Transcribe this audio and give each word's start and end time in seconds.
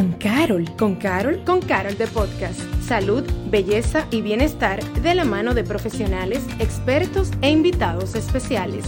con 0.00 0.12
Carol. 0.12 0.64
Con 0.78 0.94
Carol, 0.94 1.44
con 1.44 1.60
Carol 1.60 1.98
de 1.98 2.06
Podcast. 2.06 2.58
Salud, 2.80 3.22
belleza 3.50 4.06
y 4.10 4.22
bienestar 4.22 4.82
de 4.82 5.14
la 5.14 5.26
mano 5.26 5.52
de 5.52 5.62
profesionales, 5.62 6.42
expertos 6.58 7.30
e 7.42 7.50
invitados 7.50 8.14
especiales. 8.14 8.86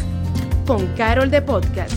Con 0.66 0.86
Carol 0.96 1.30
de 1.30 1.42
Podcast. 1.42 1.92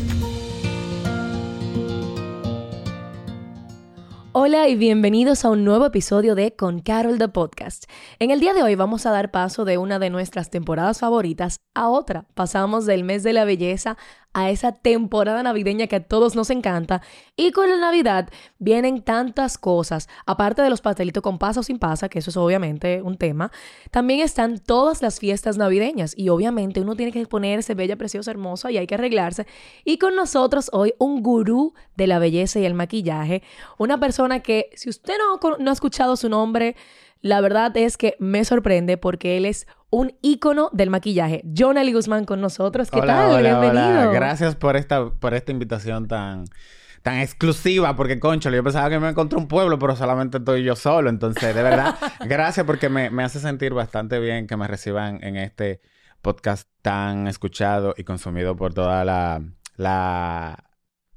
Hola 4.33 4.67
y 4.67 4.75
bienvenidos 4.75 5.45
a 5.45 5.49
un 5.49 5.63
nuevo 5.63 5.85
episodio 5.85 6.35
de 6.35 6.53
Con 6.53 6.81
Carol 6.81 7.17
the 7.17 7.29
Podcast. 7.29 7.85
En 8.19 8.31
el 8.31 8.41
día 8.41 8.53
de 8.53 8.63
hoy 8.63 8.75
vamos 8.75 9.05
a 9.05 9.11
dar 9.11 9.31
paso 9.31 9.63
de 9.63 9.77
una 9.77 9.97
de 9.97 10.09
nuestras 10.09 10.49
temporadas 10.49 10.99
favoritas 10.99 11.55
a 11.73 11.87
otra. 11.87 12.25
Pasamos 12.33 12.85
del 12.85 13.05
mes 13.05 13.23
de 13.23 13.31
la 13.31 13.45
belleza 13.45 13.95
a 14.35 14.49
esa 14.49 14.73
temporada 14.73 15.41
navideña 15.43 15.87
que 15.87 15.95
a 15.95 16.03
todos 16.03 16.35
nos 16.35 16.49
encanta. 16.49 17.01
Y 17.37 17.53
con 17.53 17.69
la 17.69 17.77
Navidad 17.77 18.29
vienen 18.59 19.01
tantas 19.01 19.57
cosas, 19.57 20.09
aparte 20.25 20.61
de 20.61 20.69
los 20.69 20.81
pastelitos 20.81 21.23
con 21.23 21.39
pasa 21.39 21.61
o 21.61 21.63
sin 21.63 21.79
pasa, 21.79 22.09
que 22.09 22.19
eso 22.19 22.31
es 22.31 22.37
obviamente 22.37 23.01
un 23.01 23.17
tema, 23.17 23.49
también 23.91 24.19
están 24.19 24.59
todas 24.59 25.01
las 25.01 25.19
fiestas 25.19 25.57
navideñas 25.57 26.13
y 26.17 26.27
obviamente 26.27 26.81
uno 26.81 26.97
tiene 26.97 27.13
que 27.13 27.25
ponerse 27.25 27.75
bella, 27.75 27.95
preciosa, 27.95 28.29
hermosa 28.29 28.69
y 28.71 28.77
hay 28.77 28.87
que 28.87 28.95
arreglarse. 28.95 29.47
Y 29.85 29.99
con 29.99 30.17
nosotros 30.17 30.69
hoy 30.73 30.93
un 30.97 31.23
gurú 31.23 31.73
de 31.95 32.07
la 32.07 32.19
belleza 32.19 32.59
y 32.59 32.65
el 32.65 32.73
maquillaje, 32.73 33.41
una 33.77 34.01
persona 34.01 34.41
que 34.41 34.69
si 34.75 34.89
usted 34.89 35.13
no, 35.17 35.57
no 35.59 35.69
ha 35.69 35.73
escuchado 35.73 36.17
su 36.17 36.27
nombre, 36.27 36.75
la 37.25 37.41
verdad 37.41 37.75
es 37.75 37.97
que 37.97 38.15
me 38.19 38.45
sorprende 38.45 38.97
porque 38.97 39.35
él 39.35 39.45
es 39.45 39.65
un 39.89 40.15
ícono 40.21 40.69
del 40.73 40.91
maquillaje. 40.91 41.43
John 41.57 41.75
Ali 41.75 41.91
Guzmán 41.91 42.23
con 42.23 42.39
nosotros. 42.39 42.91
¿Qué 42.91 43.01
tal? 43.01 43.41
Bienvenido. 43.41 44.11
Gracias 44.11 44.55
por 44.55 44.75
esta, 44.75 45.09
por 45.09 45.33
esta 45.33 45.51
invitación 45.51 46.07
tan, 46.07 46.45
tan 47.01 47.17
exclusiva, 47.17 47.95
porque 47.95 48.19
concho, 48.19 48.51
yo 48.51 48.63
pensaba 48.63 48.91
que 48.91 48.99
me 48.99 49.09
encontré 49.09 49.39
un 49.39 49.47
pueblo, 49.47 49.79
pero 49.79 49.95
solamente 49.95 50.37
estoy 50.37 50.63
yo 50.63 50.75
solo. 50.75 51.09
Entonces, 51.09 51.55
de 51.55 51.63
verdad, 51.63 51.95
gracias 52.27 52.63
porque 52.63 52.89
me, 52.89 53.09
me, 53.09 53.23
hace 53.23 53.39
sentir 53.39 53.73
bastante 53.73 54.19
bien 54.19 54.45
que 54.45 54.55
me 54.55 54.67
reciban 54.67 55.23
en 55.23 55.35
este 55.35 55.81
podcast 56.21 56.69
tan 56.83 57.25
escuchado 57.27 57.95
y 57.97 58.03
consumido 58.03 58.55
por 58.55 58.75
toda 58.75 59.03
la, 59.03 59.41
la, 59.77 60.63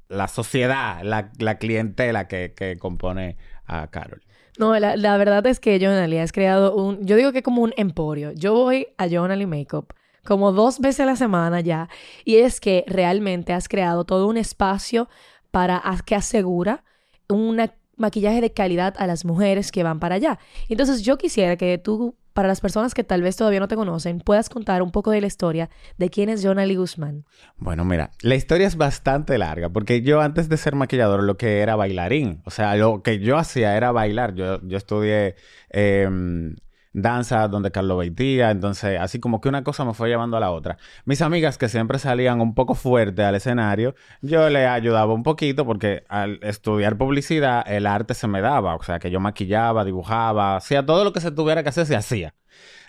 la 0.07 0.27
sociedad, 0.27 1.03
la, 1.03 1.31
la 1.37 1.59
clientela 1.59 2.27
que, 2.27 2.55
que 2.57 2.79
compone 2.79 3.37
a 3.67 3.91
Carol. 3.91 4.23
No, 4.59 4.77
la, 4.77 5.17
verdad 5.17 5.47
es 5.47 5.61
que 5.61 5.79
Jonali 5.79 6.17
has 6.17 6.33
creado 6.33 6.75
un, 6.75 7.05
yo 7.05 7.15
digo 7.15 7.31
que 7.31 7.41
como 7.41 7.61
un 7.61 7.73
emporio. 7.77 8.33
Yo 8.33 8.53
voy 8.53 8.87
a 8.97 9.07
Jonali 9.07 9.45
Makeup 9.45 9.93
como 10.25 10.51
dos 10.51 10.79
veces 10.79 10.99
a 10.99 11.05
la 11.05 11.15
semana 11.15 11.61
ya 11.61 11.87
y 12.25 12.35
es 12.35 12.59
que 12.59 12.83
realmente 12.85 13.53
has 13.53 13.69
creado 13.69 14.03
todo 14.03 14.27
un 14.27 14.35
espacio 14.35 15.07
para 15.49 15.81
que 16.05 16.13
asegura 16.13 16.83
un 17.29 17.61
maquillaje 17.99 18.41
de 18.41 18.51
calidad 18.51 18.95
a 18.97 19.07
las 19.07 19.25
mujeres 19.25 19.71
que 19.71 19.83
van 19.83 19.99
para 19.99 20.15
allá. 20.15 20.39
Entonces 20.67 21.01
yo 21.01 21.17
quisiera 21.17 21.55
que 21.57 21.77
tú 21.77 22.15
para 22.33 22.47
las 22.47 22.61
personas 22.61 22.93
que 22.93 23.03
tal 23.03 23.21
vez 23.21 23.35
todavía 23.35 23.59
no 23.59 23.67
te 23.67 23.75
conocen, 23.75 24.21
puedas 24.21 24.49
contar 24.49 24.81
un 24.81 24.91
poco 24.91 25.11
de 25.11 25.19
la 25.19 25.27
historia 25.27 25.69
de 25.97 26.09
quién 26.09 26.29
es 26.29 26.41
John 26.41 26.57
Ali 26.57 26.75
Guzmán. 26.75 27.25
Bueno, 27.57 27.83
mira, 27.83 28.11
la 28.21 28.35
historia 28.35 28.65
es 28.65 28.77
bastante 28.77 29.37
larga, 29.37 29.67
porque 29.67 30.01
yo 30.01 30.21
antes 30.21 30.47
de 30.47 30.55
ser 30.55 30.73
maquillador 30.73 31.23
lo 31.23 31.35
que 31.35 31.59
era 31.59 31.75
bailarín, 31.75 32.41
o 32.45 32.49
sea, 32.49 32.77
lo 32.77 33.03
que 33.03 33.19
yo 33.19 33.37
hacía 33.37 33.75
era 33.75 33.91
bailar. 33.91 34.35
Yo, 34.35 34.61
yo 34.61 34.77
estudié 34.77 35.35
em, 35.69 36.55
danza 37.01 37.47
donde 37.47 37.71
Carlos 37.71 37.97
Beitía, 37.97 38.51
entonces 38.51 38.99
así 38.99 39.19
como 39.19 39.41
que 39.41 39.49
una 39.49 39.63
cosa 39.63 39.85
me 39.85 39.93
fue 39.93 40.09
llevando 40.09 40.37
a 40.37 40.39
la 40.39 40.51
otra. 40.51 40.77
Mis 41.05 41.21
amigas 41.21 41.57
que 41.57 41.69
siempre 41.69 41.99
salían 41.99 42.41
un 42.41 42.53
poco 42.53 42.75
fuerte 42.75 43.23
al 43.23 43.35
escenario, 43.35 43.95
yo 44.21 44.49
le 44.49 44.67
ayudaba 44.67 45.13
un 45.13 45.23
poquito 45.23 45.65
porque 45.65 46.03
al 46.09 46.39
estudiar 46.43 46.97
publicidad 46.97 47.63
el 47.67 47.85
arte 47.85 48.13
se 48.13 48.27
me 48.27 48.41
daba, 48.41 48.75
o 48.75 48.83
sea 48.83 48.99
que 48.99 49.11
yo 49.11 49.19
maquillaba, 49.19 49.85
dibujaba, 49.85 50.57
hacía 50.57 50.85
todo 50.85 51.03
lo 51.03 51.13
que 51.13 51.21
se 51.21 51.31
tuviera 51.31 51.63
que 51.63 51.69
hacer 51.69 51.85
se 51.85 51.95
hacía. 51.95 52.35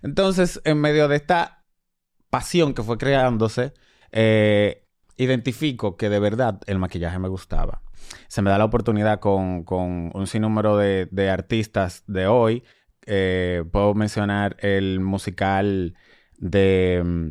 Entonces, 0.03 0.61
en 0.65 0.81
medio 0.81 1.09
de 1.09 1.17
esta 1.17 1.65
pasión 2.31 2.75
que 2.75 2.83
fue 2.83 2.99
creándose, 2.99 3.75
eh, 4.13 4.87
identifico 5.17 5.97
que 5.97 6.09
de 6.09 6.19
verdad 6.21 6.61
el 6.67 6.79
maquillaje 6.79 7.19
me 7.19 7.29
gustaba. 7.29 7.83
Se 8.29 8.43
me 8.43 8.51
da 8.51 8.59
la 8.59 8.65
oportunidad 8.65 9.21
con, 9.21 9.65
un 9.69 10.27
sinnúmero 10.27 10.77
de 10.77 11.31
artistas 11.31 12.03
de 12.07 12.27
hoy 12.27 12.65
eh, 13.07 13.65
puedo 13.71 13.95
mencionar 13.95 14.57
el 14.61 15.01
musical 15.01 15.95
de... 16.39 17.03
Mm, 17.05 17.27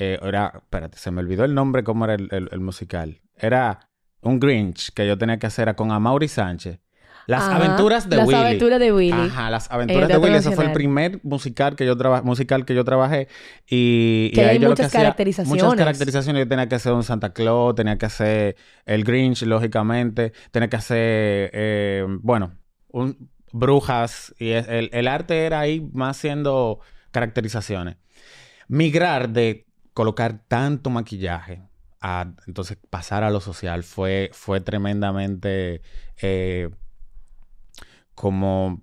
eh, 0.00 0.18
era, 0.22 0.52
espérate, 0.54 0.96
se 0.96 1.10
me 1.10 1.20
olvidó 1.20 1.44
el 1.44 1.54
nombre, 1.54 1.82
cómo 1.82 2.04
era 2.04 2.14
el, 2.14 2.60
musical. 2.60 3.20
Era 3.36 3.90
un 4.20 4.38
Grinch 4.38 4.92
que 4.92 5.06
yo 5.06 5.18
tenía 5.18 5.38
que 5.38 5.48
hacer 5.48 5.74
con 5.74 5.90
Amaury 5.90 6.28
Sánchez. 6.28 6.78
Las 7.26 7.42
aventuras 7.42 8.08
de 8.08 8.18
Willy. 8.18 8.30
Las 8.30 8.40
aventuras 8.40 8.80
de 8.80 8.92
Willy. 8.92 9.12
Ajá, 9.12 9.50
las 9.50 9.70
aventuras 9.70 10.08
eh, 10.08 10.12
de 10.12 10.18
Willy. 10.18 10.36
Ese 10.36 10.52
fue 10.52 10.66
el 10.66 10.72
primer 10.72 11.20
musical 11.24 11.76
que 11.76 11.84
yo 11.84 11.94
musical 12.22 12.64
que 12.64 12.74
yo 12.74 12.84
trabajé. 12.84 13.28
Y, 13.68 14.30
que 14.30 14.44
hay 14.44 14.58
muchas 14.60 14.90
caracterizaciones. 14.90 15.62
Muchas 15.62 15.76
caracterizaciones. 15.76 16.44
Yo 16.44 16.48
tenía 16.48 16.68
que 16.68 16.76
hacer 16.76 16.92
un 16.92 17.02
Santa 17.02 17.32
Claus, 17.34 17.74
tenía 17.74 17.98
que 17.98 18.06
hacer 18.06 18.56
el 18.86 19.04
Grinch, 19.04 19.42
lógicamente. 19.42 20.32
Tenía 20.52 20.68
que 20.68 20.76
hacer, 20.76 22.06
bueno, 22.22 22.52
un, 22.92 23.28
brujas 23.52 24.34
y 24.38 24.50
el, 24.50 25.08
arte 25.08 25.46
era 25.46 25.60
ahí 25.60 25.88
más 25.92 26.16
siendo 26.16 26.80
caracterizaciones. 27.10 27.96
Migrar 28.68 29.30
de 29.30 29.66
colocar 29.94 30.40
tanto 30.46 30.90
maquillaje 30.90 31.62
a 32.00 32.32
entonces 32.46 32.78
pasar 32.90 33.24
a 33.24 33.30
lo 33.30 33.40
social 33.40 33.82
fue, 33.82 34.30
fue 34.32 34.60
tremendamente 34.60 35.82
eh, 36.22 36.70
como 38.14 38.80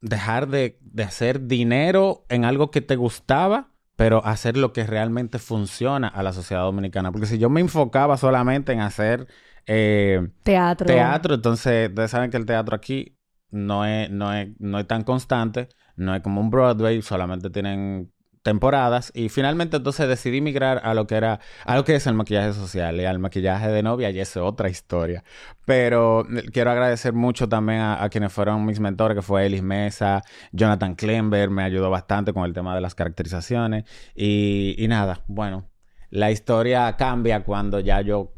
dejar 0.00 0.48
de, 0.48 0.78
hacer 1.02 1.46
dinero 1.46 2.24
en 2.28 2.44
algo 2.44 2.70
que 2.70 2.82
te 2.82 2.96
gustaba, 2.96 3.70
pero 3.96 4.24
hacer 4.24 4.56
lo 4.56 4.72
que 4.72 4.84
realmente 4.84 5.38
funciona 5.38 6.08
a 6.08 6.22
la 6.22 6.32
sociedad 6.32 6.62
dominicana. 6.62 7.10
Porque 7.10 7.26
si 7.26 7.38
yo 7.38 7.48
me 7.48 7.60
enfocaba 7.60 8.16
solamente 8.16 8.72
en 8.72 8.80
hacer 8.80 9.26
eh, 9.66 10.28
teatro. 10.42 10.86
Teatro, 10.86 11.34
entonces 11.34 11.88
ustedes 11.88 12.10
saben 12.10 12.30
que 12.30 12.36
el 12.36 12.44
teatro 12.44 12.76
aquí 12.76 13.16
no 13.54 13.84
es, 13.86 14.10
no 14.10 14.34
es, 14.34 14.48
no 14.58 14.78
es 14.78 14.86
tan 14.86 15.04
constante, 15.04 15.68
no 15.96 16.14
es 16.14 16.22
como 16.22 16.40
un 16.40 16.50
Broadway, 16.50 17.00
solamente 17.02 17.50
tienen 17.50 18.12
temporadas. 18.42 19.10
Y 19.14 19.28
finalmente 19.30 19.78
entonces 19.78 20.06
decidí 20.08 20.40
migrar 20.40 20.80
a 20.84 20.94
lo 20.94 21.06
que 21.06 21.16
era 21.16 21.40
a 21.64 21.76
lo 21.76 21.84
que 21.84 21.96
es 21.96 22.06
el 22.06 22.14
maquillaje 22.14 22.52
social 22.52 23.00
y 23.00 23.04
al 23.06 23.18
maquillaje 23.18 23.68
de 23.68 23.82
novia 23.82 24.10
y 24.10 24.20
es 24.20 24.36
otra 24.36 24.68
historia. 24.68 25.24
Pero 25.64 26.26
eh, 26.30 26.44
quiero 26.52 26.70
agradecer 26.70 27.14
mucho 27.14 27.48
también 27.48 27.80
a, 27.80 28.08
quienes 28.10 28.32
fueron 28.32 28.64
mis 28.66 28.80
mentores 28.80 29.16
que 29.16 29.22
fue 29.22 29.46
Elis 29.46 29.62
Mesa 29.62 30.22
Jonathan 30.52 30.94
Klember 30.94 31.50
me 31.50 31.64
ayudó 31.64 31.90
bastante 31.90 32.32
con 32.32 32.44
el 32.44 32.52
tema 32.52 32.74
de 32.74 32.80
las 32.82 32.94
caracterizaciones. 32.94 33.84
Y, 34.14 34.74
y 34.78 34.88
nada 34.88 35.22
bueno 35.26 35.70
la 36.10 36.30
historia 36.30 36.96
cambia 36.96 37.42
cuando 37.42 37.80
ya 37.80 38.00
yo 38.00 38.33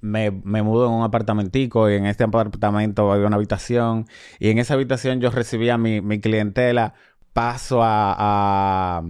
me, 0.00 0.30
me, 0.30 0.62
mudo 0.62 0.86
en 0.86 0.92
un 0.92 1.02
apartamentico 1.02 1.90
y 1.90 1.94
en 1.94 2.06
este 2.06 2.24
apartamento 2.24 3.12
había 3.12 3.26
una 3.26 3.36
habitación. 3.36 4.06
Y 4.38 4.50
en 4.50 4.58
esa 4.58 4.74
habitación 4.74 5.20
yo 5.20 5.30
recibía 5.30 5.78
mi, 5.78 6.00
mi 6.00 6.20
clientela, 6.20 6.94
paso 7.32 7.82
a, 7.82 8.14
a, 8.18 9.02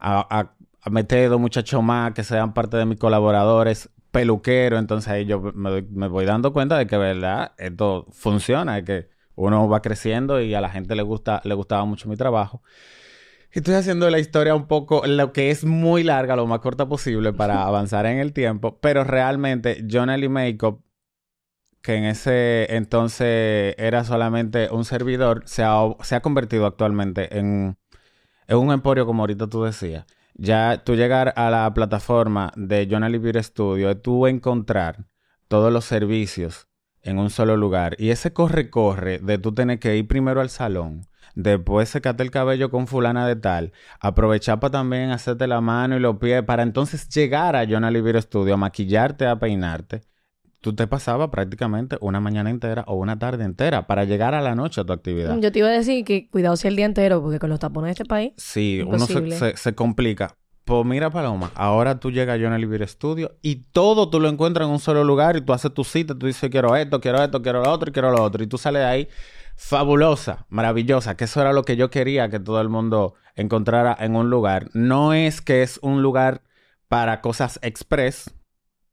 a, 0.00 0.52
a, 0.82 0.90
meter 0.90 1.28
dos 1.30 1.40
muchachos 1.40 1.82
más 1.82 2.12
que 2.12 2.24
sean 2.24 2.54
parte 2.54 2.76
de 2.76 2.86
mis 2.86 2.98
colaboradores, 2.98 3.90
peluquero, 4.10 4.78
entonces 4.78 5.08
ahí 5.12 5.26
yo 5.26 5.40
me, 5.54 5.82
me 5.82 6.08
voy 6.08 6.24
dando 6.24 6.52
cuenta 6.52 6.78
de 6.78 6.86
que, 6.86 6.96
verdad, 6.96 7.52
esto 7.58 8.06
funciona, 8.10 8.76
de 8.76 8.84
que 8.84 9.08
uno 9.34 9.68
va 9.68 9.82
creciendo 9.82 10.40
y 10.40 10.54
a 10.54 10.60
la 10.60 10.70
gente 10.70 10.96
le 10.96 11.02
gusta, 11.02 11.40
le 11.44 11.54
gustaba 11.54 11.84
mucho 11.84 12.08
mi 12.08 12.16
trabajo. 12.16 12.62
Estoy 13.50 13.74
haciendo 13.74 14.10
la 14.10 14.18
historia 14.18 14.54
un 14.54 14.66
poco, 14.66 15.06
lo 15.06 15.32
que 15.32 15.50
es 15.50 15.64
muy 15.64 16.02
larga, 16.02 16.36
lo 16.36 16.46
más 16.46 16.60
corta 16.60 16.86
posible 16.86 17.32
para 17.32 17.62
avanzar 17.66 18.04
en 18.06 18.18
el 18.18 18.32
tiempo, 18.34 18.78
pero 18.80 19.04
realmente 19.04 19.84
John 19.90 20.10
Ellie 20.10 20.28
Makeup, 20.28 20.82
que 21.80 21.94
en 21.94 22.04
ese 22.04 22.74
entonces 22.76 23.74
era 23.78 24.04
solamente 24.04 24.68
un 24.70 24.84
servidor, 24.84 25.42
se 25.46 25.62
ha, 25.64 25.78
se 26.02 26.14
ha 26.14 26.20
convertido 26.20 26.66
actualmente 26.66 27.38
en, 27.38 27.78
en, 28.48 28.56
un 28.58 28.70
emporio, 28.70 29.06
como 29.06 29.22
ahorita 29.22 29.46
tú 29.46 29.62
decías. 29.62 30.04
Ya 30.34 30.82
tú 30.84 30.94
llegar 30.94 31.32
a 31.36 31.50
la 31.50 31.72
plataforma 31.72 32.52
de 32.54 32.86
John 32.90 33.02
Ellie 33.02 33.18
Beauty 33.18 33.42
Studio, 33.42 33.96
tú 33.98 34.26
encontrar 34.26 35.06
todos 35.48 35.72
los 35.72 35.86
servicios 35.86 36.68
en 37.02 37.18
un 37.18 37.30
solo 37.30 37.56
lugar. 37.56 37.96
Y 37.98 38.10
ese 38.10 38.32
corre-corre 38.32 39.18
de 39.20 39.38
tú 39.38 39.54
tener 39.54 39.78
que 39.78 39.96
ir 39.96 40.06
primero 40.06 40.42
al 40.42 40.50
salón, 40.50 41.07
después 41.34 41.88
secate 41.88 42.22
el 42.22 42.30
cabello 42.30 42.70
con 42.70 42.86
fulana 42.86 43.26
de 43.26 43.36
tal, 43.36 43.72
aprovechar 44.00 44.60
para 44.60 44.72
también 44.72 45.10
hacerte 45.10 45.46
la 45.46 45.60
mano 45.60 45.96
y 45.96 46.00
los 46.00 46.16
pies, 46.16 46.42
para 46.42 46.62
entonces 46.62 47.08
llegar 47.08 47.56
a 47.56 47.66
Jonah 47.66 47.90
Libero 47.90 48.20
Studio, 48.20 48.54
a 48.54 48.56
maquillarte, 48.56 49.26
a 49.26 49.38
peinarte. 49.38 50.02
Tú 50.60 50.74
te 50.74 50.88
pasabas 50.88 51.28
prácticamente 51.30 51.96
una 52.00 52.18
mañana 52.18 52.50
entera 52.50 52.84
o 52.88 52.96
una 52.96 53.18
tarde 53.18 53.44
entera 53.44 53.86
para 53.86 54.04
llegar 54.04 54.34
a 54.34 54.40
la 54.40 54.56
noche 54.56 54.80
a 54.80 54.84
tu 54.84 54.92
actividad. 54.92 55.38
Yo 55.38 55.52
te 55.52 55.60
iba 55.60 55.68
a 55.68 55.72
decir 55.72 56.04
que 56.04 56.28
cuidado 56.28 56.56
si 56.56 56.66
el 56.66 56.74
día 56.74 56.84
entero, 56.84 57.22
porque 57.22 57.38
con 57.38 57.48
los 57.50 57.60
tapones 57.60 57.88
de 57.88 57.92
este 57.92 58.04
país. 58.04 58.32
Sí, 58.36 58.82
uno 58.84 59.06
se, 59.06 59.56
se 59.56 59.74
complica. 59.76 60.36
Pues 60.68 60.84
mira, 60.84 61.08
Paloma, 61.08 61.50
ahora 61.54 61.98
tú 61.98 62.10
llegas 62.10 62.38
a 62.38 62.42
Johnny 62.42 62.60
Libre 62.60 62.86
Studio 62.86 63.38
y 63.40 63.54
todo 63.72 64.10
tú 64.10 64.20
lo 64.20 64.28
encuentras 64.28 64.66
en 64.66 64.72
un 64.72 64.78
solo 64.78 65.02
lugar 65.02 65.34
y 65.34 65.40
tú 65.40 65.54
haces 65.54 65.72
tu 65.72 65.82
cita, 65.82 66.14
tú 66.14 66.26
dices 66.26 66.50
quiero 66.50 66.76
esto, 66.76 67.00
quiero 67.00 67.22
esto, 67.22 67.40
quiero 67.40 67.62
lo 67.62 67.72
otro 67.72 67.88
y 67.88 67.92
quiero 67.94 68.10
lo 68.10 68.22
otro. 68.22 68.44
Y 68.44 68.48
tú 68.48 68.58
sales 68.58 68.82
de 68.82 68.86
ahí 68.86 69.08
fabulosa, 69.58 70.46
maravillosa, 70.48 71.16
que 71.16 71.24
eso 71.24 71.40
era 71.40 71.52
lo 71.52 71.64
que 71.64 71.76
yo 71.76 71.90
quería 71.90 72.30
que 72.30 72.38
todo 72.38 72.60
el 72.60 72.68
mundo 72.68 73.14
encontrara 73.34 73.94
en 73.98 74.14
un 74.14 74.30
lugar. 74.30 74.70
No 74.72 75.12
es 75.12 75.42
que 75.42 75.62
es 75.62 75.80
un 75.82 76.00
lugar 76.00 76.42
para 76.86 77.20
cosas 77.20 77.58
express. 77.60 78.32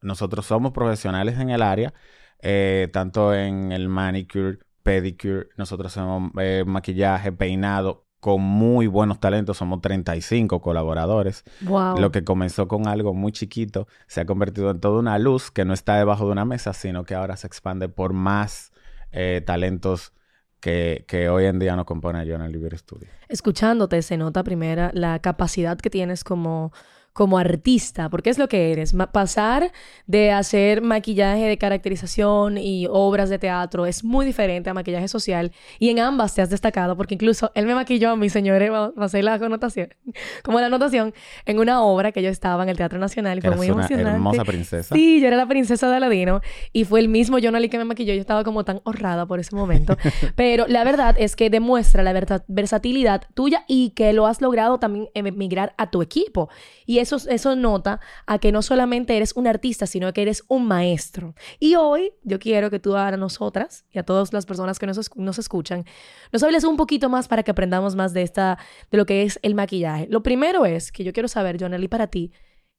Nosotros 0.02 0.48
somos 0.48 0.72
profesionales 0.72 1.40
en 1.40 1.52
el 1.52 1.62
área, 1.62 1.94
eh, 2.42 2.90
tanto 2.92 3.34
en 3.36 3.72
el 3.72 3.90
manicure, 3.90 4.58
pedicure, 4.82 5.50
nosotros 5.56 5.96
hacemos 5.96 6.32
eh, 6.40 6.64
maquillaje, 6.66 7.32
peinado, 7.32 8.08
con 8.20 8.42
muy 8.42 8.88
buenos 8.88 9.20
talentos, 9.20 9.58
somos 9.58 9.82
35 9.82 10.62
colaboradores. 10.62 11.44
Wow. 11.62 12.00
Lo 12.00 12.12
que 12.12 12.24
comenzó 12.24 12.68
con 12.68 12.88
algo 12.88 13.14
muy 13.14 13.32
chiquito 13.32 13.88
se 14.08 14.22
ha 14.22 14.26
convertido 14.26 14.72
en 14.72 14.80
toda 14.80 15.00
una 15.00 15.20
luz 15.20 15.52
que 15.52 15.64
no 15.64 15.76
está 15.76 15.96
debajo 15.96 16.26
de 16.26 16.32
una 16.32 16.44
mesa, 16.44 16.74
sino 16.74 17.04
que 17.04 17.14
ahora 17.14 17.38
se 17.38 17.46
expande 17.46 17.88
por 17.88 18.14
más 18.14 18.72
eh, 19.12 19.44
talentos 19.46 20.12
que, 20.60 21.06
que, 21.08 21.30
hoy 21.30 21.46
en 21.46 21.60
día 21.60 21.76
nos 21.76 21.86
compone 21.86 22.26
Jonah 22.30 22.48
Libre 22.48 22.78
Studio. 22.78 23.08
Escuchándote 23.28 24.02
se 24.02 24.18
nota 24.18 24.44
primera 24.44 24.92
la 24.94 25.20
capacidad 25.20 25.78
que 25.78 25.90
tienes 25.90 26.24
como 26.24 26.72
como 27.16 27.38
artista, 27.38 28.10
porque 28.10 28.30
es 28.30 28.38
lo 28.38 28.50
que 28.50 28.74
eres. 28.74 28.94
Ma 28.94 29.10
pasar 29.14 29.72
de 30.06 30.32
hacer 30.34 30.82
maquillaje 30.82 31.46
de 31.46 31.58
caracterización 31.58 32.58
y 32.58 32.88
obras 32.90 33.30
de 33.30 33.40
teatro 33.40 33.86
es 33.86 34.04
muy 34.04 34.26
diferente 34.26 34.70
a 34.70 34.74
maquillaje 34.74 35.08
social 35.08 35.54
y 35.80 35.90
en 35.92 36.00
ambas 36.02 36.36
te 36.36 36.42
has 36.42 36.50
destacado, 36.50 36.98
porque 36.98 37.14
incluso 37.14 37.54
él 37.56 37.68
me 37.68 37.74
maquilló 37.74 38.10
a 38.12 38.16
mi 38.18 38.28
señora, 38.30 38.70
va 38.70 38.92
a 38.98 39.06
hacer 39.06 39.24
la 39.24 39.40
connotación, 39.40 39.94
como 40.44 40.60
la 40.60 40.66
anotación, 40.66 41.14
en 41.46 41.60
una 41.60 41.82
obra 41.84 42.12
que 42.12 42.22
yo 42.22 42.30
estaba 42.30 42.64
en 42.64 42.70
el 42.70 42.76
Teatro 42.76 43.00
Nacional 43.00 43.38
y 43.38 43.42
fue 43.42 43.48
Eras 43.52 43.58
muy 43.60 43.70
una 43.70 43.80
emocionante. 43.84 44.12
hermosa 44.12 44.44
princesa. 44.44 44.94
Sí, 44.94 45.22
yo 45.22 45.28
era 45.28 45.38
la 45.38 45.48
princesa 45.48 45.90
de 45.90 45.96
Aladino 45.96 46.42
y 46.74 46.84
fue 46.84 47.00
el 47.00 47.08
mismo 47.08 47.38
John 47.42 47.56
Ali 47.56 47.70
que 47.70 47.78
me 47.78 47.86
maquilló. 47.86 48.14
Yo 48.14 48.20
estaba 48.20 48.44
como 48.44 48.66
tan 48.66 48.82
honrada 48.84 49.26
por 49.26 49.40
ese 49.40 49.56
momento. 49.56 49.96
Pero 50.36 50.66
la 50.68 50.84
verdad 50.84 51.16
es 51.18 51.38
que 51.38 51.50
demuestra 51.50 52.04
la 52.04 52.12
versa- 52.12 52.44
versatilidad 52.50 53.22
tuya 53.36 53.64
y 53.70 53.92
que 53.92 54.12
lo 54.12 54.28
has 54.28 54.42
logrado 54.42 54.80
también 54.80 55.08
emigrar 55.14 55.74
a 55.78 55.90
tu 55.92 56.02
equipo. 56.02 56.50
Y 56.86 57.00
eso, 57.14 57.30
eso 57.30 57.56
nota 57.56 58.00
a 58.26 58.40
que 58.40 58.52
no 58.52 58.62
solamente 58.62 59.16
eres 59.16 59.34
un 59.36 59.48
artista, 59.48 59.86
sino 59.88 60.12
que 60.14 60.22
eres 60.22 60.44
un 60.48 60.68
maestro. 60.68 61.36
Y 61.60 61.76
hoy 61.76 62.12
yo 62.24 62.40
quiero 62.40 62.70
que 62.70 62.80
tú 62.80 62.96
a 62.96 63.16
nosotras 63.16 63.86
y 63.92 64.00
a 64.00 64.04
todas 64.04 64.34
las 64.34 64.46
personas 64.46 64.80
que 64.80 64.88
nos, 64.88 65.16
nos 65.16 65.40
escuchan, 65.40 65.86
nos 66.32 66.44
hables 66.44 66.64
un 66.64 66.78
poquito 66.78 67.10
más 67.10 67.28
para 67.28 67.44
que 67.44 67.52
aprendamos 67.52 67.96
más 67.96 68.14
de, 68.14 68.24
esta, 68.24 68.58
de 68.92 68.98
lo 68.98 69.06
que 69.06 69.24
es 69.24 69.40
el 69.42 69.56
maquillaje. 69.56 70.08
Lo 70.10 70.24
primero 70.24 70.66
es 70.66 70.92
que 70.92 71.04
yo 71.04 71.14
quiero 71.14 71.28
saber, 71.28 71.58
John 71.60 71.74
Ali, 71.74 71.88
para 71.88 72.08
ti, 72.08 72.32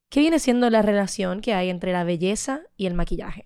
¿Qué 0.09 0.21
viene 0.21 0.39
siendo 0.39 0.69
la 0.69 0.81
relación 0.81 1.41
que 1.41 1.53
hay 1.53 1.69
entre 1.69 1.91
la 1.91 2.05
belleza 2.05 2.61
y 2.77 2.85
el 2.85 2.93
maquillaje? 2.93 3.45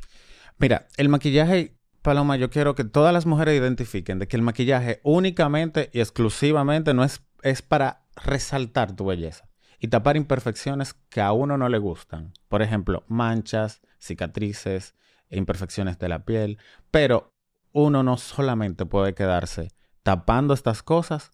Mira, 0.60 0.88
el 0.98 1.10
maquillaje, 1.10 1.76
Paloma, 2.04 2.38
yo 2.38 2.52
quiero 2.52 2.76
que 2.76 2.84
todas 2.84 3.14
las 3.14 3.26
mujeres 3.26 3.60
identifiquen 3.60 4.20
de 4.20 4.28
que 4.28 4.36
el 4.36 4.44
maquillaje 4.44 5.02
únicamente 5.04 5.90
y 5.92 6.02
exclusivamente 6.02 6.94
no 6.94 7.04
es, 7.04 7.24
es 7.42 7.64
para 7.64 8.04
resaltar 8.16 8.96
tu 8.96 9.06
belleza 9.06 9.51
y 9.84 9.88
tapar 9.88 10.16
imperfecciones 10.16 10.94
que 10.94 11.22
a 11.22 11.32
uno 11.32 11.58
no 11.58 11.68
le 11.68 11.80
gustan. 11.80 12.34
Por 12.48 12.62
ejemplo, 12.62 13.04
manchas, 13.08 13.82
cicatrices, 14.00 14.94
imperfecciones 15.32 15.98
de 15.98 16.08
la 16.08 16.24
piel. 16.24 16.60
Pero 16.92 17.34
uno 17.72 18.04
no 18.04 18.18
solamente 18.18 18.86
puede 18.86 19.16
quedarse 19.16 19.72
tapando 20.04 20.54
estas 20.54 20.84
cosas 20.84 21.32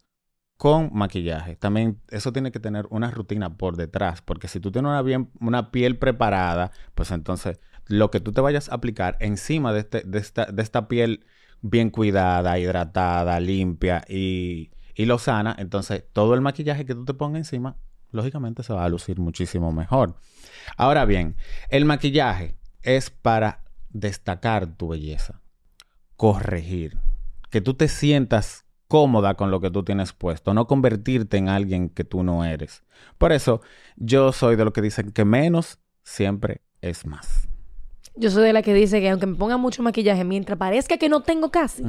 con 0.56 0.92
maquillaje. 0.94 1.58
También 1.58 2.02
eso 2.08 2.32
tiene 2.32 2.54
que 2.54 2.62
tener 2.62 2.88
una 2.90 3.12
rutina 3.12 3.58
por 3.58 3.76
detrás, 3.76 4.22
porque 4.22 4.48
si 4.48 4.62
tú 4.62 4.72
tienes 4.72 4.94
una, 5.42 5.72
piel 5.72 5.98
preparada, 5.98 6.72
pues 6.96 7.12
entonces 7.12 7.60
lo 7.86 8.12
que 8.12 8.22
tú 8.22 8.32
te 8.32 8.40
vayas 8.40 8.70
a 8.70 8.76
aplicar 8.76 9.18
encima 9.20 9.74
de, 9.74 9.82
este, 9.82 10.04
de, 10.06 10.20
esta, 10.20 10.88
piel 10.88 11.26
bien 11.62 11.90
cuidada, 11.90 12.58
hidratada, 12.58 13.42
limpia 13.42 14.06
y, 14.08 14.72
y 14.96 15.06
lozana, 15.06 15.54
entonces 15.60 16.06
todo 16.14 16.34
el 16.34 16.40
maquillaje 16.40 16.86
que 16.86 16.96
tú 16.96 17.04
te 17.04 17.14
pongas 17.14 17.40
encima, 17.40 17.76
lógicamente 18.18 18.64
se 18.64 18.74
va 18.74 18.84
a 18.84 18.90
lucir 18.90 19.20
muchísimo 19.20 19.72
mejor. 19.72 20.16
Ahora 20.76 21.06
bien, 21.06 21.38
el 21.70 21.86
maquillaje 21.86 22.58
es 22.82 23.10
para 23.10 23.64
destacar 23.90 24.68
tu 24.76 24.90
belleza, 24.90 25.42
corregir, 26.18 27.00
que 27.50 27.62
tú 27.62 27.74
te 27.74 27.88
sientas 27.88 28.66
cómoda 28.88 29.36
con 29.36 29.52
lo 29.52 29.60
que 29.62 29.72
tú 29.72 29.84
tienes 29.84 30.14
puesto, 30.14 30.54
no 30.54 30.68
convertirte 30.68 31.38
en 31.38 31.50
alguien 31.50 31.90
que 31.90 32.04
tú 32.04 32.24
no 32.24 32.44
eres. 32.44 32.84
Por 33.18 33.32
eso, 33.32 33.62
yo 33.96 34.32
soy 34.32 34.56
de 34.56 34.66
lo 34.66 34.74
que 34.74 34.82
dicen 34.82 35.12
que 35.12 35.26
menos 35.26 35.80
siempre 36.04 36.62
es 36.82 37.06
más. 37.06 37.37
Yo 38.18 38.32
soy 38.32 38.44
de 38.44 38.54
la 38.54 38.62
que 38.62 38.74
dice 38.74 39.00
que 39.00 39.10
aunque 39.10 39.28
me 39.28 39.36
ponga 39.36 39.58
mucho 39.58 39.84
maquillaje, 39.84 40.24
mientras 40.24 40.58
parezca 40.58 40.98
que 40.98 41.10
no 41.10 41.22
tengo 41.22 41.52
casi, 41.52 41.84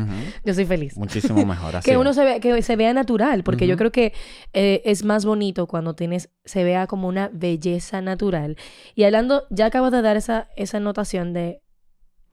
yo 0.45 0.55
soy 0.55 0.67
feliz. 0.67 0.97
Muchísimo 0.97 1.45
mejor. 1.47 1.77
Así 1.77 1.91
que 1.91 1.97
uno 1.97 2.13
se, 2.13 2.25
ve, 2.25 2.41
que 2.41 2.63
se 2.63 2.77
vea 2.77 2.93
natural, 2.93 3.43
porque 3.45 3.67
yo 3.67 3.77
creo 3.77 3.93
que 3.93 4.13
eh, 4.53 4.83
es 4.85 5.05
más 5.05 5.25
bonito 5.25 5.67
cuando 5.67 5.95
tienes, 5.95 6.31
se 6.45 6.65
vea 6.65 6.87
como 6.87 7.09
una 7.09 7.31
belleza 7.33 8.01
natural. 8.01 8.57
Y 8.95 9.05
hablando, 9.05 9.45
ya 9.51 9.67
acabas 9.67 9.93
de 9.93 10.03
dar 10.03 10.17
esa, 10.17 10.49
esa 10.57 10.77
anotación 10.77 11.33
de 11.33 11.63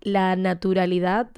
la 0.01 0.35
naturalidad 0.35 1.31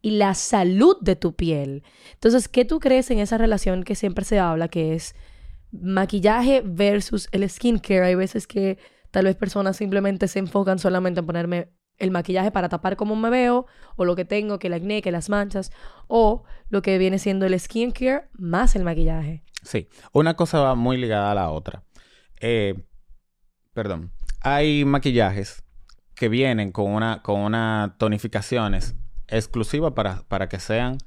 y 0.00 0.12
la 0.12 0.34
salud 0.34 0.96
de 1.00 1.16
tu 1.16 1.34
piel. 1.34 1.82
Entonces, 2.12 2.48
¿qué 2.48 2.64
tú 2.64 2.78
crees 2.80 3.10
en 3.10 3.18
esa 3.18 3.38
relación 3.38 3.84
que 3.84 3.94
siempre 3.94 4.24
se 4.24 4.38
habla, 4.38 4.68
que 4.68 4.94
es 4.94 5.14
maquillaje 5.72 6.62
versus 6.64 7.28
el 7.32 7.48
skincare? 7.48 8.04
Hay 8.04 8.14
veces 8.14 8.46
que 8.46 8.78
tal 9.10 9.24
vez 9.24 9.36
personas 9.36 9.76
simplemente 9.76 10.28
se 10.28 10.40
enfocan 10.40 10.78
solamente 10.78 11.20
en 11.20 11.26
ponerme 11.26 11.68
el 11.98 12.10
maquillaje 12.10 12.50
para 12.50 12.68
tapar 12.68 12.96
cómo 12.96 13.16
me 13.16 13.30
veo, 13.30 13.66
o 13.96 14.04
lo 14.04 14.16
que 14.16 14.24
tengo, 14.24 14.58
que 14.58 14.66
el 14.66 14.74
acné, 14.74 15.02
que 15.02 15.12
las 15.12 15.28
manchas, 15.28 15.70
o 16.08 16.44
lo 16.68 16.82
que 16.82 16.98
viene 16.98 17.18
siendo 17.18 17.46
el 17.46 17.58
skincare 17.58 18.28
más 18.32 18.76
el 18.76 18.84
maquillaje. 18.84 19.44
Sí, 19.62 19.88
una 20.12 20.34
cosa 20.34 20.60
va 20.60 20.74
muy 20.74 20.96
ligada 20.96 21.30
a 21.30 21.34
la 21.34 21.50
otra. 21.50 21.84
Eh, 22.40 22.74
perdón. 23.72 24.12
Hay 24.40 24.84
maquillajes 24.84 25.64
que 26.14 26.28
vienen 26.28 26.70
con 26.72 26.92
una, 26.92 27.22
con 27.22 27.40
una 27.40 27.96
tonificaciones 27.98 28.94
exclusivas 29.28 29.92
para, 29.92 30.22
para 30.28 30.48
que 30.48 30.60
sean 30.60 30.98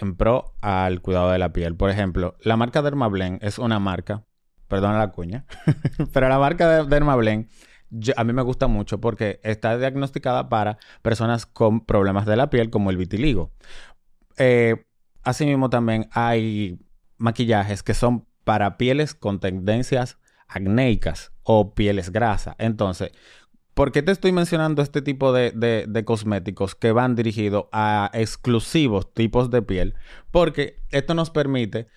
en 0.00 0.16
pro 0.16 0.54
al 0.60 1.00
cuidado 1.00 1.30
de 1.30 1.38
la 1.38 1.52
piel. 1.52 1.76
Por 1.76 1.90
ejemplo, 1.90 2.36
la 2.40 2.56
marca 2.56 2.82
Dermablend 2.82 3.42
es 3.42 3.58
una 3.58 3.78
marca, 3.78 4.24
perdona 4.68 4.98
la 4.98 5.12
cuña, 5.12 5.46
pero 6.12 6.28
la 6.28 6.38
marca 6.38 6.68
de 6.68 6.86
Dermablend 6.86 7.48
a 8.16 8.24
mí 8.24 8.32
me 8.32 8.42
gusta 8.42 8.66
mucho 8.66 9.00
porque 9.00 9.40
está 9.42 9.76
diagnosticada 9.78 10.48
para 10.48 10.78
personas 11.02 11.46
con 11.46 11.84
problemas 11.84 12.26
de 12.26 12.36
la 12.36 12.50
piel 12.50 12.70
como 12.70 12.90
el 12.90 12.96
vitiligo. 12.96 13.50
Eh, 14.36 14.84
asimismo 15.22 15.70
también 15.70 16.08
hay 16.12 16.78
maquillajes 17.18 17.82
que 17.82 17.94
son 17.94 18.26
para 18.44 18.76
pieles 18.76 19.14
con 19.14 19.40
tendencias 19.40 20.18
acnéicas 20.48 21.32
o 21.42 21.74
pieles 21.74 22.10
grasas. 22.10 22.54
Entonces, 22.58 23.10
¿por 23.74 23.92
qué 23.92 24.02
te 24.02 24.12
estoy 24.12 24.32
mencionando 24.32 24.82
este 24.82 25.02
tipo 25.02 25.32
de- 25.32 25.52
de 25.52 26.04
cosméticos 26.04 26.74
que 26.74 26.92
van 26.92 27.14
dirigidos 27.14 27.66
a 27.72 28.10
exclusivos 28.12 29.12
tipos 29.14 29.50
de 29.50 29.62
piel? 29.62 29.94
Porque 30.30 30.82
esto 30.90 31.14
nos 31.14 31.30
permite 31.30 31.88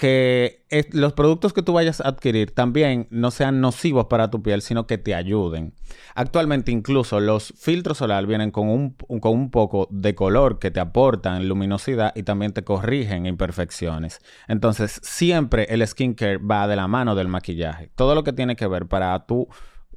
que 0.00 0.64
los 0.92 1.12
productos 1.12 1.52
que 1.52 1.60
tú 1.60 1.74
vayas 1.74 2.00
a 2.00 2.08
adquirir 2.08 2.52
también 2.52 3.06
no 3.10 3.30
sean 3.30 3.60
nocivos 3.60 4.06
para 4.06 4.30
tu 4.30 4.42
piel, 4.42 4.62
sino 4.62 4.86
que 4.86 4.96
te 4.96 5.14
ayuden. 5.14 5.74
Actualmente 6.14 6.72
incluso 6.72 7.20
los 7.20 7.52
filtros 7.58 7.98
solar 7.98 8.24
vienen 8.24 8.50
con 8.50 8.70
un, 8.70 8.94
con 8.94 9.32
un 9.32 9.50
poco 9.50 9.88
de 9.90 10.14
color 10.14 10.58
que 10.58 10.70
te 10.70 10.80
aportan 10.80 11.46
luminosidad 11.46 12.12
y 12.16 12.22
también 12.22 12.54
te 12.54 12.64
corrigen 12.64 13.26
imperfecciones. 13.26 14.22
Entonces, 14.48 15.02
siempre 15.02 15.66
el 15.68 15.86
skincare 15.86 16.38
va 16.38 16.66
de 16.66 16.76
la 16.76 16.88
mano 16.88 17.14
del 17.14 17.28
maquillaje. 17.28 17.90
Todo 17.94 18.14
lo 18.14 18.24
que 18.24 18.32
tiene 18.32 18.56
que 18.56 18.66
ver 18.66 18.86
para 18.86 19.26
tú 19.26 19.48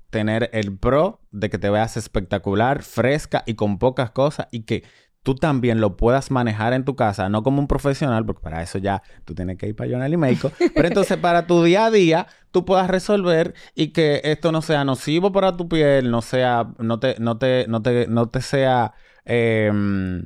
tener 0.10 0.50
el 0.52 0.78
pro 0.78 1.22
de 1.32 1.50
que 1.50 1.58
te 1.58 1.70
veas 1.70 1.96
espectacular, 1.96 2.84
fresca 2.84 3.44
y 3.46 3.54
con 3.54 3.80
pocas 3.80 4.12
cosas 4.12 4.48
y 4.52 4.64
que 4.64 4.84
tú 5.24 5.36
también 5.36 5.80
lo 5.82 5.96
puedas 5.98 6.30
manejar 6.32 6.74
en 6.74 6.84
tu 6.84 6.96
casa, 6.96 7.30
no 7.30 7.44
como 7.44 7.60
un 7.60 7.68
profesional, 7.68 8.26
porque 8.26 8.42
para 8.42 8.62
eso 8.62 8.78
ya 8.78 9.02
tú 9.26 9.34
tienes 9.34 9.58
que 9.58 9.68
ir 9.68 9.76
para 9.76 9.90
Jonel 9.90 10.14
y 10.14 10.38
pero 10.76 10.88
entonces 10.88 11.18
para 11.18 11.48
tu 11.48 11.64
día 11.64 11.86
a 11.86 11.92
día 11.92 12.28
tú 12.52 12.66
puedas 12.66 12.90
resolver 12.90 13.54
y 13.74 13.88
que 13.94 14.22
esto 14.26 14.52
no 14.52 14.62
sea 14.62 14.84
nocivo 14.84 15.32
para 15.32 15.56
tu 15.56 15.68
piel, 15.70 16.12
no 16.12 16.22
sea, 16.22 16.68
no 16.78 17.00
te, 17.00 17.16
no 17.20 17.38
te, 17.38 17.66
no 17.68 17.82
te, 17.82 18.06
no 18.08 18.30
te 18.30 18.42
sea, 18.42 18.94
em, 19.26 20.26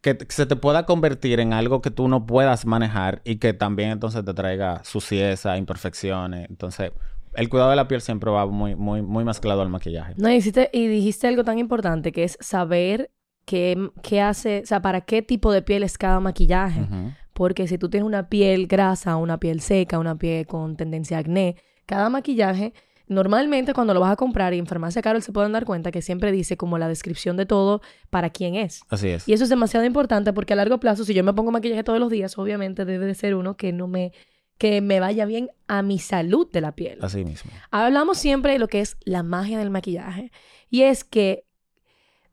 que 0.00 0.18
se 0.28 0.46
te 0.46 0.56
pueda 0.56 0.84
convertir 0.84 1.40
en 1.40 1.52
algo 1.52 1.80
que 1.80 1.90
tú 1.90 2.08
no 2.08 2.26
puedas 2.26 2.66
manejar 2.66 3.22
y 3.24 3.36
que 3.36 3.54
también 3.54 3.90
entonces 3.90 4.24
te 4.24 4.34
traiga 4.34 4.82
suciedad, 4.84 5.56
imperfecciones. 5.56 6.48
Entonces, 6.48 6.92
el 7.34 7.48
cuidado 7.48 7.70
de 7.70 7.76
la 7.76 7.88
piel 7.88 8.00
siempre 8.00 8.30
va 8.30 8.46
muy, 8.46 8.74
muy, 8.76 9.02
muy 9.02 9.24
mezclado 9.24 9.62
al 9.62 9.68
maquillaje. 9.68 10.14
No, 10.16 10.28
hiciste- 10.30 10.70
y 10.72 10.86
dijiste 10.86 11.26
algo 11.26 11.44
tan 11.44 11.58
importante 11.58 12.12
que 12.12 12.24
es 12.24 12.38
saber 12.40 13.10
qué, 13.46 13.90
qué 14.02 14.20
hace, 14.20 14.60
o 14.62 14.66
sea, 14.66 14.82
para 14.82 15.00
qué 15.00 15.22
tipo 15.22 15.50
de 15.52 15.62
piel 15.62 15.82
es 15.82 15.96
cada 15.96 16.20
maquillaje. 16.20 16.86
Porque 17.32 17.66
si 17.68 17.78
tú 17.78 17.88
tienes 17.88 18.06
una 18.06 18.28
piel 18.28 18.66
grasa, 18.66 19.16
una 19.16 19.38
piel 19.38 19.60
seca, 19.60 19.98
una 19.98 20.16
piel 20.16 20.46
con 20.46 20.76
tendencia 20.76 21.16
a 21.18 21.20
acné, 21.20 21.56
cada 21.86 22.10
maquillaje, 22.10 22.74
normalmente 23.06 23.72
cuando 23.72 23.94
lo 23.94 24.00
vas 24.00 24.12
a 24.12 24.16
comprar 24.16 24.52
y 24.52 24.58
en 24.58 24.66
Farmacia 24.66 25.00
Carol 25.00 25.22
se 25.22 25.32
pueden 25.32 25.52
dar 25.52 25.64
cuenta 25.64 25.92
que 25.92 26.02
siempre 26.02 26.32
dice 26.32 26.56
como 26.56 26.76
la 26.76 26.88
descripción 26.88 27.36
de 27.36 27.46
todo 27.46 27.80
para 28.10 28.30
quién 28.30 28.56
es. 28.56 28.80
Así 28.88 29.08
es. 29.08 29.28
Y 29.28 29.32
eso 29.32 29.44
es 29.44 29.50
demasiado 29.50 29.86
importante 29.86 30.32
porque 30.32 30.54
a 30.54 30.56
largo 30.56 30.80
plazo, 30.80 31.04
si 31.04 31.14
yo 31.14 31.22
me 31.22 31.32
pongo 31.32 31.52
maquillaje 31.52 31.84
todos 31.84 32.00
los 32.00 32.10
días, 32.10 32.36
obviamente 32.38 32.84
debe 32.84 33.06
de 33.06 33.14
ser 33.14 33.34
uno 33.34 33.56
que 33.56 33.72
no 33.72 33.86
me 33.86 34.12
que 34.58 34.80
me 34.80 35.00
vaya 35.00 35.26
bien 35.26 35.50
a 35.68 35.82
mi 35.82 35.98
salud 35.98 36.50
de 36.50 36.62
la 36.62 36.72
piel. 36.72 36.98
Así 37.02 37.26
mismo. 37.26 37.50
Hablamos 37.70 38.16
siempre 38.16 38.54
de 38.54 38.58
lo 38.58 38.68
que 38.68 38.80
es 38.80 38.96
la 39.04 39.22
magia 39.22 39.58
del 39.58 39.68
maquillaje. 39.68 40.32
Y 40.70 40.82
es 40.82 41.04
que 41.04 41.45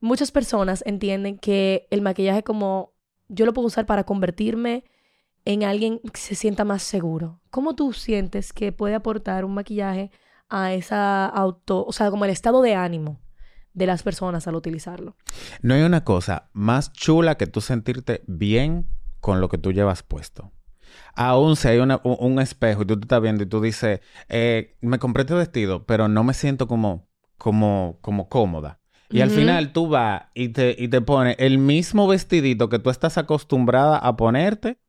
muchas 0.04 0.32
personas 0.32 0.84
entienden 0.86 1.38
que 1.40 1.88
el 1.90 2.02
maquillaje 2.02 2.44
como 2.44 2.94
yo 3.30 3.46
lo 3.46 3.54
puedo 3.54 3.68
usar 3.68 3.86
para 3.86 4.04
convertirme 4.04 4.84
en 5.46 5.64
alguien 5.64 6.00
que 6.00 6.20
se 6.20 6.36
sienta 6.36 6.66
más 6.66 6.84
seguro. 6.84 7.40
¿Cómo 7.50 7.74
tú 7.74 7.94
sientes 7.94 8.52
que 8.52 8.74
puede 8.74 8.96
aportar 8.96 9.46
un 9.46 9.54
maquillaje 9.54 10.12
a 10.50 10.74
esa 10.74 11.26
auto, 11.26 11.86
o 11.86 11.94
sea, 11.94 12.12
como 12.12 12.26
el 12.26 12.32
estado 12.32 12.62
de 12.62 12.76
ánimo 12.76 13.22
de 13.74 13.88
las 13.88 14.04
personas 14.04 14.46
al 14.46 14.56
utilizarlo? 14.56 15.16
No 15.62 15.74
hay 15.74 15.84
una 15.84 16.04
cosa 16.04 16.50
más 16.52 16.92
chula 16.92 17.36
que 17.36 17.48
tú 17.48 17.62
sentirte 17.62 18.24
bien 18.28 18.88
con 19.22 19.40
lo 19.40 19.48
que 19.48 19.58
tú 19.58 19.72
llevas 19.72 20.04
puesto. 20.04 20.52
Aún 21.16 21.56
si 21.56 21.70
hay 21.70 21.80
una- 21.80 22.02
un, 22.04 22.40
espejo 22.40 22.82
y 22.82 22.86
tú 22.86 23.00
te 23.00 23.06
estás 23.06 23.22
viendo 23.22 23.44
y 23.44 23.48
tú 23.48 23.62
dices, 23.62 24.02
eh, 24.28 24.76
me 24.82 25.00
compré 25.00 25.22
este 25.22 25.34
vestido, 25.34 25.86
pero 25.86 26.10
no 26.10 26.26
me 26.26 26.34
siento 26.34 26.68
como, 26.68 27.08
como, 27.38 28.00
como 28.02 28.28
cómoda. 28.28 28.83
Y 29.14 29.22
al 29.22 29.30
final 29.30 29.74
tú 29.74 29.88
vas 29.88 30.24
y 30.34 30.50
te, 30.50 30.76
y 30.78 30.88
te 30.88 31.02
pones 31.02 31.36
el 31.40 31.60
mismo 31.60 32.08
vestidito 32.08 32.68
que 32.68 32.80
tú 32.80 32.90
estás 32.90 33.18
acostumbrada 33.18 33.98
a 33.98 34.16
ponerte. 34.16 34.80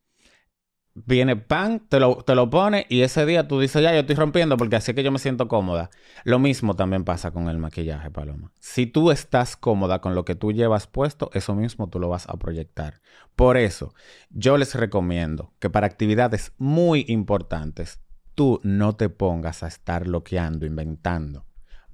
Viene 0.96 1.34
pan, 1.34 1.80
te 1.88 1.98
lo, 1.98 2.18
te 2.18 2.36
lo 2.36 2.48
pones 2.48 2.86
y 2.88 3.02
ese 3.02 3.26
día 3.26 3.48
tú 3.48 3.58
dices, 3.58 3.82
ya, 3.82 3.92
yo 3.92 4.00
estoy 4.00 4.14
rompiendo 4.14 4.56
porque 4.56 4.76
así 4.76 4.92
es 4.92 4.94
que 4.94 5.02
yo 5.02 5.10
me 5.10 5.18
siento 5.18 5.48
cómoda. 5.48 5.90
Lo 6.22 6.38
mismo 6.38 6.74
también 6.74 7.02
pasa 7.04 7.32
con 7.32 7.48
el 7.48 7.58
maquillaje, 7.58 8.12
Paloma. 8.12 8.52
Si 8.60 8.86
tú 8.86 9.10
estás 9.10 9.56
cómoda 9.56 10.00
con 10.00 10.14
lo 10.14 10.24
que 10.24 10.36
tú 10.36 10.52
llevas 10.52 10.86
puesto, 10.86 11.30
eso 11.34 11.56
mismo 11.56 11.88
tú 11.90 11.98
lo 11.98 12.08
vas 12.08 12.28
a 12.28 12.36
proyectar. 12.36 13.00
Por 13.34 13.56
eso, 13.56 13.92
yo 14.30 14.56
les 14.56 14.74
recomiendo 14.76 15.52
que 15.58 15.68
para 15.68 15.88
actividades 15.88 16.52
muy 16.58 17.04
importantes, 17.08 18.00
tú 18.36 18.60
no 18.62 18.94
te 18.94 19.08
pongas 19.08 19.64
a 19.64 19.66
estar 19.66 20.06
loqueando, 20.06 20.64
inventando. 20.64 21.44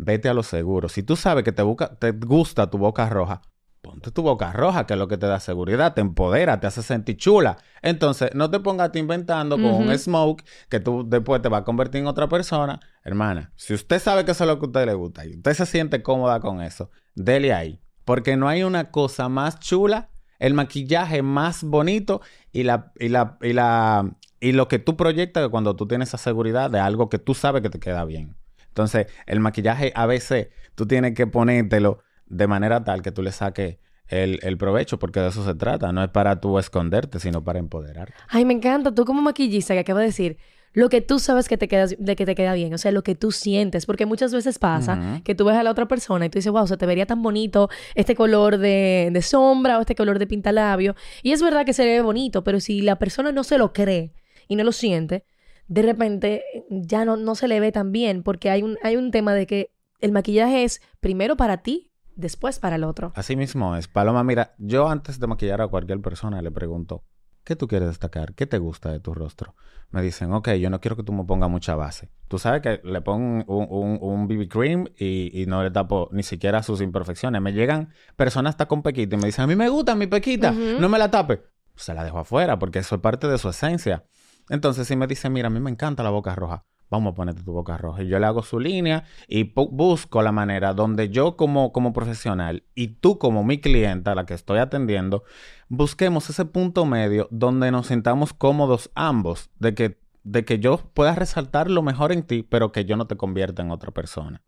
Vete 0.03 0.29
a 0.31 0.35
lo 0.35 0.43
seguro. 0.43 0.89
Si 0.89 1.03
tú 1.03 1.15
sabes 1.15 1.45
que 1.45 1.53
te, 1.53 1.63
busca- 1.63 1.95
te 1.99 2.13
gusta 2.13 2.71
tu 2.71 2.79
boca 2.79 3.09
roja, 3.09 3.43
ponte 3.83 4.11
tu 4.11 4.23
boca 4.23 4.51
roja, 4.53 4.87
que 4.87 4.95
es 4.95 4.99
lo 4.99 5.09
que 5.09 5.19
te 5.19 5.27
da 5.27 5.41
seguridad, 5.41 5.93
te 5.93 6.01
empodera, 6.01 6.59
te 6.59 6.67
hace 6.67 6.83
sentir 6.83 7.19
chula. 7.19 7.59
Entonces, 7.83 8.31
no 8.35 8.51
te 8.51 8.61
pongas 8.61 8.91
inventando 8.97 9.61
con 9.61 9.75
un 9.75 9.99
smoke 9.99 10.43
que 10.71 10.81
tú 10.81 11.05
después 11.07 11.43
te 11.43 11.49
vas 11.49 11.61
a 11.63 11.65
convertir 11.65 12.01
en 12.01 12.07
otra 12.07 12.29
persona. 12.29 12.81
Hermana, 13.05 13.53
si 13.57 13.75
usted 13.75 13.99
sabe 14.01 14.25
que 14.25 14.31
eso 14.31 14.45
es 14.45 14.49
lo 14.49 14.59
que 14.59 14.65
a 14.65 14.69
usted 14.69 14.87
le 14.87 14.95
gusta 14.95 15.27
y 15.27 15.37
usted 15.37 15.53
se 15.55 15.67
siente 15.67 16.03
cómoda 16.03 16.41
con 16.41 16.63
eso, 16.63 16.91
dele 17.15 17.53
ahí. 17.53 17.81
Porque 18.07 18.37
no 18.39 18.49
hay 18.49 18.63
una 18.63 18.91
cosa 18.91 19.29
más 19.29 19.61
chula, 19.61 20.09
el 20.39 20.55
maquillaje 20.55 21.21
más 21.23 21.63
bonito 21.63 22.23
y 22.53 22.63
la, 22.63 22.93
y 22.99 23.11
la, 23.11 23.37
y 23.43 23.53
la, 23.53 24.17
y 24.41 24.53
lo 24.53 24.67
que 24.69 24.79
tú 24.79 24.97
proyectas 24.97 25.47
cuando 25.51 25.77
tú 25.77 25.87
tienes 25.87 26.09
esa 26.09 26.19
seguridad 26.19 26.71
de 26.71 26.81
algo 26.81 27.11
que 27.11 27.19
tú 27.19 27.35
sabes 27.35 27.61
que 27.61 27.69
te 27.69 27.79
queda 27.79 28.07
bien. 28.07 28.37
Entonces, 28.71 29.07
el 29.27 29.41
maquillaje 29.41 29.93
a 29.95 30.07
veces 30.07 30.49
tú 30.75 30.87
tienes 30.87 31.15
que 31.15 31.27
ponértelo 31.27 31.99
de 32.27 32.47
manera 32.47 32.83
tal 32.85 33.03
que 33.03 33.13
tú 33.13 33.23
le 33.23 33.33
saques 33.33 33.79
el, 34.09 34.39
el 34.43 34.57
provecho, 34.57 34.99
porque 34.99 35.21
de 35.21 35.29
eso 35.29 35.45
se 35.45 35.55
trata. 35.55 35.93
No 35.93 36.03
es 36.03 36.11
para 36.11 36.41
tú 36.41 36.59
esconderte, 36.59 37.21
sino 37.21 37.45
para 37.45 37.59
empoderarte. 37.59 38.15
Ay, 38.29 38.45
me 38.45 38.55
encanta. 38.55 38.95
Tú 38.95 39.05
como 39.05 39.23
maquillista 39.23 39.75
que 39.75 39.81
acabas 39.81 40.03
de 40.03 40.07
decir, 40.07 40.39
lo 40.73 40.89
que 40.89 41.01
tú 41.01 41.19
sabes 41.19 41.49
que 41.49 41.59
te 41.59 41.67
queda, 41.67 41.87
de 41.87 42.17
que 42.17 42.25
te 42.25 42.35
queda 42.35 42.55
bien, 42.55 42.73
o 42.73 42.79
sea, 42.79 42.93
lo 42.93 43.03
que 43.03 43.17
tú 43.17 43.33
sientes, 43.33 43.87
porque 43.87 44.07
muchas 44.07 44.33
veces 44.33 44.59
pasa 44.59 45.21
que 45.25 45.35
tú 45.35 45.45
ves 45.45 45.57
a 45.57 45.65
la 45.65 45.71
otra 45.71 45.89
persona 45.89 46.27
y 46.27 46.31
tú 46.31 46.39
dices, 46.39 46.53
wow, 46.53 46.67
se 46.67 46.77
te 46.77 46.87
vería 46.87 47.07
tan 47.07 47.23
bonito 47.23 47.69
este 47.97 48.15
color 48.15 48.59
de, 48.59 49.11
de 49.13 49.23
sombra 49.23 49.79
o 49.79 49.81
este 49.81 49.97
color 49.97 50.21
de 50.21 50.29
pintalabio. 50.29 50.95
Y 51.23 51.33
es 51.33 51.43
verdad 51.43 51.67
que 51.67 51.73
se 51.73 51.85
ve 51.85 52.01
bonito, 52.03 52.45
pero 52.45 52.61
si 52.61 52.83
la 52.83 52.97
persona 52.97 53.33
no 53.33 53.43
se 53.43 53.59
lo 53.59 53.73
cree 53.73 54.13
y 54.47 54.55
no 54.55 54.63
lo 54.63 54.71
siente, 54.73 55.25
de 55.71 55.83
repente 55.83 56.43
ya 56.69 57.05
no, 57.05 57.17
no 57.17 57.37
se 57.37 57.47
le 57.47 57.61
ve 57.61 57.71
tan 57.71 57.93
bien, 57.93 58.25
porque 58.25 58.51
hay 58.51 58.63
un, 58.63 58.77
hay 58.83 58.97
un 58.97 59.13
tema 59.13 59.35
de 59.35 59.47
que 59.47 59.71
el 60.01 60.11
maquillaje 60.11 60.65
es 60.65 60.83
primero 60.99 61.37
para 61.37 61.59
ti, 61.59 61.93
después 62.17 62.59
para 62.59 62.75
el 62.75 62.83
otro. 62.83 63.13
Así 63.15 63.37
mismo 63.37 63.77
es. 63.77 63.87
Paloma, 63.87 64.25
mira, 64.25 64.57
yo 64.59 64.89
antes 64.89 65.21
de 65.21 65.29
maquillar 65.29 65.63
a 65.63 65.69
cualquier 65.69 66.01
persona 66.01 66.43
le 66.43 66.51
pregunto, 66.51 67.05
¿qué 67.45 67.55
tú 67.55 67.69
quieres 67.69 67.87
destacar? 67.87 68.35
¿Qué 68.35 68.47
te 68.47 68.59
gusta 68.59 68.91
de 68.91 68.99
tu 68.99 69.15
rostro? 69.15 69.55
Me 69.91 70.03
dicen, 70.03 70.33
ok, 70.33 70.51
yo 70.55 70.71
no 70.71 70.81
quiero 70.81 70.97
que 70.97 71.05
tú 71.05 71.13
me 71.13 71.23
pongas 71.23 71.49
mucha 71.49 71.77
base. 71.77 72.11
Tú 72.27 72.41
sabes 72.41 72.63
que 72.63 72.81
le 72.83 73.01
pongo 73.01 73.45
un, 73.47 73.67
un, 73.71 73.99
un 74.01 74.27
BB 74.27 74.49
cream 74.49 74.89
y, 74.99 75.41
y 75.41 75.47
no 75.47 75.63
le 75.63 75.71
tapo 75.71 76.09
ni 76.11 76.25
siquiera 76.25 76.65
sus 76.65 76.81
imperfecciones. 76.81 77.41
Me 77.41 77.53
llegan 77.53 77.91
personas 78.17 78.55
hasta 78.55 78.67
con 78.67 78.83
pequita 78.83 79.15
y 79.15 79.19
me 79.19 79.27
dicen, 79.27 79.45
a 79.45 79.47
mí 79.47 79.55
me 79.55 79.69
gusta 79.69 79.95
mi 79.95 80.09
pequita, 80.09 80.51
no 80.51 80.89
me 80.89 80.99
la 80.99 81.13
tape. 81.13 81.43
Se 81.77 81.95
la 81.95 82.03
dejo 82.03 82.19
afuera 82.19 82.59
porque 82.59 82.81
eso 82.81 82.97
es 82.97 83.01
parte 83.01 83.29
de 83.29 83.39
su 83.39 83.49
esencia. 83.49 84.05
Entonces, 84.51 84.87
si 84.87 84.97
me 84.97 85.07
dicen, 85.07 85.33
mira, 85.33 85.47
a 85.47 85.51
mí 85.51 85.61
me 85.61 85.71
encanta 85.71 86.03
la 86.03 86.11
boca 86.11 86.35
roja, 86.35 86.65
vamos 86.91 87.13
a 87.13 87.15
ponerte 87.15 87.43
tu 87.43 87.53
boca 87.53 87.79
roja. 87.79 88.03
Y 88.03 88.09
yo 88.09 88.19
le 88.19 88.27
hago 88.27 88.43
su 88.43 88.59
línea 88.59 89.05
y 89.29 89.45
busco 89.55 90.23
la 90.23 90.33
manera 90.33 90.75
donde 90.75 91.09
yo 91.09 91.37
como, 91.37 91.73
como 91.73 91.93
profesional 91.93 92.65
y 92.75 92.89
tú 92.89 93.19
como 93.19 93.45
mi 93.45 93.61
clienta, 93.61 94.15
la 94.15 94.27
que 94.27 94.35
estoy 94.35 94.59
atendiendo, 94.59 95.23
busquemos 95.69 96.29
ese 96.29 96.45
punto 96.45 96.85
medio 96.85 97.29
donde 97.31 97.71
nos 97.71 97.87
sintamos 97.87 98.35
cómodos 98.35 98.91
ambos, 98.95 99.51
de 99.61 99.75
que, 99.75 100.01
de 100.25 100.45
que 100.45 100.59
yo 100.59 100.79
pueda 100.93 101.15
resaltar 101.15 101.71
lo 101.71 101.83
mejor 101.83 102.11
en 102.13 102.25
ti, 102.25 102.43
pero 102.43 102.73
que 102.73 102.85
yo 102.85 102.97
no 102.97 103.07
te 103.07 103.17
convierta 103.17 103.63
en 103.63 103.71
otra 103.71 103.93
persona. 103.93 104.43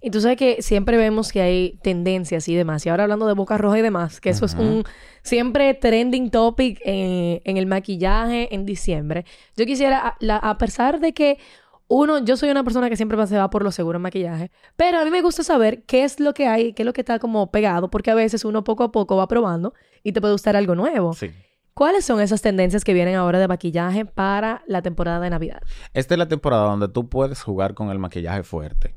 Y 0.00 0.10
tú 0.10 0.20
sabes 0.20 0.36
que 0.36 0.62
siempre 0.62 0.96
vemos 0.96 1.32
que 1.32 1.40
hay 1.40 1.78
tendencias 1.82 2.48
y 2.48 2.54
demás. 2.54 2.84
Y 2.86 2.88
ahora 2.88 3.02
hablando 3.04 3.26
de 3.26 3.34
boca 3.34 3.58
roja 3.58 3.78
y 3.78 3.82
demás, 3.82 4.20
que 4.20 4.30
eso 4.30 4.44
es 4.46 4.54
un 4.54 4.84
siempre 5.22 5.74
trending 5.74 6.30
topic 6.30 6.80
en, 6.84 7.40
en 7.44 7.56
el 7.56 7.66
maquillaje 7.66 8.54
en 8.54 8.64
diciembre. 8.64 9.24
Yo 9.56 9.66
quisiera, 9.66 9.98
a, 10.08 10.16
la- 10.20 10.36
a 10.36 10.56
pesar 10.58 11.00
de 11.00 11.12
que 11.12 11.38
uno, 11.88 12.18
yo 12.24 12.36
soy 12.36 12.50
una 12.50 12.64
persona 12.64 12.88
que 12.90 12.96
siempre 12.96 13.26
se 13.26 13.36
va 13.38 13.48
por 13.50 13.62
lo 13.64 13.72
seguro 13.72 13.96
en 13.96 14.02
maquillaje, 14.02 14.50
pero 14.76 14.98
a 14.98 15.04
mí 15.04 15.10
me 15.10 15.22
gusta 15.22 15.42
saber 15.42 15.82
qué 15.84 16.04
es 16.04 16.20
lo 16.20 16.34
que 16.34 16.46
hay, 16.46 16.74
qué 16.74 16.82
es 16.82 16.86
lo 16.86 16.92
que 16.92 17.00
está 17.00 17.18
como 17.18 17.50
pegado, 17.50 17.90
porque 17.90 18.10
a 18.10 18.14
veces 18.14 18.44
uno 18.44 18.62
poco 18.62 18.84
a 18.84 18.92
poco 18.92 19.16
va 19.16 19.26
probando 19.26 19.72
y 20.04 20.12
te 20.12 20.20
puede 20.20 20.34
gustar 20.34 20.54
algo 20.54 20.74
nuevo. 20.74 21.14
Sí. 21.14 21.30
¿Cuáles 21.74 22.04
son 22.04 22.20
esas 22.20 22.42
tendencias 22.42 22.84
que 22.84 22.92
vienen 22.92 23.14
ahora 23.14 23.38
de 23.38 23.48
maquillaje 23.48 24.04
para 24.04 24.62
la 24.66 24.82
temporada 24.82 25.20
de 25.20 25.30
Navidad? 25.30 25.60
Esta 25.94 26.14
es 26.14 26.18
la 26.18 26.28
temporada 26.28 26.64
donde 26.64 26.88
tú 26.88 27.08
puedes 27.08 27.40
jugar 27.42 27.72
con 27.74 27.90
el 27.90 27.98
maquillaje 27.98 28.42
fuerte. 28.42 28.94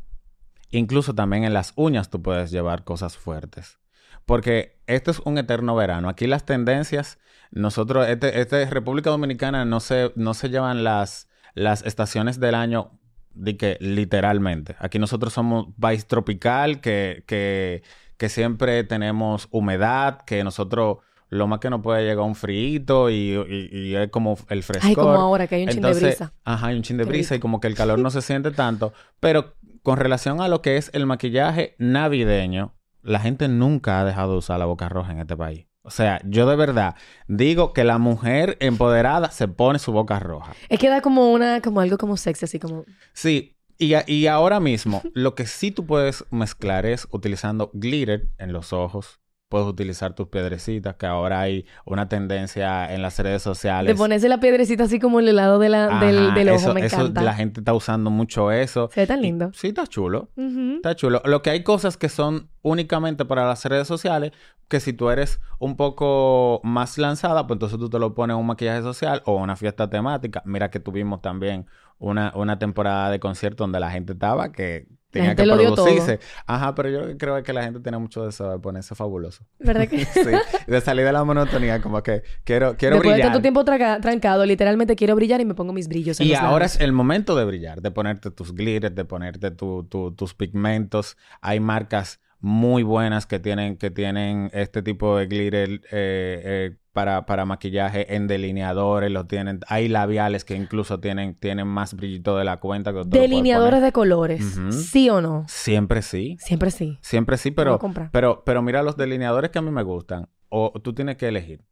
Incluso 0.71 1.13
también 1.13 1.43
en 1.43 1.53
las 1.53 1.73
uñas 1.75 2.09
tú 2.09 2.21
puedes 2.21 2.51
llevar 2.51 2.83
cosas 2.83 3.17
fuertes. 3.17 3.79
Porque 4.25 4.79
esto 4.87 5.11
es 5.11 5.19
un 5.19 5.37
eterno 5.37 5.75
verano. 5.75 6.07
Aquí 6.09 6.27
las 6.27 6.45
tendencias, 6.45 7.19
nosotros, 7.51 8.07
este, 8.07 8.39
este 8.39 8.65
República 8.65 9.09
Dominicana 9.09 9.65
no 9.65 9.79
se, 9.79 10.11
no 10.15 10.33
se 10.33 10.49
llevan 10.49 10.83
las, 10.83 11.27
las 11.53 11.85
estaciones 11.85 12.39
del 12.39 12.55
año 12.55 12.91
de 13.33 13.57
que 13.57 13.77
literalmente. 13.79 14.75
Aquí 14.79 14.99
nosotros 14.99 15.33
somos 15.33 15.67
un 15.67 15.73
país 15.73 16.05
tropical 16.05 16.81
que, 16.81 17.23
que, 17.27 17.83
que 18.17 18.29
siempre 18.29 18.83
tenemos 18.83 19.47
humedad, 19.51 20.21
que 20.21 20.43
nosotros 20.43 20.97
lo 21.29 21.47
más 21.47 21.59
que 21.59 21.69
nos 21.69 21.81
puede 21.81 22.03
llegar 22.03 22.25
un 22.25 22.35
frío 22.35 23.09
y, 23.09 23.33
y, 23.33 23.69
y 23.71 23.95
es 23.95 24.09
como 24.09 24.37
el 24.49 24.63
frescor. 24.63 24.89
Ay, 24.89 24.95
como 24.95 25.11
ahora 25.11 25.47
que 25.47 25.55
hay 25.55 25.63
un 25.63 25.69
chin 25.69 25.81
de 25.81 25.93
brisa. 25.93 26.33
Ajá, 26.43 26.67
hay 26.67 26.75
un 26.75 26.83
chin 26.83 26.97
de 26.97 27.05
brisa 27.05 27.35
y 27.35 27.39
como 27.39 27.61
que 27.61 27.67
el 27.67 27.75
calor 27.75 27.99
no 27.99 28.11
se 28.11 28.21
siente 28.21 28.51
tanto. 28.51 28.93
Pero 29.21 29.55
con 29.83 29.97
relación 29.97 30.41
a 30.41 30.47
lo 30.47 30.61
que 30.61 30.77
es 30.77 30.89
el 30.93 31.05
maquillaje 31.05 31.75
navideño, 31.77 32.75
la 33.01 33.19
gente 33.19 33.47
nunca 33.47 33.99
ha 33.99 34.05
dejado 34.05 34.33
de 34.33 34.37
usar 34.39 34.59
la 34.59 34.65
boca 34.65 34.89
roja 34.89 35.11
en 35.11 35.19
este 35.19 35.35
país. 35.35 35.65
O 35.83 35.89
sea, 35.89 36.21
yo 36.23 36.47
de 36.47 36.55
verdad 36.55 36.95
digo 37.27 37.73
que 37.73 37.83
la 37.83 37.97
mujer 37.97 38.57
empoderada 38.59 39.31
se 39.31 39.47
pone 39.47 39.79
su 39.79 39.91
boca 39.91 40.19
roja. 40.19 40.53
Es 40.69 40.79
que 40.79 40.89
da 40.89 41.01
como 41.01 41.31
una, 41.31 41.61
como 41.61 41.79
algo 41.79 41.97
como 41.97 42.17
sexy, 42.17 42.45
así 42.45 42.59
como... 42.59 42.85
Sí, 43.13 43.57
y, 43.79 43.95
y 44.05 44.27
ahora 44.27 44.59
mismo 44.59 45.01
lo 45.13 45.33
que 45.33 45.47
sí 45.47 45.71
tú 45.71 45.87
puedes 45.87 46.23
mezclar 46.29 46.85
es 46.85 47.07
utilizando 47.11 47.71
glitter 47.73 48.29
en 48.37 48.53
los 48.53 48.73
ojos. 48.73 49.20
Puedes 49.51 49.67
utilizar 49.67 50.13
tus 50.15 50.29
piedrecitas, 50.29 50.95
que 50.95 51.05
ahora 51.05 51.41
hay 51.41 51.65
una 51.85 52.07
tendencia 52.07 52.91
en 52.91 53.01
las 53.01 53.19
redes 53.19 53.41
sociales. 53.43 53.93
De 53.93 53.97
ponerse 53.97 54.29
la 54.29 54.39
piedrecita 54.39 54.85
así 54.85 54.97
como 54.97 55.19
en 55.19 55.27
el 55.27 55.35
lado 55.35 55.59
de 55.59 55.67
la, 55.69 55.99
del, 55.99 56.27
Ajá, 56.27 56.35
del 56.35 56.49
ojo, 56.49 56.57
eso- 56.57 56.73
me 56.73 56.85
eso, 56.85 56.95
encanta. 57.01 57.21
la 57.21 57.33
gente 57.33 57.59
está 57.59 57.73
usando 57.73 58.09
mucho 58.09 58.49
eso. 58.51 58.89
Se 58.93 59.01
ve 59.01 59.07
tan 59.07 59.19
Y- 59.19 59.23
lindo. 59.23 59.51
sí, 59.53 59.67
está 59.67 59.85
chulo. 59.85 60.29
Está 60.77 60.95
chulo. 60.95 61.21
Lo 61.25 61.41
que 61.41 61.49
hay 61.49 61.63
cosas 61.63 61.97
que 61.97 62.07
son 62.07 62.49
únicamente 62.61 63.25
para 63.25 63.45
las 63.45 63.65
redes 63.65 63.87
sociales, 63.87 64.31
que 64.69 64.79
si 64.79 64.93
tú 64.93 65.09
eres 65.09 65.41
un 65.59 65.75
poco 65.75 66.61
más 66.63 66.97
lanzada, 66.97 67.45
pues 67.45 67.55
entonces 67.57 67.77
tú 67.77 67.89
te 67.89 67.99
lo 67.99 68.15
pones 68.15 68.35
en 68.35 68.39
un 68.39 68.47
maquillaje 68.47 68.81
social 68.83 69.21
o 69.25 69.35
una 69.35 69.57
fiesta 69.57 69.89
temática. 69.89 70.41
Mira 70.45 70.71
que 70.71 70.79
tuvimos 70.79 71.21
también 71.21 71.65
una, 71.99 72.31
una 72.35 72.57
temporada 72.57 73.09
de 73.11 73.19
concierto 73.19 73.65
donde 73.65 73.81
la 73.81 73.91
gente 73.91 74.13
estaba 74.13 74.53
que, 74.53 74.87
tenía 75.11 75.35
que 75.35 75.43
producirse. 75.43 76.19
Ajá, 76.45 76.73
pero 76.73 76.89
yo 76.89 77.17
creo 77.17 77.41
que 77.43 77.53
la 77.53 77.63
gente 77.63 77.79
tiene 77.79 77.97
mucho 77.97 78.25
deseo 78.25 78.51
de 78.51 78.59
ponerse 78.59 78.95
fabuloso. 78.95 79.45
¿Verdad 79.59 79.87
que? 79.87 80.05
sí, 80.05 80.29
de 80.67 80.81
salir 80.81 81.05
de 81.05 81.11
la 81.11 81.23
monotonía, 81.23 81.81
como 81.81 82.01
que 82.01 82.23
quiero, 82.43 82.75
quiero 82.77 82.95
Después 82.95 83.09
de 83.15 83.21
brillar. 83.21 83.27
tanto 83.31 83.41
tiempo 83.41 83.63
trancado, 83.65 84.45
literalmente 84.45 84.95
quiero 84.95 85.15
brillar 85.15 85.41
y 85.41 85.45
me 85.45 85.53
pongo 85.53 85.73
mis 85.73 85.87
brillos 85.87 86.19
en 86.19 86.27
Y 86.27 86.31
los 86.31 86.39
ahora 86.39 86.65
es 86.65 86.79
el 86.79 86.91
momento 86.93 87.35
de 87.35 87.45
brillar, 87.45 87.81
de 87.81 87.91
ponerte 87.91 88.31
tus 88.31 88.53
glitters, 88.53 88.95
de 88.95 89.05
ponerte 89.05 89.51
tu- 89.51 89.83
tu- 89.83 90.11
tus 90.13 90.33
pigmentos. 90.33 91.17
Hay 91.41 91.59
marcas 91.59 92.19
muy 92.39 92.81
buenas 92.83 93.27
que 93.27 93.39
tienen, 93.39 93.77
que 93.77 93.91
tienen 93.91 94.49
este 94.53 94.81
tipo 94.81 95.17
de 95.17 95.27
glitter 95.27 95.69
eh, 95.69 95.81
eh, 95.91 96.77
para, 96.93 97.25
para 97.25 97.45
maquillaje 97.45 98.15
en 98.15 98.27
delineadores, 98.27 99.11
lo 99.11 99.25
tienen. 99.25 99.61
Hay 99.67 99.87
labiales 99.87 100.45
que 100.45 100.55
incluso 100.55 100.99
tienen, 100.99 101.35
tienen 101.35 101.67
más 101.67 101.93
brillito 101.93 102.37
de 102.37 102.43
la 102.43 102.57
cuenta. 102.57 102.93
Que 102.93 103.03
Delineadores 103.05 103.81
de 103.81 103.91
colores. 103.91 104.59
¿Sí 104.71 105.09
o 105.09 105.21
no? 105.21 105.45
Siempre 105.47 106.01
sí. 106.01 106.37
Siempre 106.39 106.71
sí. 106.71 106.97
Siempre 107.01 107.37
sí, 107.37 107.51
pero, 107.51 108.43
pero 108.45 108.61
mira 108.61 108.83
los 108.83 108.97
delineadores 108.97 109.51
que 109.51 109.59
a 109.59 109.61
mí 109.61 109.71
me 109.71 109.83
gustan. 109.83 110.27
O 110.49 110.73
tú 110.83 110.93
tienes 110.93 111.17
que 111.17 111.27
elegir. 111.27 111.63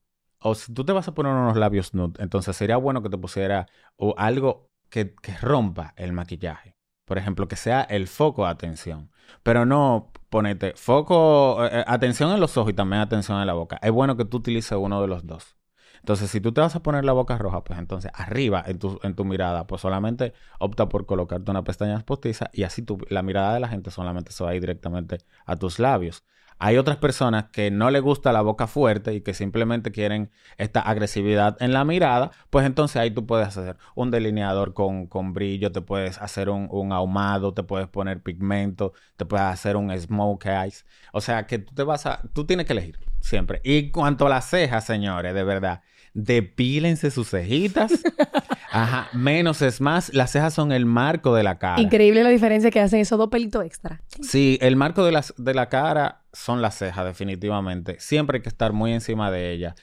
O 0.42 0.56
si 0.56 0.74
tú 0.74 0.86
te 0.86 0.94
vas 0.94 1.08
a 1.08 1.14
poner 1.14 1.34
unos 1.34 1.58
labios 1.58 1.94
nude, 1.94 2.14
entonces 2.24 2.56
sería 2.56 2.78
bueno 2.78 3.04
que 3.04 3.10
te 3.10 3.18
pusiera 3.18 3.68
o 3.98 4.16
algo 4.18 4.70
que, 4.90 5.14
que 5.22 5.36
rompa 5.38 5.94
el 5.98 6.14
maquillaje. 6.14 6.79
Por 7.10 7.18
ejemplo, 7.18 7.48
que 7.48 7.56
sea 7.56 7.82
el 7.82 8.08
foco 8.08 8.46
de 8.46 8.52
atención. 8.52 9.10
Pero 9.44 9.66
no 9.66 10.12
ponete 10.30 10.74
foco, 10.76 11.66
eh, 11.66 11.80
eh, 11.80 11.86
atención 11.88 12.32
en 12.32 12.40
los 12.40 12.56
ojos 12.58 12.72
y 12.72 12.76
también 12.76 13.02
atención 13.02 13.42
en 13.42 13.48
la 13.48 13.54
boca. 13.54 13.80
Es 13.82 13.92
bueno 13.92 14.16
que 14.16 14.26
tú 14.26 14.38
utilices 14.38 14.78
uno 14.80 15.02
de 15.02 15.08
los 15.08 15.26
dos. 15.26 15.58
Entonces, 16.02 16.30
si 16.30 16.40
tú 16.40 16.52
te 16.54 16.62
vas 16.62 16.76
a 16.76 16.84
poner 16.84 17.04
la 17.06 17.14
boca 17.14 17.38
roja, 17.40 17.64
pues 17.64 17.80
entonces 17.80 18.12
arriba 18.14 18.64
en 18.68 18.78
tu, 18.78 19.00
en 19.02 19.16
tu 19.16 19.26
mirada, 19.26 19.66
pues 19.66 19.82
solamente 19.82 20.34
opta 20.60 20.88
por 20.88 21.08
colocarte 21.08 21.50
una 21.52 21.64
pestaña 21.64 22.00
postiza 22.06 22.52
y 22.54 22.64
así 22.64 22.86
la 23.10 23.24
mirada 23.24 23.56
de 23.56 23.60
la 23.60 23.70
gente 23.70 23.90
solamente 23.92 24.32
se 24.32 24.44
va 24.44 24.52
a 24.52 24.56
ir 24.56 24.62
directamente 24.62 25.18
a 25.48 25.56
tus 25.56 25.80
labios. 25.80 26.24
Hay 26.60 26.78
otras 26.78 26.98
personas 26.98 27.46
que 27.52 27.72
no 27.72 27.90
les 27.90 28.02
gusta 28.02 28.34
la 28.34 28.42
boca 28.42 28.68
fuerte 28.68 29.14
y 29.14 29.22
que 29.22 29.34
simplemente 29.34 29.92
quieren 29.92 30.30
esta 30.58 30.82
agresividad 30.82 31.58
en 31.62 31.72
la 31.74 31.86
mirada, 31.86 32.32
pues 32.50 32.66
entonces 32.66 32.98
ahí 32.98 33.12
tú 33.12 33.26
puedes 33.26 33.48
hacer 33.48 33.78
un 33.96 34.12
delineador 34.12 34.74
con, 34.74 35.08
con 35.08 35.34
brillo, 35.34 35.72
te 35.72 35.82
puedes 35.82 36.18
hacer 36.20 36.50
un, 36.50 36.68
un 36.70 36.92
ahumado, 36.92 37.54
te 37.54 37.64
puedes 37.64 37.88
poner 37.88 38.22
pigmento, 38.22 38.94
te 39.16 39.26
puedes 39.26 39.46
hacer 39.46 39.78
un 39.78 39.98
smoke 39.98 40.46
eyes. 40.46 40.86
O 41.14 41.22
sea 41.22 41.48
que 41.48 41.60
tú 41.60 41.74
te 41.74 41.84
vas 41.84 42.06
a, 42.06 42.22
tú 42.34 42.46
tienes 42.46 42.66
que 42.66 42.74
elegir 42.74 43.00
siempre. 43.22 43.62
Y 43.64 43.92
cuanto 43.92 44.28
a 44.28 44.30
las 44.30 44.50
cejas, 44.50 44.86
señores, 44.86 45.34
de 45.34 45.44
verdad, 45.44 45.82
depílense 46.24 47.12
sus 47.12 47.30
cejitas. 47.30 47.92
Ajá, 48.72 49.10
menos 49.14 49.62
es 49.62 49.82
más. 49.82 50.14
Las 50.14 50.32
cejas 50.32 50.54
son 50.54 50.72
el 50.72 50.86
marco 50.86 51.34
de 51.36 51.44
la 51.44 51.58
cara. 51.58 51.82
Increíble 51.82 52.24
la 52.24 52.30
diferencia 52.30 52.70
que 52.72 52.80
hacen 52.80 53.00
esos 53.00 53.18
dos 53.18 53.30
pelitos 53.30 53.64
extra. 53.66 54.02
Sí, 54.22 54.58
el 54.62 54.76
marco 54.76 55.04
de, 55.04 55.12
las, 55.12 55.34
de 55.38 55.54
la 55.54 55.70
cara 55.70 56.24
son 56.34 56.62
las 56.62 56.78
cejas, 56.78 57.06
definitivamente. 57.06 58.00
Siempre 58.00 58.38
hay 58.38 58.42
que 58.44 58.50
estar 58.50 58.74
muy 58.74 58.94
encima 58.94 59.32
de 59.32 59.52
ella. 59.52 59.76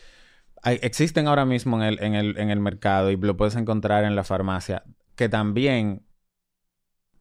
Hay- 0.62 0.78
existen 0.82 1.26
ahora 1.28 1.44
mismo 1.44 1.76
en 1.78 1.82
el, 1.82 2.02
en, 2.02 2.14
el, 2.14 2.38
en 2.38 2.50
el 2.50 2.60
mercado 2.60 3.10
y 3.10 3.16
lo 3.16 3.36
puedes 3.36 3.56
encontrar 3.56 4.04
en 4.04 4.14
la 4.16 4.24
farmacia 4.24 4.84
que 5.16 5.28
también 5.28 6.02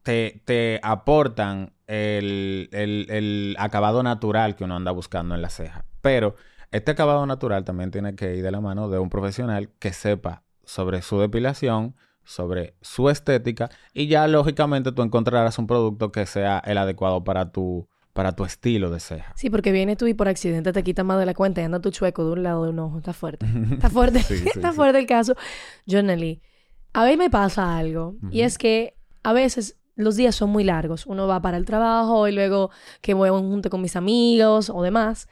te, 0.04 0.42
te 0.46 0.80
aportan 0.84 1.74
el, 1.88 2.70
el- 2.72 3.08
el 3.10 3.56
acabado 3.60 4.04
natural 4.04 4.56
que 4.56 4.64
uno 4.64 4.76
anda 4.76 4.92
buscando 4.92 5.36
en 5.36 5.42
la 5.42 5.50
ceja. 5.50 5.86
Pero 6.02 6.36
este 6.72 6.92
acabado 6.92 7.26
natural 7.26 7.64
también 7.64 7.92
tiene 7.92 8.16
que 8.16 8.36
ir 8.36 8.44
de 8.44 8.52
la 8.52 8.62
mano 8.62 8.90
de 8.90 9.00
un 9.00 9.10
profesional 9.10 9.70
que 9.80 9.94
sepa 9.94 10.44
sobre 10.64 11.02
su 11.02 11.20
depilación, 11.20 11.96
sobre 12.24 12.76
su 12.82 13.10
estética 13.10 13.70
y 13.94 14.08
ya 14.08 14.28
lógicamente 14.28 14.92
tú 14.92 15.02
encontrarás 15.04 15.58
un 15.60 15.68
producto 15.68 16.12
que 16.12 16.26
sea 16.26 16.60
el 16.66 16.78
adecuado 16.78 17.24
para 17.24 17.52
tu, 17.52 17.88
para 18.14 18.32
tu 18.36 18.46
estilo 18.46 18.90
de 18.90 19.00
ceja. 19.00 19.34
Sí, 19.36 19.50
porque 19.50 19.72
viene 19.72 19.96
tú 19.96 20.08
y 20.08 20.14
por 20.16 20.28
accidente 20.28 20.74
te 20.74 20.84
quitas 20.84 21.06
más 21.06 21.20
de 21.20 21.26
la 21.28 21.34
cuenta 21.36 21.62
y 21.62 21.66
anda 21.66 21.80
tu 21.82 21.92
chueco 21.92 22.26
de 22.26 22.32
un 22.32 22.44
lado 22.44 22.64
de 22.64 22.70
un 22.72 22.80
ojo. 22.80 22.98
Está 22.98 23.14
fuerte. 23.14 23.46
Está 23.74 23.90
fuerte. 23.92 24.22
Sí, 24.24 24.38
sí, 24.38 24.50
Está 24.56 24.72
sí. 24.72 24.76
fuerte 24.76 24.98
el 25.00 25.06
caso. 25.06 25.36
Journally, 25.86 26.42
a 26.94 27.06
mí 27.06 27.18
me 27.18 27.30
pasa 27.30 27.78
algo. 27.78 28.16
Y 28.32 28.40
Ujú. 28.40 28.46
es 28.48 28.58
que 28.58 28.96
a 29.24 29.34
veces 29.34 29.78
los 29.96 30.16
días 30.16 30.36
son 30.36 30.50
muy 30.50 30.64
largos. 30.64 31.06
Uno 31.06 31.28
va 31.28 31.42
para 31.42 31.58
el 31.58 31.66
trabajo 31.66 32.28
y 32.28 32.32
luego 32.32 32.72
que 33.02 33.14
voy 33.14 33.30
junte 33.30 33.70
con 33.70 33.82
mis 33.82 33.96
amigos 33.96 34.72
o 34.74 34.82
demás. 34.82 35.28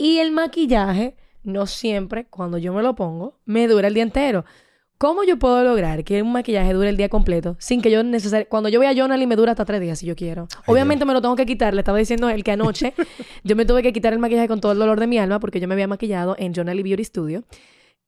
Y 0.00 0.16
el 0.16 0.32
maquillaje, 0.32 1.14
no 1.42 1.66
siempre, 1.66 2.24
cuando 2.24 2.56
yo 2.56 2.72
me 2.72 2.80
lo 2.82 2.94
pongo, 2.94 3.38
me 3.44 3.68
dura 3.68 3.86
el 3.86 3.92
día 3.92 4.02
entero. 4.02 4.46
¿Cómo 4.96 5.24
yo 5.24 5.38
puedo 5.38 5.62
lograr 5.62 6.04
que 6.04 6.22
un 6.22 6.32
maquillaje 6.32 6.72
dure 6.72 6.88
el 6.88 6.96
día 6.96 7.10
completo 7.10 7.56
sin 7.58 7.82
que 7.82 7.90
yo 7.90 8.02
necesariamente... 8.02 8.48
Cuando 8.48 8.70
yo 8.70 8.78
voy 8.78 8.86
a 8.86 8.94
Journal 8.94 9.20
y 9.20 9.26
me 9.26 9.36
dura 9.36 9.52
hasta 9.52 9.66
tres 9.66 9.78
días 9.78 9.98
si 9.98 10.06
yo 10.06 10.16
quiero. 10.16 10.48
Obviamente 10.64 11.04
me 11.04 11.12
lo 11.12 11.20
tengo 11.20 11.36
que 11.36 11.44
quitar. 11.44 11.74
Le 11.74 11.80
estaba 11.82 11.98
diciendo 11.98 12.30
él 12.30 12.44
que 12.44 12.52
anoche 12.52 12.94
yo 13.44 13.56
me 13.56 13.66
tuve 13.66 13.82
que 13.82 13.92
quitar 13.92 14.14
el 14.14 14.20
maquillaje 14.20 14.48
con 14.48 14.62
todo 14.62 14.72
el 14.72 14.78
dolor 14.78 14.98
de 14.98 15.06
mi 15.06 15.18
alma 15.18 15.38
porque 15.38 15.60
yo 15.60 15.68
me 15.68 15.74
había 15.74 15.86
maquillado 15.86 16.34
en 16.38 16.54
Journal 16.54 16.80
y 16.80 16.82
Beauty 16.82 17.04
Studio. 17.04 17.44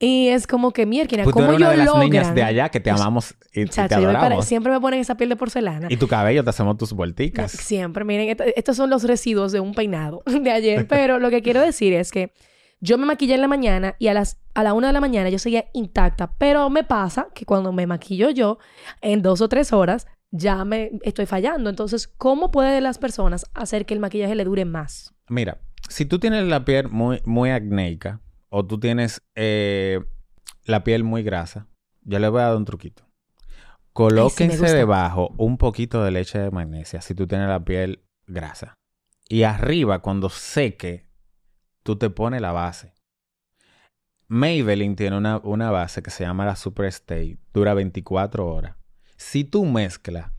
Y 0.05 0.29
es 0.29 0.49
como 0.49 0.73
que, 0.73 0.85
mierda, 0.85 1.09
Pues 1.23 1.27
tú 1.27 1.31
¿cómo 1.31 1.47
eres 1.53 1.61
yo 1.61 1.67
una 1.67 1.71
de 1.71 1.77
las 1.77 1.95
niñas 1.97 2.35
de 2.35 2.43
allá 2.43 2.69
que 2.71 2.81
te 2.81 2.91
amamos 2.91 3.37
y, 3.55 3.61
y 3.61 3.65
te 3.67 3.71
Chacho, 3.71 3.95
yo 4.01 4.01
me 4.01 4.07
pare- 4.15 4.19
adoramos. 4.19 4.47
siempre 4.47 4.73
me 4.73 4.81
ponen 4.81 4.99
esa 4.99 5.17
piel 5.17 5.29
de 5.29 5.37
porcelana. 5.37 5.87
Y 5.91 5.97
tu 5.97 6.09
cabello 6.09 6.43
te 6.43 6.51
hacemos 6.51 6.77
tus 6.77 6.93
vuelticas. 6.93 7.53
Siempre, 7.53 8.05
miren, 8.05 8.29
esto- 8.31 8.43
estos 8.57 8.77
son 8.77 8.91
los 8.91 9.05
residuos 9.05 9.53
de 9.53 9.61
un 9.61 9.75
peinado 9.75 10.23
de 10.27 10.51
ayer. 10.51 10.87
Pero 10.89 11.21
lo 11.21 11.31
que 11.31 11.41
quiero 11.41 11.61
decir 11.61 11.93
es 11.93 12.11
que 12.11 12.33
yo 12.81 12.99
me 12.99 13.07
maquillé 13.07 13.35
en 13.37 13.43
la 13.43 13.47
mañana 13.47 13.95
y 14.01 14.09
a 14.09 14.15
las 14.15 14.39
a 14.55 14.65
la 14.65 14.75
una 14.75 14.89
de 14.89 14.93
la 14.93 15.01
mañana 15.01 15.29
yo 15.29 15.39
seguía 15.39 15.67
intacta. 15.73 16.33
Pero 16.37 16.69
me 16.69 16.83
pasa 16.83 17.29
que 17.33 17.45
cuando 17.47 17.73
me 17.73 17.87
maquillo 17.87 18.29
yo, 18.31 18.59
en 19.03 19.23
dos 19.23 19.41
o 19.41 19.49
tres 19.49 19.73
horas, 19.73 20.09
ya 20.33 20.65
me 20.65 20.91
estoy 21.03 21.27
fallando. 21.27 21.71
Entonces, 21.71 22.09
¿cómo 22.09 22.51
pueden 22.51 22.83
las 22.83 22.99
personas 22.99 23.47
hacer 23.55 23.87
que 23.87 23.95
el 23.95 24.01
maquillaje 24.01 24.35
le 24.35 24.43
dure 24.45 24.65
más? 24.65 25.15
Mira, 25.29 25.59
si 25.89 26.07
tú 26.07 26.19
tienes 26.19 26.45
la 26.49 26.65
piel 26.65 26.89
muy, 26.89 27.21
muy 27.25 27.51
acnéica 27.51 28.21
o 28.55 28.67
tú 28.67 28.79
tienes 28.79 29.23
eh, 29.35 29.99
la 30.67 30.85
piel 30.85 31.05
muy 31.05 31.23
grasa, 31.23 31.69
yo 32.03 32.19
le 32.19 32.29
voy 32.29 32.43
a 32.43 32.49
dar 32.49 32.57
un 32.57 32.67
truquito. 32.67 33.03
Colóquense 33.95 34.75
debajo 34.75 35.35
un 35.39 35.57
poquito 35.57 36.05
de 36.05 36.11
leche 36.11 36.39
de 36.39 36.51
magnesia 36.51 37.01
si 37.01 37.15
tú 37.15 37.27
tienes 37.27 37.49
la 37.49 37.65
piel 37.65 38.05
grasa. 38.27 38.75
Y 39.27 39.45
arriba, 39.45 40.01
cuando 40.01 40.29
seque, 40.29 41.07
tú 41.83 41.97
te 41.97 42.11
pones 42.11 42.43
la 42.43 42.53
base. 42.53 42.93
Maybelline 44.29 44.97
tiene 44.97 45.17
una, 45.17 45.39
una 45.39 45.71
base 45.71 46.03
que 46.03 46.11
se 46.11 46.25
llama 46.25 46.45
la 46.45 46.57
Super 46.57 46.87
Stay. 46.87 47.39
Dura 47.55 47.73
24 47.73 48.47
horas. 48.47 48.77
Si 49.17 49.45
tú 49.45 49.65
mezclas 49.65 50.31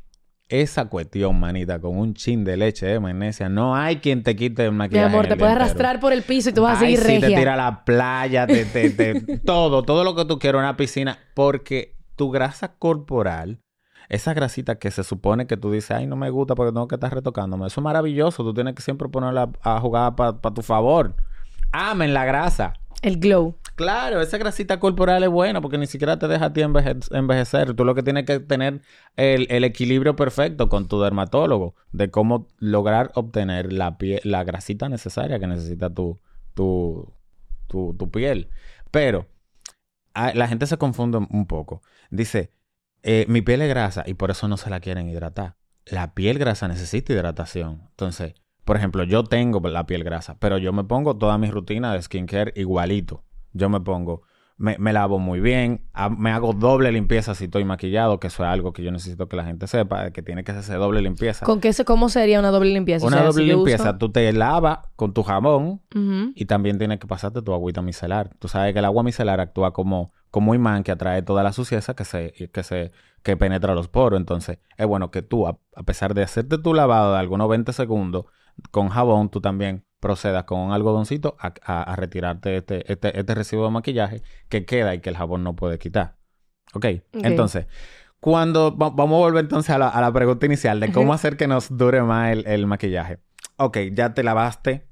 esa 0.49 0.86
cuestión, 0.86 1.39
manita, 1.39 1.79
con 1.79 1.97
un 1.97 2.13
chin 2.13 2.43
de 2.43 2.58
leche 2.58 2.86
de 2.86 2.99
magnesia, 2.99 3.49
no 3.49 3.75
hay 3.75 3.97
quien 3.97 4.23
te 4.23 4.36
quite 4.36 4.65
el 4.65 4.71
Mi 4.71 4.77
maquillaje. 4.77 5.06
amor, 5.08 5.25
en 5.25 5.29
te 5.29 5.38
puedes 5.38 5.56
arrastrar 5.56 5.99
por 5.99 6.13
el 6.13 6.21
piso 6.23 6.49
y 6.49 6.53
tú 6.53 6.62
vas 6.63 6.77
a 6.77 6.79
seguir 6.82 6.99
sí, 6.99 7.06
te 7.06 7.19
regia. 7.21 7.38
tira 7.38 7.53
a 7.53 7.58
la 7.58 7.86
playa, 7.86 8.45
te, 8.45 8.65
te- 8.65 8.89
te- 8.91 9.38
todo, 9.45 9.84
todo 9.84 10.03
lo 10.03 10.15
que 10.15 10.25
tú 10.25 10.38
quieras, 10.39 10.60
una 10.60 10.77
piscina, 10.77 11.17
porque 11.34 11.95
tu 12.15 12.29
grasa 12.29 12.75
corporal, 12.77 13.60
esa 14.10 14.34
grasita 14.34 14.75
que 14.75 14.91
se 14.91 15.03
supone 15.03 15.47
que 15.47 15.58
tú 15.58 15.71
dices, 15.71 15.91
ay, 15.91 16.06
no 16.08 16.15
me 16.15 16.29
gusta 16.29 16.56
porque 16.56 16.71
tengo 16.73 16.88
que 16.88 16.95
estar 16.95 17.13
retocándome, 17.13 17.65
eso 17.67 17.79
es 17.79 17.84
maravilloso, 17.84 18.43
tú 18.43 18.53
tienes 18.53 18.75
que 18.75 18.82
siempre 18.84 19.08
ponerla 19.10 19.49
a 19.63 19.79
jugar 19.79 20.15
para 20.15 20.38
tu 20.53 20.62
favor. 20.62 21.15
Amen 21.71 22.13
la 22.13 22.25
grasa. 22.25 22.73
El 23.01 23.17
glow. 23.19 23.56
Claro, 23.75 24.21
esa 24.21 24.38
grasita 24.38 24.79
corporal 24.79 25.23
es 25.23 25.29
buena 25.29 25.59
porque 25.59 25.79
ni 25.79 25.88
siquiera 25.88 26.19
te 26.19 26.27
deja 26.27 26.45
a 26.45 26.53
ti 26.53 26.62
enveje- 26.62 26.95
envejecer. 27.12 27.73
Tú 27.73 27.86
lo 27.86 27.95
que 27.95 28.03
tienes 28.03 28.25
que 28.25 28.39
tener 28.39 28.81
el, 29.15 29.47
el 29.49 29.63
equilibrio 29.63 30.15
perfecto 30.15 30.69
con 30.69 30.88
tu 30.88 31.01
dermatólogo 31.01 31.75
de 31.91 32.12
cómo 32.12 32.47
lograr 32.59 33.12
obtener 33.15 33.73
la, 33.73 33.97
pie- 33.97 34.21
la 34.23 34.43
grasita 34.43 34.89
necesaria 34.89 35.39
que 35.39 35.47
necesita 35.47 35.89
tu, 35.91 36.19
tu, 36.53 37.13
tu, 37.67 37.95
tu 37.97 38.12
piel. 38.12 38.49
Pero 38.91 39.27
ah, 40.13 40.31
la 40.36 40.47
gente 40.47 40.67
se 40.67 40.77
confunde 40.77 41.17
un 41.17 41.47
poco. 41.47 41.81
Dice, 42.12 42.51
eh, 43.01 43.25
mi 43.27 43.41
piel 43.41 43.62
es 43.63 43.69
grasa 43.69 44.03
y 44.05 44.13
por 44.13 44.29
eso 44.31 44.47
no 44.47 44.57
se 44.57 44.69
la 44.69 44.79
quieren 44.81 45.09
hidratar. 45.09 45.55
La 45.86 46.13
piel 46.13 46.38
grasa 46.39 46.67
necesita 46.67 47.13
hidratación. 47.13 47.81
Entonces, 47.89 48.36
por 48.65 48.77
ejemplo, 48.77 49.03
yo 49.03 49.23
tengo 49.23 49.59
la 49.67 49.86
piel 49.88 50.03
grasa, 50.03 50.38
pero 50.39 50.59
yo 50.59 50.71
me 50.73 50.83
pongo 50.83 51.17
toda 51.17 51.38
mi 51.39 51.49
rutina 51.49 51.91
de 51.93 52.01
skincare 52.01 52.53
igualito. 52.55 53.23
Yo 53.53 53.69
me 53.69 53.79
pongo, 53.79 54.23
me, 54.57 54.77
me 54.77 54.93
lavo 54.93 55.19
muy 55.19 55.39
bien, 55.39 55.81
me 56.17 56.31
hago 56.31 56.53
doble 56.53 56.91
limpieza 56.91 57.35
si 57.35 57.45
estoy 57.45 57.65
maquillado, 57.65 58.19
que 58.19 58.27
eso 58.27 58.43
es 58.43 58.49
algo 58.49 58.73
que 58.73 58.83
yo 58.83 58.91
necesito 58.91 59.27
que 59.27 59.35
la 59.35 59.45
gente 59.45 59.67
sepa, 59.67 60.11
que 60.11 60.21
tiene 60.21 60.43
que 60.43 60.51
hacerse 60.51 60.75
doble 60.75 61.01
limpieza. 61.01 61.45
¿Con 61.45 61.59
qué 61.59 61.73
se, 61.73 61.85
¿Cómo 61.85 62.09
sería 62.09 62.39
una 62.39 62.51
doble 62.51 62.71
limpieza? 62.71 63.05
O 63.05 63.07
Una 63.07 63.17
sea, 63.17 63.25
doble 63.27 63.43
si 63.43 63.49
limpieza, 63.49 63.89
uso- 63.91 63.97
tú 63.97 64.11
te 64.11 64.31
lavas 64.33 64.79
con 64.95 65.13
tu 65.13 65.23
jabón 65.23 65.81
y 66.35 66.45
también 66.45 66.77
tienes 66.77 66.99
que 66.99 67.07
pasarte 67.07 67.41
tu 67.41 67.53
agüita 67.53 67.81
micelar. 67.81 68.29
Tú 68.39 68.47
sabes 68.47 68.73
que 68.73 68.79
el 68.79 68.85
agua 68.85 69.03
micelar 69.03 69.39
actúa 69.39 69.71
como, 69.73 70.11
como 70.31 70.55
imán 70.55 70.83
que 70.83 70.91
atrae 70.91 71.21
toda 71.21 71.43
la 71.43 71.53
suciedad 71.53 71.95
que 71.95 72.05
se, 72.05 72.33
que 72.51 72.63
se, 72.63 72.91
que 73.23 73.37
penetra 73.37 73.75
los 73.75 73.87
poros. 73.87 74.19
Entonces, 74.19 74.57
es 74.77 74.87
bueno 74.87 75.11
que 75.11 75.21
tú, 75.21 75.47
a, 75.47 75.59
a 75.75 75.83
pesar 75.83 76.13
de 76.13 76.23
hacerte 76.23 76.57
tu 76.57 76.73
lavado 76.73 77.13
de 77.13 77.19
algunos 77.19 77.47
20 77.49 77.71
segundos 77.73 78.25
con 78.71 78.89
jabón, 78.89 79.29
tú 79.29 79.41
también 79.41 79.85
procedas 80.03 80.43
con 80.43 80.59
un 80.59 80.71
algodoncito 80.73 81.35
a, 81.39 81.53
a- 81.65 81.83
a 81.93 81.95
retirarte 81.95 82.57
este, 82.57 82.91
este, 82.91 83.17
este 83.19 83.35
residuo 83.35 83.65
de 83.65 83.71
maquillaje 83.71 84.21
que 84.49 84.65
queda 84.65 84.93
y 84.93 84.99
que 85.01 85.09
el 85.09 85.17
jabón 85.17 85.43
no 85.43 85.55
puede 85.55 85.79
quitar. 85.79 86.17
¿Ok? 86.75 86.85
Entonces, 87.13 87.67
Cuando 88.19 88.75
va- 88.77 88.89
vamos 88.91 89.17
a 89.17 89.19
volver 89.19 89.43
entonces 89.45 89.69
a 89.71 89.77
la, 89.77 89.89
a 89.89 90.01
la 90.01 90.11
pregunta 90.13 90.45
inicial 90.47 90.79
de 90.79 90.91
cómo 90.91 91.13
hacer 91.13 91.37
que 91.37 91.47
nos 91.47 91.75
dure 91.77 92.01
más 92.03 92.31
el, 92.33 92.47
el 92.47 92.67
maquillaje. 92.67 93.19
Ok, 93.57 93.77
ya 93.93 94.13
te 94.13 94.23
lavaste, 94.23 94.87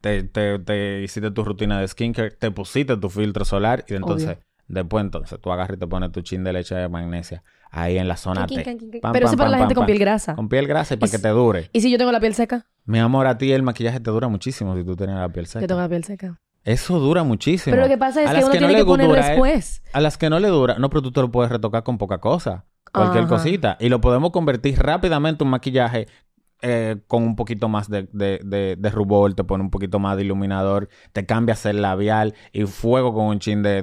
te, 0.00 0.22
te, 0.24 0.58
te 0.58 1.02
hiciste 1.02 1.30
tu 1.30 1.44
rutina 1.44 1.80
de 1.80 1.88
skincare, 1.88 2.30
te 2.30 2.50
pusiste 2.50 2.96
tu 2.96 3.10
filtro 3.10 3.44
solar 3.44 3.84
y 3.88 3.94
entonces, 3.94 4.36
Obvio. 4.38 4.44
después 4.68 5.04
entonces 5.04 5.40
tú 5.40 5.52
agarras 5.52 5.76
y 5.76 5.80
te 5.80 5.86
pones 5.86 6.12
tu 6.12 6.22
chin 6.22 6.42
de 6.44 6.52
leche 6.52 6.74
de 6.74 6.88
magnesia 6.88 7.42
ahí 7.70 7.98
en 7.98 8.08
la 8.08 8.16
zona 8.16 8.46
Quin, 8.46 8.58
T. 8.58 8.64
quin, 8.64 8.78
quin, 8.78 8.90
quin. 8.90 9.00
Pam, 9.00 9.12
Pero 9.12 9.26
eso 9.26 9.36
pam, 9.36 9.38
para 9.38 9.50
la 9.50 9.58
gente 9.58 9.74
pam, 9.74 9.80
con 9.82 9.86
piel 9.86 9.98
grasa. 9.98 10.34
Con 10.34 10.48
piel 10.48 10.66
grasa 10.66 10.94
y 10.94 10.96
para 10.96 11.08
Y 11.08 11.10
que 11.12 11.18
te 11.18 11.28
dure. 11.28 11.70
¿Y 11.72 11.80
si 11.80 11.90
yo 11.90 11.98
tengo 11.98 12.12
la 12.12 12.20
piel 12.20 12.34
seca? 12.34 12.66
Mi 12.84 12.98
amor, 12.98 13.26
a 13.26 13.38
ti 13.38 13.52
el 13.52 13.62
maquillaje 13.62 14.00
te 14.00 14.10
dura 14.10 14.28
muchísimo 14.28 14.76
si 14.76 14.84
tú 14.84 14.96
tienes 14.96 15.16
la 15.16 15.28
piel 15.28 15.46
seca. 15.46 15.60
Yo 15.60 15.66
tengo 15.68 15.80
la 15.80 15.88
piel 15.88 16.04
seca. 16.04 16.38
Eso 16.64 16.98
dura 16.98 17.22
muchísimo. 17.22 17.72
Pero 17.74 17.84
lo 17.84 17.88
que 17.88 17.96
pasa 17.98 18.22
es 18.22 18.28
A 18.28 18.30
que 18.30 18.36
las 18.36 18.44
uno 18.44 18.52
que 18.52 18.60
no 18.60 18.66
tiene 18.66 18.72
le 18.74 18.78
que 18.80 18.86
poner 18.86 19.08
dura, 19.08 19.26
¿eh? 19.26 19.30
después. 19.30 19.82
A 19.92 20.00
las 20.00 20.18
que 20.18 20.28
no 20.28 20.40
le 20.40 20.48
dura, 20.48 20.78
no, 20.78 20.90
pero 20.90 21.02
tú 21.02 21.10
te 21.12 21.20
lo 21.20 21.30
puedes 21.30 21.50
retocar 21.50 21.82
con 21.82 21.96
poca 21.96 22.18
cosa. 22.18 22.66
Cualquier 22.92 23.24
Ajá. 23.24 23.28
cosita. 23.36 23.76
Y 23.80 23.88
lo 23.88 24.00
podemos 24.00 24.30
convertir 24.30 24.78
rápidamente 24.78 25.44
un 25.44 25.50
maquillaje 25.50 26.08
eh, 26.62 26.96
con 27.06 27.22
un 27.22 27.36
poquito 27.36 27.68
más 27.68 27.88
de, 27.88 28.08
de, 28.12 28.40
de, 28.44 28.76
de 28.78 28.90
rubor, 28.90 29.34
te 29.34 29.44
pone 29.44 29.62
un 29.64 29.70
poquito 29.70 29.98
más 29.98 30.16
de 30.16 30.24
iluminador, 30.24 30.88
te 31.12 31.24
cambias 31.26 31.64
el 31.66 31.82
labial 31.82 32.34
y 32.52 32.64
fuego 32.66 33.14
con 33.14 33.26
un 33.26 33.38
chin 33.38 33.62
de, 33.62 33.82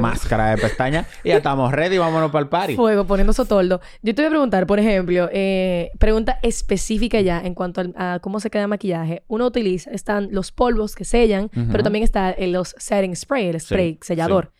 máscara 0.00 0.50
de 0.50 0.58
pestaña. 0.58 1.06
y 1.24 1.28
ya 1.28 1.36
estamos 1.36 1.72
ready, 1.72 1.98
vámonos 1.98 2.30
para 2.30 2.42
el 2.42 2.48
party. 2.48 2.76
Fuego, 2.76 3.04
poniendo 3.06 3.32
sotoldo. 3.32 3.80
Yo 4.02 4.14
te 4.14 4.22
voy 4.22 4.26
a 4.26 4.30
preguntar, 4.30 4.66
por 4.66 4.78
ejemplo, 4.78 5.28
eh, 5.32 5.90
pregunta 5.98 6.38
específica 6.42 7.20
ya 7.20 7.40
en 7.40 7.54
cuanto 7.54 7.82
a 7.96 8.18
cómo 8.20 8.40
se 8.40 8.50
queda 8.50 8.62
el 8.62 8.68
maquillaje. 8.68 9.22
Uno 9.28 9.46
utiliza, 9.46 9.90
están 9.90 10.28
los 10.32 10.52
polvos 10.52 10.94
que 10.94 11.04
sellan, 11.04 11.50
pero 11.70 11.82
también 11.82 12.02
está 12.04 12.30
el- 12.30 12.52
los 12.52 12.74
setting 12.78 13.14
spray, 13.16 13.48
el 13.48 13.60
Sí, 13.60 13.66
spray 13.66 13.98
sellador. 14.02 14.52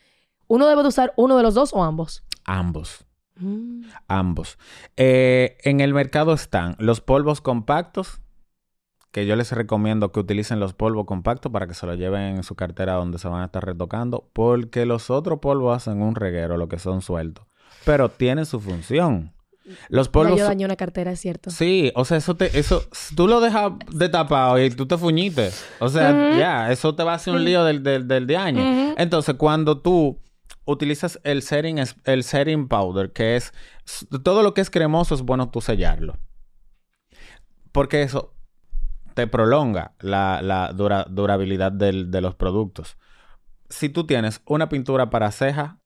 ¿Uno 0.47 0.67
debe 0.67 0.83
de 0.83 0.89
usar 0.89 1.13
uno 1.17 1.37
de 1.37 1.43
los 1.43 1.55
dos 1.55 1.73
o 1.73 1.83
ambos? 1.83 2.25
Ambos. 2.45 3.07
Mm. 3.43 3.83
Ambos. 4.09 4.59
Eh, 4.97 5.59
en 5.63 5.81
el 5.81 5.93
mercado 5.93 6.33
están 6.33 6.77
los 6.79 7.01
polvos 7.01 7.41
compactos, 7.41 8.21
que 9.11 9.27
yo 9.27 9.37
les 9.37 9.53
recomiendo 9.53 10.11
que 10.11 10.21
utilicen 10.21 10.59
los 10.59 10.73
polvos 10.73 11.05
compactos 11.07 11.53
para 11.53 11.67
que 11.67 11.75
se 11.75 11.87
los 11.87 11.99
lleven 11.99 12.37
en 12.37 12.43
su 12.43 12.55
cartera 12.55 12.95
donde 12.95 13.19
se 13.19 13.29
van 13.29 13.43
a 13.43 13.47
estar 13.47 13.65
retocando, 13.65 14.31
porque 14.33 14.87
los 14.87 15.11
otros 15.11 15.41
polvos 15.41 15.77
hacen 15.77 16.01
un 16.01 16.15
reguero, 16.15 16.57
lo 16.57 16.69
que 16.69 16.79
son 16.79 17.03
sueltos, 17.03 17.47
pero 17.85 18.09
tienen 18.09 18.47
su 18.47 18.61
función. 18.61 19.35
Los 19.89 20.09
polvos... 20.09 20.39
yo 20.39 20.45
dañé 20.45 20.65
una 20.65 20.77
cartera, 20.77 21.13
es 21.13 21.21
cierto. 21.21 21.51
Sí, 21.51 21.93
o 21.95 22.05
sea, 22.05 22.17
eso 22.17 22.35
te, 22.37 22.59
eso, 22.59 22.83
tú 23.15 23.29
lo 23.29 23.41
dejas 23.41 23.73
de 23.93 24.09
tapado 24.09 24.61
y 24.61 24.71
tú 24.71 24.87
te 24.87 24.99
fuñiste. 24.99 25.51
O 25.79 25.89
sea, 25.89 26.37
ya, 26.37 26.73
eso 26.73 26.95
te 26.95 27.05
va 27.05 27.13
a 27.13 27.17
hacer 27.17 27.35
un 27.35 27.45
lío 27.45 27.63
del, 27.65 27.83
del, 27.83 28.09
del 28.09 28.27
de 28.27 28.37
año. 28.37 28.95
Entonces, 28.99 29.37
cuando 29.37 29.81
tú 29.81 30.19
utilizas 30.65 31.21
el 31.25 31.43
setting, 31.43 31.79
el 32.05 32.23
setting 32.25 32.69
powder, 32.69 33.13
que 33.13 33.37
es 33.37 33.53
todo 34.23 34.43
lo 34.43 34.55
que 34.55 34.61
es 34.61 34.71
cremoso, 34.71 35.15
es 35.15 35.23
bueno 35.23 35.51
tú 35.51 35.61
sellarlo. 35.61 36.17
Porque 37.73 38.03
eso 38.03 38.35
te 39.15 39.27
prolonga 39.27 39.95
la, 40.01 40.41
la 40.43 40.73
dura- 40.73 41.07
durabilidad 41.09 41.73
del- 41.73 42.11
de 42.11 42.21
los 42.21 42.35
productos. 42.35 42.97
Si 43.69 43.89
tú 43.89 44.07
tienes 44.07 44.43
una 44.47 44.69
pintura 44.69 45.11
para 45.11 45.31
ceja 45.31 45.79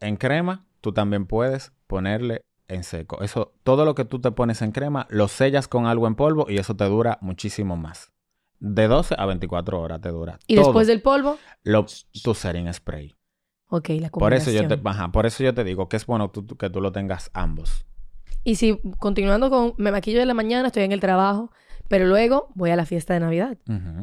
en 0.00 0.16
crema, 0.16 0.66
tú 0.80 0.92
también 0.92 1.26
puedes 1.26 1.72
ponerle 1.86 2.42
en 2.68 2.84
seco. 2.84 3.22
Eso, 3.22 3.54
todo 3.64 3.84
lo 3.84 3.94
que 3.94 4.04
tú 4.04 4.20
te 4.20 4.30
pones 4.32 4.62
en 4.62 4.72
crema, 4.72 5.06
lo 5.10 5.28
sellas 5.28 5.68
con 5.68 5.86
algo 5.86 6.06
en 6.06 6.14
polvo 6.14 6.46
y 6.48 6.58
eso 6.58 6.76
te 6.76 6.84
dura 6.84 7.18
muchísimo 7.20 7.76
más. 7.76 8.10
De 8.60 8.86
12 8.86 9.16
a 9.18 9.26
24 9.26 9.80
horas 9.80 10.00
te 10.00 10.10
dura. 10.10 10.38
Y 10.46 10.54
Todo 10.54 10.66
después 10.66 10.86
del 10.86 11.02
polvo, 11.02 11.38
lo, 11.64 11.86
tu 12.22 12.34
setting 12.34 12.72
spray. 12.72 13.14
Ok, 13.72 13.88
la 14.00 14.10
Por 14.10 14.34
eso, 14.34 14.50
yo 14.50 14.68
te, 14.68 14.80
ajá, 14.84 15.10
por 15.12 15.26
eso 15.26 15.42
yo 15.42 15.54
te 15.54 15.64
digo 15.64 15.88
que 15.88 15.96
es 15.96 16.06
bueno 16.06 16.30
tú- 16.30 16.46
que 16.56 16.70
tú 16.70 16.80
lo 16.80 16.92
tengas 16.92 17.30
ambos. 17.34 17.84
Y 18.44 18.56
si 18.56 18.80
continuando 18.98 19.50
con, 19.50 19.74
me 19.78 19.90
maquillo 19.92 20.18
de 20.20 20.26
la 20.26 20.34
mañana, 20.34 20.66
estoy 20.68 20.82
en 20.82 20.92
el 20.92 21.00
trabajo, 21.00 21.50
pero 21.88 22.06
luego 22.06 22.48
voy 22.54 22.70
a 22.70 22.76
la 22.76 22.86
fiesta 22.86 23.14
de 23.14 23.20
Navidad. 23.20 23.56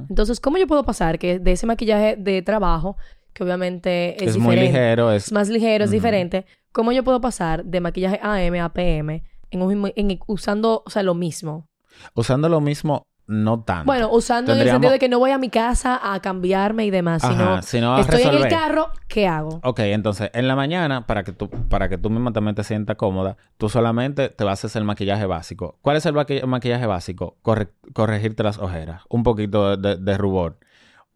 Entonces, 0.09 0.39
¿cómo 0.39 0.57
yo 0.57 0.67
puedo 0.67 0.83
pasar 0.83 1.19
que 1.19 1.39
de 1.39 1.51
ese 1.51 1.65
maquillaje 1.65 2.15
de 2.17 2.41
trabajo, 2.41 2.97
que 3.33 3.43
obviamente 3.43 4.15
es, 4.23 4.35
Es, 4.35 4.37
muy 4.37 4.55
ligero, 4.55 5.11
es 5.11 5.27
es... 5.27 5.31
más 5.31 5.49
ligero, 5.49 5.83
es 5.85 5.91
diferente, 5.91 6.45
¿cómo 6.71 6.91
yo 6.91 7.03
puedo 7.03 7.19
pasar 7.21 7.63
de 7.65 7.79
maquillaje 7.81 8.19
AM 8.23 8.59
a 8.59 8.69
PM 8.73 9.23
en 9.51 9.61
un 9.61 9.91
en- 9.95 10.19
usando, 10.27 10.83
o 10.85 10.89
sea, 10.89 11.03
lo 11.03 11.13
mismo? 11.15 11.67
Usando 12.15 12.47
lo 12.49 12.61
mismo, 12.61 13.03
no 13.31 13.61
tanto. 13.63 13.85
Bueno, 13.85 14.09
usando 14.11 14.53
en 14.53 14.59
el 14.59 14.67
sentido 14.69 14.91
de 14.91 14.97
que 14.97 15.07
no 15.07 15.19
voy 15.19 15.29
a 15.29 15.37
mi 15.37 15.49
casa 15.49 15.99
a 16.01 16.19
cambiarme 16.19 16.87
y 16.87 16.89
demás, 16.89 17.23
Ajá, 17.23 17.61
sino 17.61 17.95
a 17.95 18.01
estoy 18.01 18.23
en 18.23 18.33
el 18.33 18.47
carro, 18.47 18.89
¿qué 19.07 19.27
hago? 19.27 19.59
Ok, 19.63 19.81
entonces, 19.81 20.31
en 20.33 20.47
la 20.47 20.55
mañana, 20.55 21.05
para 21.05 21.23
que 21.23 21.31
tú, 21.31 21.47
para 21.47 21.89
que 21.89 21.99
tú 21.99 22.09
misma 22.09 22.33
también 22.33 22.55
te 22.55 22.63
sientas 22.63 22.95
cómoda, 22.95 23.37
tú 23.57 23.69
solamente 23.69 24.29
te 24.29 24.43
vas 24.43 24.63
a 24.63 24.67
hacer 24.67 24.79
el 24.81 24.85
maquillaje 24.87 25.27
básico. 25.27 25.77
¿Cuál 25.83 25.97
es 25.97 26.07
el 26.07 26.15
maqui- 26.15 26.43
maquillaje 26.45 26.87
básico? 26.87 27.37
Corre- 27.43 27.69
corregirte 27.93 28.41
las 28.41 28.57
ojeras, 28.57 29.03
un 29.09 29.21
poquito 29.21 29.77
de, 29.77 29.97
de 29.97 30.17
rubor, 30.17 30.57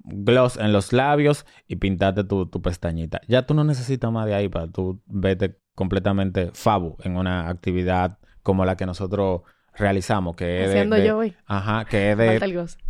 gloss 0.04 0.58
en 0.58 0.72
los 0.72 0.94
labios 0.94 1.46
y 1.68 1.78
pintarte 1.78 2.24
tu, 2.24 2.46
tu 2.46 2.62
pestañita. 2.62 3.22
Ya 3.28 3.48
tú 3.48 3.54
no 3.56 3.64
necesitas 3.64 4.12
más 4.12 4.26
de 4.28 4.36
ahí 4.36 4.50
para 4.50 4.68
tú 4.68 5.02
vete 5.08 5.58
completamente 5.76 6.52
fabu 6.54 6.98
en 7.04 7.18
una 7.18 7.50
actividad 7.50 8.20
como 8.44 8.66
la 8.66 8.76
que 8.78 8.86
nosotros 8.86 9.42
realizamos, 9.76 10.36
que 10.36 10.66
es 10.66 10.90
de- 10.90 11.06
yo 11.08 11.18
hoy. 11.18 11.36
Ajá, 11.46 11.86
que 11.86 12.12
es 12.12 12.18
de, 12.18 12.40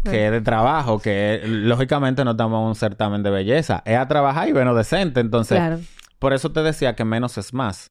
que 0.04 0.26
es 0.26 0.32
de 0.32 0.42
trabajo, 0.42 1.00
que 1.00 1.42
lógicamente 1.46 2.24
no 2.26 2.32
estamos 2.32 2.62
en 2.62 2.68
un 2.68 2.76
certamen 2.76 3.24
de 3.24 3.30
belleza. 3.30 3.82
Es 3.86 3.98
a 3.98 4.08
trabajar 4.08 4.48
y 4.50 4.52
bueno, 4.52 4.74
decente. 4.76 5.20
Entonces, 5.22 5.58
Claro. 5.58 5.80
por 6.20 6.34
eso 6.34 6.52
te 6.52 6.62
decía 6.64 6.96
que 6.96 7.06
menos 7.06 7.38
es 7.38 7.54
más. 7.54 7.88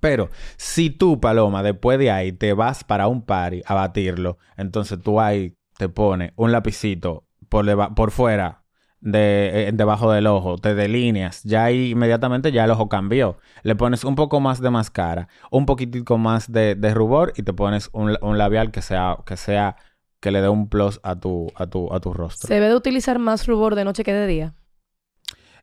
Pero 0.00 0.28
si 0.56 0.90
tú, 0.90 1.20
Paloma, 1.20 1.62
después 1.62 1.98
de 1.98 2.10
ahí 2.10 2.32
te 2.32 2.52
vas 2.52 2.84
para 2.84 3.06
un 3.06 3.22
party 3.22 3.62
a 3.64 3.74
batirlo, 3.74 4.38
entonces 4.56 5.00
tú 5.00 5.20
ahí 5.20 5.54
te 5.78 5.88
pones 5.88 6.32
un 6.36 6.52
lapicito 6.52 7.24
por, 7.48 7.94
por 7.94 8.10
fuera, 8.10 8.63
de, 9.04 9.68
eh, 9.68 9.72
debajo 9.72 10.10
del 10.10 10.26
ojo, 10.26 10.56
te 10.58 10.74
delineas, 10.74 11.42
ya 11.44 11.64
ahí 11.64 11.90
inmediatamente 11.90 12.50
ya 12.50 12.64
el 12.64 12.70
ojo 12.70 12.88
cambió. 12.88 13.38
Le 13.62 13.76
pones 13.76 14.02
un 14.02 14.16
poco 14.16 14.40
más 14.40 14.60
de 14.60 14.70
máscara, 14.70 15.28
un 15.50 15.66
poquitico 15.66 16.18
más 16.18 16.50
de, 16.50 16.74
de 16.74 16.94
rubor 16.94 17.32
y 17.36 17.42
te 17.42 17.52
pones 17.52 17.90
un, 17.92 18.16
un 18.22 18.38
labial 18.38 18.70
que 18.72 18.82
sea, 18.82 19.18
que 19.26 19.36
sea, 19.36 19.76
que 20.20 20.30
le 20.30 20.40
dé 20.40 20.48
un 20.48 20.68
plus 20.68 21.00
a 21.02 21.16
tu, 21.20 21.48
a 21.54 21.66
tu, 21.66 21.92
a 21.92 22.00
tu 22.00 22.12
rostro. 22.14 22.48
¿Se 22.48 22.54
debe 22.54 22.68
de 22.68 22.76
utilizar 22.76 23.18
más 23.18 23.46
rubor 23.46 23.74
de 23.74 23.84
noche 23.84 24.04
que 24.04 24.14
de 24.14 24.26
día? 24.26 24.54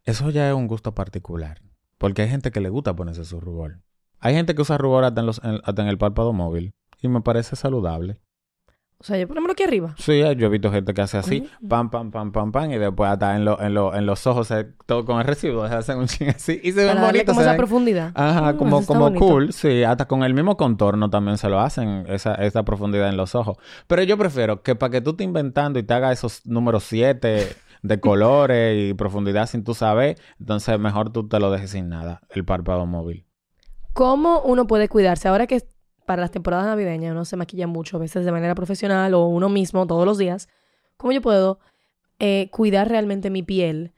Eso 0.03 0.29
ya 0.29 0.47
es 0.49 0.55
un 0.55 0.67
gusto 0.67 0.93
particular. 0.93 1.61
Porque 1.97 2.23
hay 2.23 2.29
gente 2.29 2.51
que 2.51 2.61
le 2.61 2.69
gusta 2.69 2.95
ponerse 2.95 3.25
su 3.25 3.39
rubor. 3.39 3.79
Hay 4.19 4.33
gente 4.33 4.55
que 4.55 4.61
usa 4.61 4.77
rubor 4.77 5.03
hasta 5.03 5.19
en, 5.21 5.27
los, 5.27 5.41
en- 5.43 5.61
hasta 5.63 5.81
en 5.81 5.87
el 5.87 5.97
párpado 5.97 6.33
móvil. 6.33 6.73
Y 7.01 7.07
me 7.07 7.21
parece 7.21 7.55
saludable. 7.55 8.19
O 9.01 9.03
sea, 9.03 9.17
yo 9.17 9.27
ponérmelo 9.27 9.53
aquí 9.53 9.63
arriba. 9.63 9.95
Sí, 9.97 10.11
eh, 10.21 10.35
yo 10.35 10.45
he 10.45 10.49
visto 10.49 10.71
gente 10.71 10.93
que 10.93 11.01
hace 11.01 11.17
así. 11.17 11.49
Pam, 11.67 11.89
pam, 11.89 12.11
pam, 12.11 12.31
pam, 12.31 12.51
pam. 12.51 12.71
Y 12.71 12.77
después 12.77 13.09
hasta 13.09 13.35
en, 13.35 13.45
lo- 13.45 13.59
en, 13.59 13.73
lo- 13.73 13.95
en 13.95 14.05
los 14.05 14.27
ojos, 14.27 14.53
todo 14.85 15.05
con 15.05 15.19
el 15.19 15.25
residuo, 15.25 15.67
se 15.67 15.73
hacen 15.73 15.97
un 15.97 16.05
ching 16.05 16.29
así. 16.29 16.59
Y 16.63 16.71
se 16.71 16.85
ven 16.85 17.01
bonitos. 17.01 17.25
como 17.25 17.39
se 17.39 17.41
esa 17.45 17.51
ven- 17.53 17.57
profundidad. 17.57 18.11
Ajá, 18.13 18.53
Mm, 18.53 18.57
como, 18.57 18.85
como 18.85 18.99
bonito. 19.01 19.25
cool. 19.25 19.53
Sí, 19.53 19.83
hasta 19.83 20.07
con 20.07 20.21
el 20.23 20.35
mismo 20.35 20.55
contorno 20.55 21.09
también 21.09 21.39
se 21.39 21.49
lo 21.49 21.59
hacen, 21.59 22.05
esa, 22.09 22.35
esa 22.35 22.61
profundidad 22.63 23.09
en 23.09 23.17
los 23.17 23.33
ojos. 23.33 23.57
Pero 23.87 24.03
yo 24.03 24.19
prefiero 24.19 24.61
que 24.61 24.75
para 24.75 24.91
que 24.91 25.01
tú 25.01 25.09
estés 25.11 25.25
inventando 25.25 25.79
y 25.79 25.83
te 25.83 25.93
hagas 25.95 26.19
esos 26.19 26.45
números 26.45 26.83
7 26.83 27.47
de 27.81 27.99
colores 27.99 28.91
y 28.91 28.93
profundidad 28.93 29.47
sin 29.47 29.63
tú 29.63 29.73
saber, 29.73 30.19
entonces 30.39 30.77
mejor 30.79 31.11
tú 31.11 31.27
te 31.27 31.39
lo 31.39 31.49
dejes 31.49 31.71
sin 31.71 31.89
nada, 31.89 32.21
el 32.29 32.45
párpado 32.45 32.85
móvil. 32.85 33.25
¿Cómo 33.93 34.41
uno 34.43 34.67
puede 34.67 34.87
cuidarse? 34.87 35.27
Ahora 35.27 35.47
que 35.47 35.63
para 36.11 36.23
las 36.23 36.31
temporadas 36.31 36.65
navideñas 36.65 37.13
uno 37.13 37.23
se 37.23 37.37
maquilla 37.37 37.67
mucho, 37.67 37.95
a 37.95 37.99
veces 38.01 38.25
de 38.25 38.33
manera 38.33 38.53
profesional 38.53 39.13
o 39.13 39.27
uno 39.27 39.47
mismo 39.47 39.87
todos 39.87 40.05
los 40.05 40.17
días, 40.17 40.49
¿cómo 40.97 41.13
yo 41.13 41.21
puedo 41.21 41.59
eh, 42.19 42.49
cuidar 42.51 42.89
realmente 42.89 43.29
mi 43.29 43.43
piel 43.43 43.93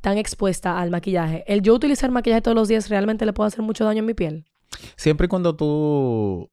tan 0.00 0.16
expuesta 0.16 0.80
al 0.80 0.90
maquillaje? 0.90 1.44
¿El 1.46 1.60
yo 1.60 1.74
utilizar 1.74 2.10
maquillaje 2.10 2.40
todos 2.40 2.54
los 2.54 2.68
días 2.68 2.88
realmente 2.88 3.26
le 3.26 3.34
puede 3.34 3.48
hacer 3.48 3.60
mucho 3.60 3.84
daño 3.84 4.02
a 4.02 4.06
mi 4.06 4.14
piel? 4.14 4.46
Siempre 4.96 5.26
y 5.26 5.28
cuando 5.28 5.56
tú 5.56 6.48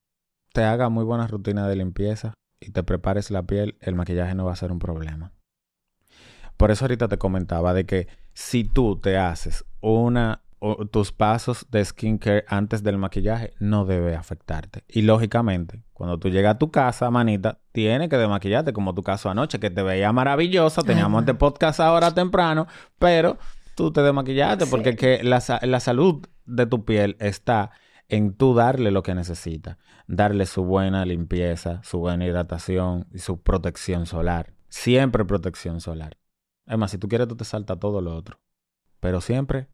te 0.51 0.65
hagas 0.65 0.91
muy 0.91 1.05
buena 1.05 1.27
rutina 1.27 1.65
de 1.65 1.77
limpieza 1.77 2.33
y 2.59 2.71
te 2.71 2.83
prepares 2.83 3.31
la 3.31 3.43
piel, 3.43 3.77
el 3.79 3.95
maquillaje 3.95 4.35
no 4.35 4.43
va 4.43 4.51
a 4.51 4.57
ser 4.57 4.73
un 4.73 4.79
problema. 4.79 5.31
Por 6.57 6.71
eso 6.71 6.83
ahorita 6.83 7.07
te 7.07 7.17
comentaba 7.17 7.73
de 7.73 7.85
que 7.85 8.09
si 8.33 8.65
tú 8.65 8.97
te 8.97 9.15
haces 9.15 9.63
una 9.79 10.41
o 10.67 10.87
tus 10.87 11.11
pasos 11.11 11.67
de 11.69 11.85
skincare 11.85 12.43
antes 12.47 12.81
del 12.81 12.97
maquillaje 12.97 13.53
no 13.59 13.85
debe 13.85 14.15
afectarte. 14.15 14.83
Y 14.87 15.03
lógicamente, 15.03 15.83
cuando 15.93 16.17
tú 16.17 16.29
llegas 16.29 16.55
a 16.55 16.57
tu 16.57 16.71
casa, 16.71 17.11
manita, 17.11 17.59
tienes 17.71 18.09
que 18.09 18.17
desmaquillarte 18.17 18.73
como 18.73 18.95
tu 18.95 19.03
caso 19.03 19.29
anoche, 19.29 19.59
que 19.59 19.69
te 19.69 19.83
veía 19.83 20.11
maravillosa, 20.11 20.81
teníamos 20.81 21.19
Ajá. 21.19 21.31
este 21.31 21.33
podcast 21.35 21.79
ahora 21.79 22.15
temprano, 22.15 22.65
pero 22.97 23.37
tú 23.75 23.91
te 23.91 24.01
desmaquillaste 24.01 24.65
porque 24.65 24.95
que 24.95 25.23
la, 25.23 25.39
la 25.61 25.79
salud 25.79 26.25
de 26.45 26.65
tu 26.65 26.83
piel 26.83 27.15
está 27.19 27.69
en 28.09 28.33
tú 28.33 28.55
darle 28.55 28.89
lo 28.89 29.03
que 29.03 29.13
necesita, 29.13 29.77
darle 30.07 30.47
su 30.47 30.63
buena 30.63 31.05
limpieza, 31.05 31.79
su 31.83 31.99
buena 31.99 32.25
hidratación 32.25 33.07
y 33.13 33.19
su 33.19 33.43
protección 33.43 34.07
solar. 34.07 34.53
Siempre 34.69 35.25
protección 35.25 35.79
solar. 35.79 36.17
Además, 36.65 36.89
si 36.89 36.97
tú 36.97 37.07
quieres, 37.07 37.27
tú 37.27 37.35
te 37.35 37.45
saltas 37.45 37.79
todo 37.79 38.01
lo 38.01 38.15
otro. 38.15 38.39
Pero 38.99 39.21
siempre 39.21 39.69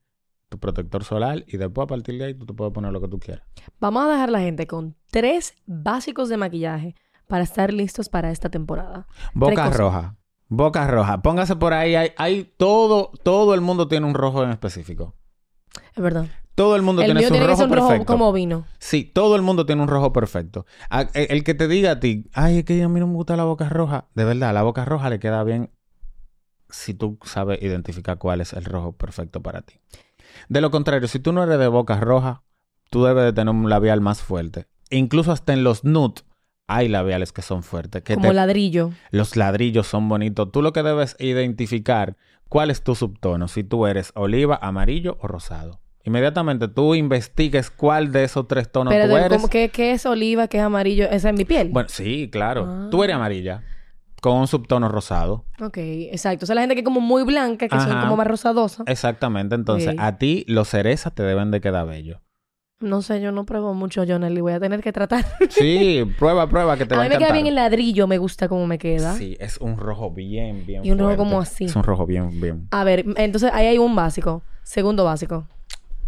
tu 0.51 0.59
protector 0.59 1.05
solar 1.05 1.45
y 1.47 1.55
después 1.55 1.85
a 1.85 1.87
partir 1.87 2.17
de 2.19 2.25
ahí 2.25 2.33
tú 2.33 2.45
te 2.45 2.53
puedes 2.53 2.73
poner 2.73 2.91
lo 2.91 2.99
que 2.99 3.07
tú 3.07 3.17
quieras. 3.19 3.45
Vamos 3.79 4.03
a 4.03 4.09
dejar 4.09 4.27
a 4.27 4.31
la 4.33 4.39
gente 4.41 4.67
con 4.67 4.95
tres 5.09 5.55
básicos 5.65 6.27
de 6.27 6.35
maquillaje 6.35 6.93
para 7.27 7.43
estar 7.45 7.71
listos 7.71 8.09
para 8.09 8.31
esta 8.31 8.49
temporada. 8.49 9.07
Boca 9.33 9.69
roja. 9.69 10.17
Boca 10.49 10.85
roja. 10.87 11.21
Póngase 11.21 11.55
por 11.55 11.71
ahí. 11.71 11.95
Hay, 11.95 12.11
hay 12.17 12.43
todo, 12.57 13.11
todo 13.23 13.53
el 13.53 13.61
mundo 13.61 13.87
tiene 13.87 14.05
un 14.05 14.13
rojo 14.13 14.43
en 14.43 14.49
específico. 14.49 15.15
Es 15.95 16.03
verdad. 16.03 16.25
Todo 16.53 16.75
el 16.75 16.81
mundo 16.81 17.01
El 17.01 17.05
tiene 17.07 17.19
mío 17.21 17.29
su 17.29 17.33
tiene 17.33 17.45
que 17.45 17.51
rojo 17.51 17.61
ser 17.61 17.69
un 17.69 17.75
rojo 17.77 17.87
perfecto. 17.87 18.13
como 18.13 18.33
vino. 18.33 18.65
Sí, 18.77 19.05
todo 19.05 19.37
el 19.37 19.41
mundo 19.43 19.65
tiene 19.65 19.81
un 19.83 19.87
rojo 19.87 20.11
perfecto. 20.11 20.65
A- 20.89 21.07
el, 21.13 21.27
el 21.29 21.43
que 21.45 21.53
te 21.53 21.69
diga 21.69 21.91
a 21.91 21.99
ti, 22.01 22.29
ay, 22.33 22.57
es 22.59 22.65
que 22.65 22.83
a 22.83 22.89
mí 22.89 22.99
no 22.99 23.07
me 23.07 23.13
gusta 23.13 23.37
la 23.37 23.45
boca 23.45 23.69
roja. 23.69 24.09
De 24.15 24.25
verdad, 24.25 24.53
la 24.53 24.63
boca 24.63 24.83
roja 24.83 25.09
le 25.09 25.19
queda 25.19 25.41
bien 25.45 25.71
si 26.69 26.93
tú 26.93 27.17
sabes 27.23 27.61
identificar 27.61 28.17
cuál 28.17 28.41
es 28.41 28.51
el 28.53 28.65
rojo 28.65 28.91
perfecto 28.93 29.41
para 29.41 29.61
ti. 29.61 29.75
De 30.49 30.61
lo 30.61 30.71
contrario, 30.71 31.07
si 31.07 31.19
tú 31.19 31.31
no 31.31 31.43
eres 31.43 31.59
de 31.59 31.67
boca 31.67 31.99
roja, 31.99 32.43
tú 32.89 33.03
debes 33.03 33.23
de 33.25 33.33
tener 33.33 33.53
un 33.53 33.69
labial 33.69 34.01
más 34.01 34.21
fuerte. 34.21 34.65
Incluso 34.89 35.31
hasta 35.31 35.53
en 35.53 35.63
los 35.63 35.83
nude 35.83 36.21
hay 36.67 36.87
labiales 36.87 37.31
que 37.33 37.41
son 37.41 37.63
fuertes. 37.63 38.01
Que 38.03 38.15
Como 38.15 38.29
te- 38.29 38.33
ladrillo. 38.33 38.91
Los 39.11 39.35
ladrillos 39.35 39.87
son 39.87 40.07
bonitos. 40.09 40.51
Tú 40.51 40.61
lo 40.61 40.73
que 40.73 40.83
debes 40.83 41.15
identificar 41.19 42.15
cuál 42.49 42.69
es 42.71 42.83
tu 42.83 42.95
subtono, 42.95 43.47
si 43.47 43.63
tú 43.63 43.87
eres 43.87 44.11
oliva, 44.15 44.57
amarillo 44.61 45.17
o 45.21 45.27
rosado. 45.27 45.79
Inmediatamente 46.03 46.67
tú 46.67 46.95
investigues 46.95 47.69
cuál 47.69 48.11
de 48.11 48.23
esos 48.23 48.47
tres 48.47 48.71
tonos 48.71 48.91
Pero 48.93 49.07
tú 49.07 49.17
eres. 49.17 49.37
como 49.37 49.49
que, 49.49 49.69
que 49.69 49.91
es 49.91 50.05
oliva, 50.05 50.47
que 50.47 50.57
es 50.57 50.63
amarillo, 50.63 51.05
esa 51.09 51.29
es 51.29 51.35
mi 51.37 51.45
piel. 51.45 51.69
Bueno, 51.69 51.89
sí, 51.89 52.29
claro. 52.31 52.65
Ah. 52.67 52.87
Tú 52.89 53.03
eres 53.03 53.15
amarilla 53.15 53.63
con 54.21 54.37
un 54.37 54.47
subtono 54.47 54.87
rosado. 54.87 55.45
Ok, 55.59 55.77
exacto. 55.77 56.45
O 56.45 56.47
sea, 56.47 56.55
la 56.55 56.61
gente 56.61 56.75
que 56.75 56.81
es 56.81 56.85
como 56.85 57.01
muy 57.01 57.23
blanca, 57.23 57.67
que 57.67 57.79
son 57.79 58.01
como 58.01 58.15
más 58.15 58.27
rosadosa. 58.27 58.83
Exactamente. 58.87 59.55
Entonces, 59.55 59.95
a 59.97 60.17
ti 60.17 60.45
los 60.47 60.69
cerezas 60.69 61.13
te 61.13 61.23
deben 61.23 61.51
de 61.51 61.59
quedar 61.59 61.87
bellos. 61.87 62.19
No 62.79 63.03
sé, 63.03 63.21
yo 63.21 63.31
no 63.31 63.45
pruebo 63.45 63.73
mucho 63.75 64.03
Jonely. 64.07 64.41
Voy 64.41 64.53
a 64.53 64.59
tener 64.59 64.81
que 64.81 64.91
tratar. 64.91 65.25
Sí, 65.49 66.03
prueba, 66.17 66.47
prueba 66.47 66.77
que 66.77 66.85
te 66.85 66.95
a 66.95 66.97
va 66.97 67.03
a 67.03 67.07
mí 67.07 67.13
me 67.13 67.19
queda 67.19 67.31
bien 67.31 67.45
el 67.45 67.55
ladrillo, 67.55 68.07
me 68.07 68.17
gusta 68.17 68.47
cómo 68.47 68.65
me 68.65 68.79
queda. 68.79 69.13
Sí, 69.15 69.37
es 69.39 69.57
un 69.57 69.77
rojo 69.77 70.11
bien, 70.11 70.65
bien 70.65 70.83
Y 70.83 70.91
un 70.91 70.97
rojo 70.97 71.17
como 71.17 71.39
así. 71.39 71.65
Es 71.65 71.75
un 71.75 71.83
rojo 71.83 72.05
bien, 72.05 72.41
bien. 72.41 72.67
A 72.71 72.83
ver, 72.83 73.05
entonces 73.17 73.51
ahí 73.53 73.67
hay 73.67 73.77
un 73.77 73.95
básico. 73.95 74.43
Segundo 74.63 75.03
básico. 75.03 75.47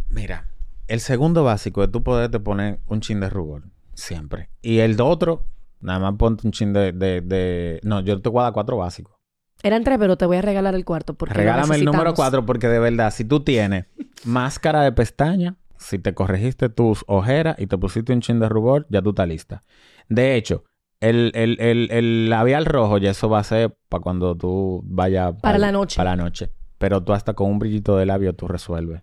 Mira, 0.09 0.47
el 0.87 0.99
segundo 0.99 1.43
básico 1.43 1.83
es 1.83 1.91
tú 1.91 2.03
poderte 2.03 2.39
poner 2.39 2.79
un 2.87 3.01
chin 3.01 3.19
de 3.19 3.29
rubor. 3.29 3.63
Siempre. 3.93 4.49
Y 4.61 4.79
el 4.79 4.99
otro, 4.99 5.45
nada 5.83 5.99
más 5.99 6.13
ponte 6.17 6.47
un 6.47 6.51
chin 6.51 6.73
de... 6.73 6.91
de, 6.91 7.21
de- 7.21 7.79
No, 7.83 8.01
yo 8.01 8.21
te 8.21 8.29
voy 8.29 8.39
a 8.41 8.43
dar 8.45 8.53
cuatro 8.53 8.77
básicos. 8.77 9.15
Eran 9.61 9.83
tres, 9.83 9.97
pero 9.97 10.17
te 10.17 10.25
voy 10.25 10.37
a 10.37 10.41
regalar 10.41 10.75
el 10.75 10.83
cuarto. 10.83 11.13
Porque 11.13 11.33
Regálame 11.35 11.75
el 11.75 11.85
número. 11.85 12.13
4 12.13 12.45
porque 12.45 12.67
de 12.67 12.79
verdad, 12.79 13.11
si 13.13 13.23
tú 13.23 13.41
tienes 13.43 13.85
máscara 14.25 14.81
de 14.81 14.91
pestaña, 14.91 15.55
si 15.77 15.99
te 15.99 16.13
corregiste 16.13 16.69
tus 16.69 17.03
ojeras 17.07 17.55
y 17.59 17.67
te 17.67 17.77
pusiste 17.77 18.11
un 18.13 18.21
chin 18.21 18.39
de 18.39 18.49
rubor, 18.49 18.85
ya 18.89 19.01
tú 19.01 19.11
estás 19.11 19.27
lista. 19.27 19.63
De 20.09 20.35
hecho, 20.35 20.65
el, 20.99 21.31
el, 21.35 21.57
el, 21.61 21.91
el 21.91 22.29
labial 22.29 22.65
rojo 22.65 22.97
ya 22.97 23.11
eso 23.11 23.29
va 23.29 23.39
a 23.39 23.43
ser 23.43 23.77
para 23.89 24.01
cuando 24.01 24.35
tú 24.35 24.81
vayas... 24.85 25.35
Para 25.41 25.57
la 25.57 25.71
noche. 25.71 25.95
Para 25.97 26.15
la 26.15 26.23
noche. 26.23 26.49
Pero 26.77 27.01
tú 27.03 27.13
hasta 27.13 27.33
con 27.33 27.49
un 27.49 27.59
brillito 27.59 27.95
de 27.95 28.05
labio 28.05 28.33
tú 28.33 28.47
resuelves. 28.47 29.01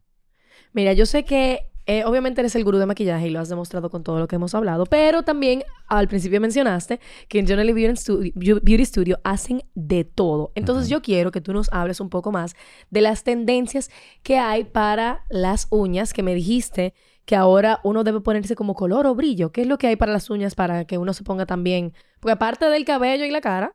Mira, 0.73 0.93
yo 0.93 1.07
sé 1.07 1.25
que 1.25 1.70
eh, 1.87 2.05
obviamente 2.05 2.40
eres 2.40 2.55
el 2.55 2.64
gurú 2.64 2.79
de 2.79 2.87
maquillaje 2.87 3.29
y 3.29 3.31
lo 3.31 3.40
has 3.40 3.49
demostrado 3.49 3.90
con 3.90 4.03
todo 4.03 4.19
lo 4.19 4.29
que 4.29 4.37
hemos 4.37 4.55
hablado, 4.55 4.87
pero 4.87 5.23
también 5.23 5.64
al 5.88 6.09
principio 6.09 6.40
mencionaste 6.40 7.01
que 7.29 7.38
en 7.38 7.47
Jonely 7.47 7.73
Beauty 7.73 7.97
Studio, 7.97 8.33
Beauty 8.35 8.85
Studio 8.85 9.21
hacen 9.25 9.62
de 9.75 10.05
todo. 10.05 10.53
Entonces 10.55 10.88
yo 10.88 11.03
quiero 11.03 11.31
que 11.31 11.40
tú 11.40 11.53
nos 11.53 11.73
hables 11.73 12.01
un 12.01 12.11
poco 12.11 12.33
más 12.33 12.55
de 12.90 13.01
las 13.01 13.25
tendencias 13.25 13.90
que 14.23 14.38
hay 14.38 14.64
para 14.64 15.25
las 15.31 15.66
uñas, 15.71 16.12
que 16.12 16.23
me 16.23 16.35
dijiste 16.35 16.95
que 17.25 17.37
ahora 17.37 17.81
uno 17.85 18.03
debe 18.05 18.21
ponerse 18.21 18.57
como 18.57 18.75
color 18.75 19.07
o 19.07 19.14
brillo. 19.14 19.53
¿Qué 19.53 19.62
es 19.62 19.66
lo 19.66 19.79
que 19.79 19.87
hay 19.87 19.97
para 19.97 20.12
las 20.12 20.31
uñas 20.31 20.55
para 20.55 20.85
que 20.85 20.99
uno 20.99 21.12
se 21.12 21.23
ponga 21.23 21.47
también? 21.47 21.93
Porque 22.19 22.33
aparte 22.33 22.66
del 22.66 22.85
cabello 22.85 23.25
y 23.25 23.31
la 23.31 23.40
cara, 23.40 23.73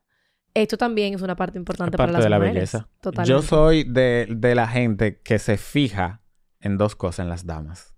esto 0.53 0.77
también 0.77 1.13
es 1.13 1.21
una 1.21 1.35
parte 1.35 1.57
importante 1.57 1.97
para 1.97 2.11
las 2.11 2.23
de 2.23 2.29
la 2.29 2.37
mujeres. 2.37 2.55
belleza. 2.55 2.87
Totalmente. 3.01 3.29
Yo 3.29 3.41
soy 3.41 3.83
de, 3.83 4.27
de 4.29 4.55
la 4.55 4.67
gente 4.67 5.21
que 5.21 5.39
se 5.39 5.57
fija 5.57 6.21
en 6.59 6.77
dos 6.77 6.95
cosas 6.95 7.23
en 7.23 7.29
las 7.29 7.45
damas. 7.45 7.94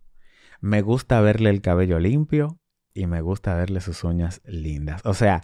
Me 0.61 0.81
gusta 0.81 1.21
verle 1.21 1.49
el 1.49 1.61
cabello 1.61 1.99
limpio 1.99 2.59
y 2.93 3.07
me 3.07 3.21
gusta 3.21 3.55
verle 3.55 3.81
sus 3.81 4.03
uñas 4.03 4.41
lindas. 4.45 5.01
O 5.05 5.13
sea, 5.13 5.43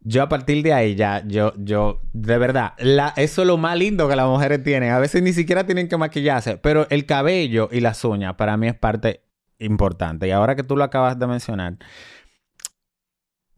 yo 0.00 0.22
a 0.22 0.28
partir 0.28 0.62
de 0.62 0.72
ahí 0.72 0.94
ya, 0.94 1.22
yo, 1.26 1.52
yo, 1.58 2.00
de 2.12 2.38
verdad, 2.38 2.72
eso 3.16 3.42
es 3.42 3.46
lo 3.46 3.56
más 3.58 3.76
lindo 3.76 4.08
que 4.08 4.16
las 4.16 4.26
mujeres 4.26 4.62
tienen. 4.62 4.90
A 4.90 4.98
veces 4.98 5.22
ni 5.22 5.32
siquiera 5.32 5.64
tienen 5.64 5.88
que 5.88 5.96
maquillarse, 5.96 6.56
pero 6.56 6.88
el 6.90 7.06
cabello 7.06 7.68
y 7.70 7.80
las 7.80 8.04
uñas 8.04 8.34
para 8.34 8.56
mí 8.56 8.68
es 8.68 8.74
parte 8.74 9.22
importante. 9.58 10.26
Y 10.26 10.30
ahora 10.30 10.56
que 10.56 10.62
tú 10.62 10.76
lo 10.76 10.84
acabas 10.84 11.18
de 11.18 11.26
mencionar, 11.26 11.76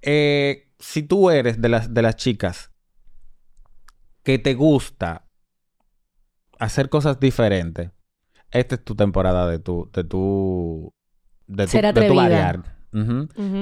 eh, 0.03 0.73
si 0.79 1.05
tú 1.05 1.31
eres 1.31 1.61
de 1.61 1.69
las, 1.69 1.95
de 1.95 2.03
las 2.03 2.17
chicas 2.17 2.73
que 4.25 4.39
te 4.39 4.55
gusta 4.55 5.29
hacer 6.59 6.89
cosas 6.89 7.21
diferentes, 7.21 7.91
esta 8.53 8.75
es 8.77 8.85
tu 8.85 8.95
temporada 8.95 9.47
de 9.49 9.59
tu, 9.59 9.91
de 9.93 10.05
tu, 10.05 10.93
de 11.47 11.65
tu, 11.65 11.71
Ser 11.71 11.95
de 11.95 12.05
tu 12.05 12.15
variar. 12.15 12.63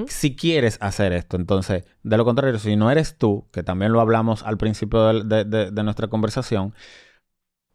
Si 0.09 0.35
quieres 0.37 0.77
hacer 0.81 1.13
esto, 1.13 1.37
entonces, 1.37 1.85
de 2.03 2.17
lo 2.17 2.25
contrario, 2.25 2.59
si 2.59 2.75
no 2.77 2.91
eres 2.91 3.17
tú, 3.17 3.47
que 3.53 3.63
también 3.63 3.93
lo 3.93 4.01
hablamos 4.01 4.43
al 4.43 4.59
principio 4.59 5.23
de, 5.25 5.45
de- 5.45 5.71
de 5.71 5.83
nuestra 5.85 6.09
conversación, 6.09 6.75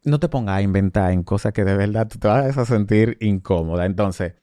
no 0.04 0.20
te 0.20 0.30
pongas 0.30 0.58
a 0.58 0.62
inventar 0.62 1.12
en 1.12 1.24
cosas 1.24 1.54
que 1.54 1.64
de 1.64 1.76
verdad 1.76 2.08
tú 2.08 2.20
te 2.20 2.28
vas 2.28 2.58
a 2.58 2.66
sentir 2.66 3.18
incómoda. 3.22 3.86
Entonces, 3.86 4.36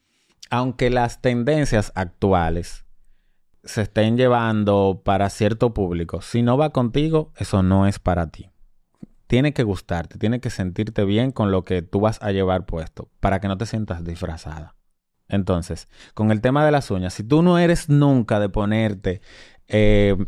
aunque 0.50 0.90
las 0.90 1.20
tendencias 1.20 1.92
actuales 1.94 2.84
se 3.64 3.82
estén 3.82 4.16
llevando 4.16 5.02
para 5.04 5.30
cierto 5.30 5.72
público, 5.72 6.20
si 6.20 6.42
no 6.42 6.56
va 6.56 6.70
contigo, 6.70 7.32
eso 7.36 7.62
no 7.62 7.86
es 7.86 7.98
para 7.98 8.28
ti. 8.28 8.50
Tiene 9.32 9.54
que 9.54 9.62
gustarte, 9.62 10.18
tiene 10.18 10.40
que 10.40 10.50
sentirte 10.50 11.06
bien 11.06 11.32
con 11.32 11.50
lo 11.50 11.64
que 11.64 11.80
tú 11.80 12.00
vas 12.00 12.22
a 12.22 12.32
llevar 12.32 12.66
puesto, 12.66 13.08
para 13.18 13.40
que 13.40 13.48
no 13.48 13.56
te 13.56 13.64
sientas 13.64 14.04
disfrazada. 14.04 14.74
Entonces, 15.26 15.88
con 16.12 16.30
el 16.30 16.42
tema 16.42 16.66
de 16.66 16.70
las 16.70 16.90
uñas, 16.90 17.14
si 17.14 17.24
tú 17.24 17.40
no 17.40 17.56
eres 17.56 17.88
nunca 17.88 18.40
de 18.40 18.50
ponerte 18.50 19.22
eh, 19.68 20.18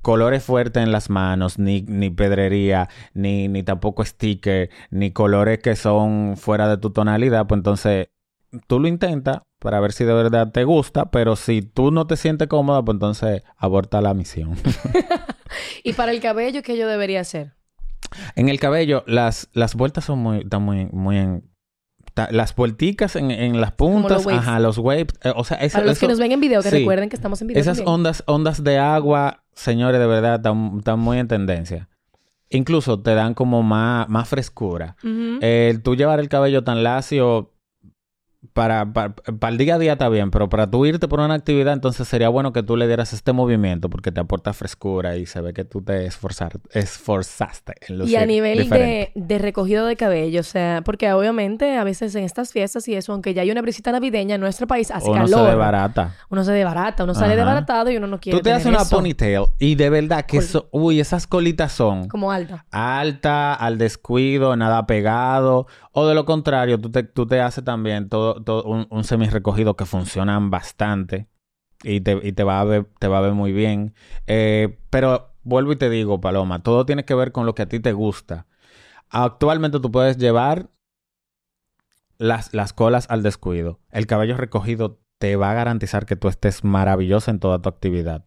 colores 0.00 0.42
fuertes 0.42 0.82
en 0.82 0.90
las 0.90 1.10
manos, 1.10 1.58
ni, 1.58 1.82
ni 1.82 2.08
pedrería, 2.08 2.88
ni, 3.12 3.48
ni 3.48 3.62
tampoco 3.62 4.02
sticker, 4.02 4.70
ni 4.88 5.10
colores 5.10 5.58
que 5.58 5.76
son 5.76 6.38
fuera 6.38 6.66
de 6.66 6.78
tu 6.78 6.94
tonalidad, 6.94 7.46
pues 7.46 7.58
entonces 7.58 8.06
tú 8.66 8.80
lo 8.80 8.88
intentas 8.88 9.42
para 9.58 9.80
ver 9.80 9.92
si 9.92 10.04
de 10.04 10.14
verdad 10.14 10.50
te 10.50 10.64
gusta, 10.64 11.10
pero 11.10 11.36
si 11.36 11.60
tú 11.60 11.90
no 11.90 12.06
te 12.06 12.16
sientes 12.16 12.48
cómoda, 12.48 12.82
pues 12.82 12.94
entonces 12.94 13.42
aborta 13.58 14.00
la 14.00 14.14
misión. 14.14 14.54
Y 15.84 15.92
para 15.92 16.10
el 16.10 16.20
cabello, 16.20 16.62
¿qué 16.62 16.76
yo 16.76 16.88
debería 16.88 17.20
hacer? 17.20 17.52
En 18.36 18.48
el 18.48 18.58
cabello, 18.60 19.04
las, 19.06 19.48
las 19.52 19.74
vueltas 19.74 20.04
son 20.04 20.18
muy, 20.20 20.38
están 20.40 20.62
muy, 20.62 20.86
muy 20.92 21.18
en... 21.18 21.44
las 22.30 22.54
vuelticas 22.54 23.16
en, 23.16 23.30
en 23.30 23.60
las 23.60 23.72
puntas, 23.72 24.12
los 24.18 24.26
waves. 24.26 24.40
ajá, 24.40 24.60
los 24.60 24.78
waves, 24.78 25.06
eh, 25.22 25.32
o 25.34 25.44
sea, 25.44 25.56
eso, 25.58 25.74
Para 25.78 25.86
los 25.86 25.98
que 25.98 26.06
eso- 26.06 26.10
nos 26.10 26.18
ven 26.18 26.32
en 26.32 26.40
video, 26.40 26.62
que 26.62 26.70
sí. 26.70 26.78
recuerden 26.78 27.08
que 27.08 27.16
estamos 27.16 27.40
en 27.42 27.48
video 27.48 27.60
Esas 27.60 27.78
también. 27.78 27.94
ondas, 27.94 28.22
ondas 28.26 28.62
de 28.64 28.78
agua, 28.78 29.42
señores, 29.54 30.00
de 30.00 30.06
verdad, 30.06 30.36
están, 30.36 30.98
muy 30.98 31.18
en 31.18 31.28
tendencia. 31.28 31.88
Incluso 32.50 33.00
te 33.00 33.14
dan 33.14 33.34
como 33.34 33.62
más, 33.64 34.08
más 34.08 34.28
frescura. 34.28 34.96
El 35.02 35.82
tú 35.82 35.96
llevar 35.96 36.20
el 36.20 36.28
cabello 36.28 36.62
tan 36.62 36.84
lacio 36.84 37.50
para, 38.52 38.92
para, 38.92 39.14
para 39.14 39.50
el 39.50 39.58
día 39.58 39.76
a 39.76 39.78
día 39.78 39.92
está 39.92 40.08
bien, 40.08 40.30
pero 40.30 40.48
para 40.48 40.70
tú 40.70 40.84
irte 40.86 41.08
por 41.08 41.20
una 41.20 41.34
actividad, 41.34 41.72
entonces 41.72 42.06
sería 42.06 42.28
bueno 42.28 42.52
que 42.52 42.62
tú 42.62 42.76
le 42.76 42.86
dieras 42.86 43.12
este 43.12 43.32
movimiento 43.32 43.88
porque 43.90 44.12
te 44.12 44.20
aporta 44.20 44.52
frescura 44.52 45.16
y 45.16 45.26
se 45.26 45.40
ve 45.40 45.52
que 45.52 45.64
tú 45.64 45.82
te 45.82 46.06
esforzar, 46.06 46.52
esforzaste 46.70 47.74
en 47.88 47.94
y 47.94 47.98
lucir 47.98 48.18
a 48.18 48.26
nivel 48.26 48.68
de, 48.68 49.12
de 49.14 49.38
recogido 49.38 49.86
de 49.86 49.96
cabello, 49.96 50.40
o 50.40 50.44
sea, 50.44 50.82
porque 50.84 51.12
obviamente 51.12 51.76
a 51.76 51.84
veces 51.84 52.14
en 52.14 52.24
estas 52.24 52.52
fiestas 52.52 52.86
y 52.88 52.94
eso, 52.94 53.12
aunque 53.12 53.34
ya 53.34 53.42
hay 53.42 53.50
una 53.50 53.62
brisita 53.62 53.92
navideña 53.92 54.34
en 54.36 54.40
nuestro 54.40 54.66
país, 54.66 54.90
hace 54.90 55.08
Uno 55.10 55.24
calor. 55.24 55.40
se 55.40 55.50
desbarata. 55.50 56.14
Uno 56.30 56.44
se 56.44 56.52
desbarata, 56.52 57.04
uno 57.04 57.14
sale 57.14 57.28
Ajá. 57.34 57.36
desbaratado 57.36 57.90
y 57.90 57.96
uno 57.96 58.06
no 58.06 58.20
quiere 58.20 58.38
Tú 58.38 58.42
te 58.42 58.52
haces 58.52 58.66
una 58.66 58.82
eso 58.82 58.96
ponytail 58.96 59.44
y 59.58 59.74
de 59.74 59.90
verdad 59.90 60.24
que 60.26 60.38
eso, 60.38 60.68
uy, 60.72 61.00
esas 61.00 61.26
colitas 61.26 61.72
son 61.72 62.08
como 62.08 62.30
alta. 62.32 62.64
alta, 62.70 63.54
al 63.54 63.78
descuido, 63.78 64.56
nada 64.56 64.86
pegado. 64.86 65.66
O 65.92 66.06
de 66.06 66.14
lo 66.14 66.24
contrario, 66.24 66.80
tú 66.80 66.90
te, 66.90 67.04
tú 67.04 67.24
te 67.26 67.40
haces 67.40 67.62
también 67.64 68.08
todo, 68.08 68.33
un, 68.64 68.86
un 68.90 69.04
semi-recogido 69.04 69.76
que 69.76 69.84
funcionan 69.86 70.50
bastante. 70.50 71.28
Y 71.82 72.00
te, 72.00 72.18
y 72.22 72.32
te 72.32 72.44
va 72.44 72.60
a 72.60 72.64
ver, 72.64 72.86
te 72.98 73.08
va 73.08 73.18
a 73.18 73.20
ver 73.20 73.32
muy 73.32 73.52
bien. 73.52 73.94
Eh, 74.26 74.78
pero 74.90 75.34
vuelvo 75.42 75.72
y 75.72 75.76
te 75.76 75.90
digo, 75.90 76.20
Paloma, 76.20 76.62
todo 76.62 76.86
tiene 76.86 77.04
que 77.04 77.14
ver 77.14 77.32
con 77.32 77.46
lo 77.46 77.54
que 77.54 77.62
a 77.62 77.68
ti 77.68 77.80
te 77.80 77.92
gusta. 77.92 78.46
Actualmente 79.10 79.80
tú 79.80 79.90
puedes 79.90 80.16
llevar 80.16 80.70
las, 82.18 82.54
las 82.54 82.72
colas 82.72 83.06
al 83.10 83.22
descuido. 83.22 83.80
El 83.90 84.06
cabello 84.06 84.36
recogido 84.36 85.00
te 85.18 85.36
va 85.36 85.50
a 85.50 85.54
garantizar 85.54 86.06
que 86.06 86.16
tú 86.16 86.28
estés 86.28 86.64
maravillosa 86.64 87.30
en 87.30 87.40
toda 87.40 87.60
tu 87.60 87.68
actividad. 87.68 88.24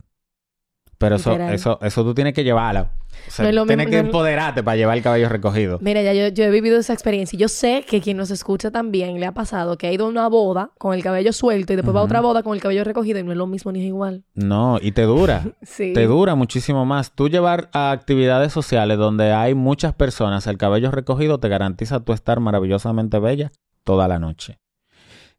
Pero 0.99 1.17
eso, 1.17 1.29
Literal. 1.31 1.53
eso, 1.53 1.79
eso 1.81 2.03
tú 2.03 2.13
tienes 2.15 2.33
que 2.33 2.43
llevarlo. 2.43 2.89
O 3.27 3.31
sea, 3.31 3.43
No 3.43 3.49
es 3.49 3.55
lo 3.55 3.65
tienes 3.65 3.85
mismo- 3.85 3.91
que 3.91 3.95
no 3.97 4.01
es- 4.01 4.05
empoderarte 4.07 4.63
para 4.63 4.77
llevar 4.77 4.97
el 4.97 5.03
cabello 5.03 5.29
recogido. 5.29 5.77
Mira, 5.81 6.01
ya 6.01 6.13
yo, 6.13 6.27
yo 6.29 6.43
he 6.45 6.49
vivido 6.49 6.77
esa 6.79 6.93
experiencia 6.93 7.35
y 7.35 7.39
yo 7.39 7.47
sé 7.49 7.83
que 7.87 8.01
quien 8.01 8.17
nos 8.17 8.31
escucha 8.31 8.71
también 8.71 9.19
le 9.19 9.25
ha 9.27 9.31
pasado 9.33 9.77
que 9.77 9.87
ha 9.87 9.91
ido 9.91 10.05
a 10.05 10.09
una 10.09 10.27
boda 10.27 10.71
con 10.79 10.93
el 10.95 11.03
cabello 11.03 11.33
suelto 11.33 11.73
y 11.73 11.75
después 11.75 11.95
va 11.95 11.99
a 11.99 12.03
otra 12.03 12.21
boda 12.21 12.41
con 12.41 12.55
el 12.55 12.61
cabello 12.61 12.83
recogido 12.83 13.19
y 13.19 13.23
no 13.23 13.31
es 13.31 13.37
lo 13.37 13.45
mismo 13.47 13.71
ni 13.71 13.81
es 13.81 13.85
igual. 13.85 14.23
No, 14.33 14.79
y 14.81 14.91
te 14.91 15.03
dura. 15.03 15.43
Sí. 15.61 15.93
Te 15.93 16.05
dura 16.07 16.33
muchísimo 16.35 16.85
más. 16.85 17.11
Tú 17.13 17.29
llevar 17.29 17.69
a 17.73 17.91
actividades 17.91 18.51
sociales 18.53 18.97
donde 18.97 19.33
hay 19.33 19.53
muchas 19.53 19.93
personas 19.93 20.47
el 20.47 20.57
cabello 20.57 20.89
recogido 20.91 21.39
te 21.39 21.47
garantiza 21.49 21.99
tu 21.99 22.13
estar 22.13 22.39
maravillosamente 22.39 23.19
bella 23.19 23.51
toda 23.83 24.07
la 24.07 24.17
noche. 24.19 24.57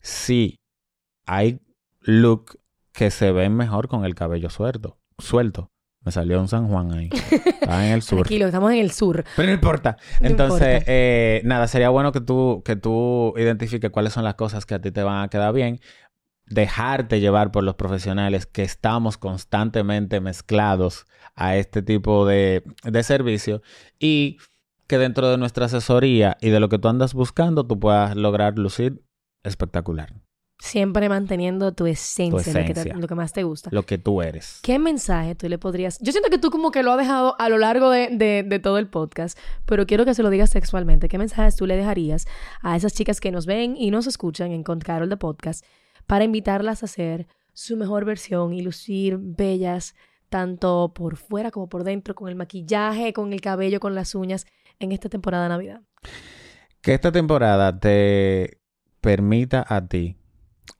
Sí, 0.01 0.57
hay 1.27 1.61
look 2.01 2.59
que 2.92 3.11
se 3.11 3.33
ven 3.33 3.55
mejor 3.57 3.88
con 3.88 4.05
el 4.05 4.14
cabello 4.14 4.51
suelto. 4.51 4.97
Suelto. 5.18 5.70
Me 6.04 6.12
salió 6.12 6.40
un 6.40 6.48
San 6.48 6.68
Juan 6.68 6.92
ahí. 6.92 7.11
Estaba 7.12 7.87
en 7.87 7.92
el 7.92 8.02
sur. 8.02 8.18
Tranquilo, 8.20 8.46
estamos 8.46 8.70
en 8.72 8.78
el 8.78 8.92
sur. 8.92 9.24
Pero 9.37 9.48
no 9.48 9.52
importa. 9.54 9.96
No 10.20 10.28
Entonces, 10.28 10.68
importa. 10.74 10.85
eh, 10.87 11.42
nada, 11.44 11.66
sería 11.66 11.90
bueno 11.90 12.12
que 12.12 12.20
tú, 12.20 12.62
que 12.64 12.76
tú 12.76 13.35
identifiques 13.37 13.90
cuáles 13.90 14.12
son 14.12 14.24
las 14.24 14.35
cosas 14.35 14.64
que 14.64 14.74
a 14.74 14.81
ti 14.81 14.90
te 14.90 15.02
van 15.02 15.24
a 15.24 15.28
quedar 15.28 15.52
bien. 15.52 15.81
Dejarte 16.46 17.20
llevar 17.20 17.50
por 17.50 17.62
los 17.64 17.74
profesionales 17.74 18.46
que 18.46 18.62
estamos 18.62 19.18
constantemente 19.18 20.20
mezclados 20.20 21.04
a 21.35 21.57
este 21.57 21.83
tipo 21.83 22.26
de, 22.26 22.62
de 22.85 23.02
servicio 23.02 23.61
y 23.98 24.38
que 24.87 24.96
dentro 24.96 25.28
de 25.28 25.37
nuestra 25.37 25.66
asesoría 25.66 26.38
y 26.40 26.48
de 26.48 26.61
lo 26.61 26.70
que 26.70 26.78
tú 26.78 26.88
andas 26.88 27.12
buscando, 27.12 27.66
tú 27.66 27.78
puedas 27.78 28.16
lograr 28.16 28.59
lucir 28.59 29.02
espectacular. 29.44 30.14
Siempre 30.61 31.09
manteniendo 31.09 31.71
tu 31.73 31.87
esencia, 31.87 32.53
Tu 32.53 32.59
Lo, 32.59 32.64
que 32.66 32.75
te- 32.75 32.81
esencia. 32.81 32.94
lo 33.01 33.07
que 33.07 33.14
más 33.14 33.33
te 33.33 33.44
gusta. 33.44 33.71
Lo 33.73 33.85
que 33.85 33.97
tú 33.97 34.23
eres. 34.23 34.59
¿Qué 34.62 34.79
mensaje 34.81 35.37
tú 35.37 35.49
le 35.49 35.57
podrías...? 35.57 35.99
Yo 36.01 36.11
siento 36.11 36.31
que 36.31 36.38
tú 36.38 36.51
como 36.51 36.73
que 36.73 36.83
lo 36.83 36.90
has 36.92 36.99
dejado 36.99 37.37
a 37.40 37.49
lo 37.49 37.59
largo 37.59 37.90
de, 37.90 38.09
de- 38.11 38.42
de 38.44 38.59
todo 38.59 38.79
el 38.79 38.88
podcast, 38.88 39.38
pero 39.66 39.87
quiero 39.87 40.05
que 40.05 40.14
se 40.14 40.23
lo 40.25 40.31
digas 40.31 40.51
sexualmente. 40.51 41.09
¿Qué 41.09 41.16
mensajes 41.16 41.55
tú 41.55 41.66
le 41.66 41.77
dejarías 41.77 42.27
a 42.61 42.77
esas 42.77 42.92
chicas 42.92 43.21
que 43.21 43.31
nos 43.31 43.47
ven 43.47 43.77
y 43.77 43.90
nos 43.92 44.09
escuchan 44.09 44.51
en 44.51 44.64
Con 44.64 44.81
Carol 44.81 45.09
de 45.09 45.16
Podcast 45.16 45.64
para 46.09 46.25
invitarlas 46.25 46.83
a 46.83 46.87
hacer 46.87 47.29
su 47.53 47.77
mejor 47.77 48.05
versión 48.05 48.53
y 48.53 48.61
lucir 48.62 49.16
bellas 49.21 49.94
tanto 50.29 50.92
por 50.94 51.16
fuera 51.16 51.51
como 51.53 51.68
por 51.68 51.85
dentro, 51.85 52.14
con 52.14 52.29
el 52.29 52.35
maquillaje, 52.35 53.12
con 53.12 53.33
el 53.33 53.40
cabello, 53.40 53.79
con 53.81 53.94
las 53.94 54.14
uñas, 54.14 54.44
en 54.81 54.92
esta 54.92 55.09
temporada 55.09 55.44
de 55.44 55.49
Navidad? 55.51 55.81
Que 56.83 56.94
esta 56.94 57.11
temporada 57.12 57.79
te 57.79 58.59
permita 59.01 59.64
a 59.66 59.87
ti 59.88 60.17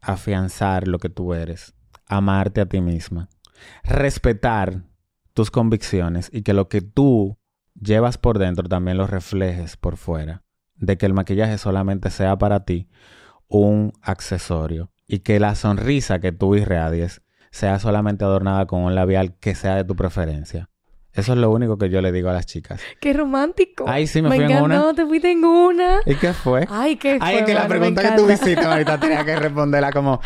afianzar 0.01 0.89
lo 0.89 0.99
que 0.99 1.09
tú 1.09 1.35
eres, 1.35 1.75
amarte 2.07 2.61
a 2.61 2.67
ti 2.67 2.81
misma, 2.81 3.29
respetar 3.85 4.85
tus 5.35 5.51
convicciones 5.51 6.31
y 6.33 6.43
que 6.43 6.55
lo 6.55 6.69
que 6.69 6.81
tú 6.81 7.39
llevas 7.81 8.19
por 8.19 8.39
dentro 8.39 8.69
también 8.69 8.97
lo 8.97 9.07
reflejes 9.07 9.77
por 9.77 9.97
fuera. 9.97 10.43
De 10.75 10.97
que 10.97 11.07
el 11.07 11.15
maquillaje 11.15 11.59
solamente 11.59 12.11
sea 12.11 12.39
para 12.39 12.65
ti 12.65 12.89
un 13.49 13.93
accesorio 14.03 14.93
y 15.07 15.21
que 15.21 15.41
la 15.41 15.55
sonrisa 15.55 16.21
que 16.21 16.33
tú 16.33 16.55
irradies 16.55 17.23
sea 17.51 17.79
solamente 17.79 18.25
adornada 18.25 18.67
con 18.67 18.83
un 18.83 18.95
labial 18.95 19.37
que 19.39 19.55
sea 19.55 19.75
de 19.75 19.85
tu 19.85 19.97
preferencia. 19.97 20.69
Eso 21.15 21.33
es 21.33 21.39
lo 21.39 21.51
único 21.51 21.79
que 21.79 21.89
yo 21.91 22.01
le 22.01 22.13
digo 22.13 22.29
a 22.29 22.33
las 22.33 22.47
chicas. 22.47 22.81
¡Qué 23.01 23.13
romántico! 23.13 23.85
Ay, 23.89 24.07
sí, 24.07 24.23
me 24.23 24.29
fui 24.29 24.39
en 24.39 24.45
encantó, 24.45 24.65
una. 24.65 24.95
te 24.95 25.05
fuiste 25.07 25.33
en 25.33 25.45
una. 25.45 26.01
¿Y 26.07 26.15
qué 26.15 26.33
fue? 26.33 26.65
Ay, 26.71 26.95
qué 26.97 27.19
Ay, 27.21 27.35
es 27.37 27.41
fue, 27.41 27.47
que 27.47 27.55
la 27.55 27.67
pregunta 27.67 28.03
que 28.03 28.17
tú 28.17 28.31
hiciste 28.31 28.61
ahorita 28.65 29.01
tenía 29.01 29.25
que 29.25 29.35
responderla 29.35 29.91
como 29.91 30.21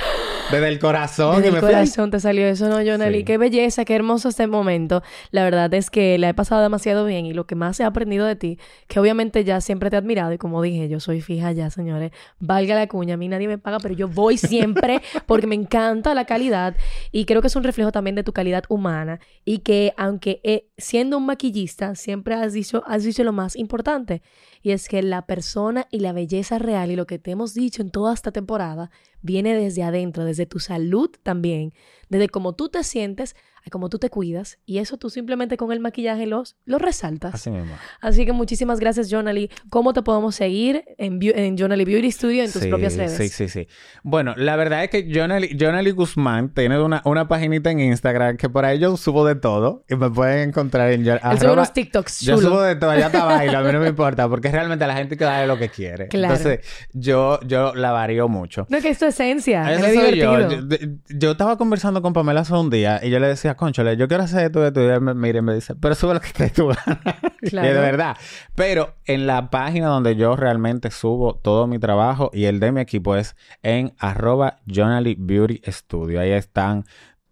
desde 0.51 0.69
el 0.69 0.79
corazón 0.79 1.37
Desde 1.37 1.47
y 1.47 1.49
el 1.49 1.55
me 1.55 1.61
fui. 1.61 1.69
ay. 1.69 1.75
corazón 1.77 2.11
te 2.11 2.21
salió 2.21 2.47
eso, 2.47 2.69
¿no, 2.69 2.77
Jonali? 2.85 3.21
Sí. 3.21 3.25
Qué 3.25 3.39
belleza, 3.39 3.85
qué 3.87 3.95
hermoso 3.95 4.29
este 4.29 4.47
momento. 4.47 5.03
La 5.31 5.45
verdad 5.45 5.73
es 5.73 5.89
que 5.89 6.19
la 6.19 6.29
he 6.29 6.35
pasado 6.35 6.61
demasiado 6.63 7.07
bien 7.07 7.25
y 7.25 7.33
lo 7.33 7.47
que 7.47 7.55
más 7.55 7.81
he 7.81 7.85
aprendido 7.85 8.27
de 8.27 8.37
ti, 8.37 8.59
que 8.89 9.01
obviamente 9.01 9.45
ya 9.45 9.63
siempre 9.63 9.89
te 9.89 9.97
he 9.97 9.99
admirado 9.99 10.33
y 10.35 10.39
como 10.39 10.61
dije, 10.61 10.89
yo 10.91 11.01
soy 11.01 11.23
fija 11.23 11.53
ya, 11.53 11.71
señores. 11.71 12.11
Valga 12.39 12.75
la 12.75 12.87
cuña, 12.89 13.15
a 13.15 13.17
mí 13.17 13.29
nadie 13.29 13.49
me 13.49 13.57
paga, 13.57 13.79
pero 13.81 13.95
yo 13.95 14.09
voy 14.09 14.37
siempre 14.37 15.01
porque 15.27 15.47
me 15.47 15.55
encanta 15.55 16.13
la 16.13 16.27
calidad 16.27 16.77
y 17.13 17.25
creo 17.25 17.41
que 17.41 17.47
es 17.47 17.57
un 17.57 17.63
reflejo 17.65 17.93
también 17.93 18.15
de 18.17 18.25
tu 18.25 18.33
calidad 18.35 18.65
humana 18.69 19.21
y 19.47 19.61
que 19.61 19.95
aunque 19.97 20.41
eh, 20.45 20.67
siendo 20.83 21.17
un 21.19 21.27
maquillista 21.27 21.95
siempre 21.95 22.35
has 22.35 22.53
dicho, 22.53 22.83
has 22.87 23.05
dicho 23.05 23.23
lo 23.23 23.33
más 23.33 23.55
importante 23.57 24.21
y 24.63 24.73
es 24.73 24.89
que 24.89 25.03
la 25.03 25.27
persona 25.27 25.87
y 25.91 26.01
la 26.01 26.13
belleza 26.13 26.59
real 26.59 26.91
y 26.91 26.97
lo 26.97 27.07
que 27.07 27.19
te 27.19 27.31
hemos 27.31 27.55
dicho 27.55 27.83
en 27.83 27.91
toda 27.91 28.13
esta 28.13 28.33
temporada 28.33 28.91
viene 29.21 29.55
desde 29.55 29.85
adentro, 29.85 30.25
desde 30.25 30.45
tu 30.45 30.59
salud 30.59 31.11
también, 31.23 31.73
desde 32.13 32.29
cómo 32.29 32.53
tú 32.55 32.69
te 32.69 32.85
sientes 32.85 33.35
a 33.65 33.71
cómo 33.71 33.89
tú 33.89 33.99
te 34.01 34.11
cuidas 34.11 34.59
y 34.67 34.79
eso 34.79 34.97
tú 34.97 35.09
simplemente 35.09 35.57
con 35.57 35.71
el 35.71 35.79
maquillaje 35.79 36.27
los, 36.27 36.57
lo 36.65 36.79
resaltas. 36.79 37.35
Así 37.35 37.49
mismo. 37.49 37.73
Así 38.01 38.27
que 38.27 38.33
muchísimas 38.33 38.81
gracias, 38.81 39.09
Jonali. 39.09 39.51
¿Cómo 39.71 39.93
te 39.93 40.03
podemos 40.03 40.35
seguir 40.35 40.85
en, 40.99 41.21
en 41.23 41.57
Jonali 41.57 41.85
Beauty 41.85 42.11
Studio 42.11 42.43
en 42.43 42.51
tus 42.51 42.63
sí, 42.63 42.69
propias 42.69 42.97
redes? 42.97 43.17
Sí, 43.17 43.29
sí, 43.29 43.49
sí. 43.49 43.69
Bueno, 44.03 44.35
la 44.37 44.57
verdad 44.57 44.83
es 44.83 44.91
que 44.91 45.09
Jonali, 45.15 45.57
Jonali 45.59 45.93
Guzmán 45.93 46.53
tiene 46.53 46.81
una, 46.81 47.03
una 47.05 47.29
paginita 47.29 47.71
en 47.71 47.79
Instagram 47.79 48.37
que 48.37 48.49
por 48.51 48.65
ahí 48.65 48.81
yo 48.81 48.97
subo 48.97 49.25
de 49.25 49.37
todo 49.37 49.85
y 49.89 49.95
me 49.95 50.11
pueden 50.11 50.49
encontrar 50.49 50.91
en 50.91 51.05
sube 51.05 51.21
arroba- 51.23 51.53
unos 51.53 51.73
TikToks 51.73 52.21
Yo 52.23 52.39
subo 52.39 52.63
de 52.63 52.75
todo, 52.75 52.99
ya 52.99 53.07
está 53.07 53.25
baila, 53.25 53.61
a 53.61 53.63
mí 53.63 53.73
no 53.73 53.79
me 53.79 53.89
importa, 53.91 54.29
porque 54.29 54.51
realmente 54.51 54.85
la 54.89 54.97
gente 54.97 55.17
que 55.17 55.23
da 55.25 55.47
lo 55.47 55.57
que 55.57 55.69
quiere. 55.69 56.09
Claro. 56.09 56.35
Entonces, 56.35 56.67
yo, 56.93 57.39
yo 57.47 57.75
la 57.77 57.93
varío 57.93 58.27
mucho. 58.29 58.67
No, 58.69 58.81
que 58.81 58.89
es 58.89 58.99
tu 58.99 59.05
esencia. 59.07 59.73
Eso 59.73 59.87
es 59.87 59.95
yo. 59.95 60.01
divertido. 60.01 60.51
Yo, 60.51 60.63
de- 60.63 60.97
yo 61.11 61.31
estaba 61.31 61.57
conversando 61.57 62.02
con 62.03 62.13
Pamela 62.13 62.41
hace 62.41 62.55
un 62.55 62.71
día 62.71 63.01
y 63.03 63.11
yo 63.11 63.19
le 63.19 63.29
decía, 63.29 63.57
conchole, 63.57 63.97
yo 63.97 64.09
quiero 64.09 64.25
hacer 64.25 64.47
esto, 64.47 64.67
esto. 64.67 64.81
Y 64.81 64.85
ella 64.85 65.01
me 65.01 65.15
mira 65.15 65.39
y 65.39 65.43
me 65.43 65.55
dice, 65.55 65.75
pero 65.75 65.95
sube 65.95 66.15
lo 66.15 66.21
que 66.21 66.31
te 66.31 66.51
tú 66.51 66.69
ganas. 66.69 66.99
Claro. 67.41 67.69
de 67.69 67.75
verdad. 67.75 68.17
Pero 68.55 68.95
en 69.05 69.27
la 69.27 69.51
página 69.51 69.89
donde 69.89 70.15
yo 70.17 70.37
realmente 70.37 70.91
subo 70.91 71.35
todo 71.35 71.67
mi 71.67 71.79
trabajo 71.79 72.31
y 72.33 72.45
el 72.45 72.61
de 72.61 72.73
mi 72.73 72.81
equipo 72.81 73.17
es 73.17 73.37
en 73.63 73.95
arroba 73.99 74.59
Jonali 74.67 75.17
Beauty 75.19 75.61
Studio. 75.67 76.21
Ahí 76.21 76.31
están 76.31 76.85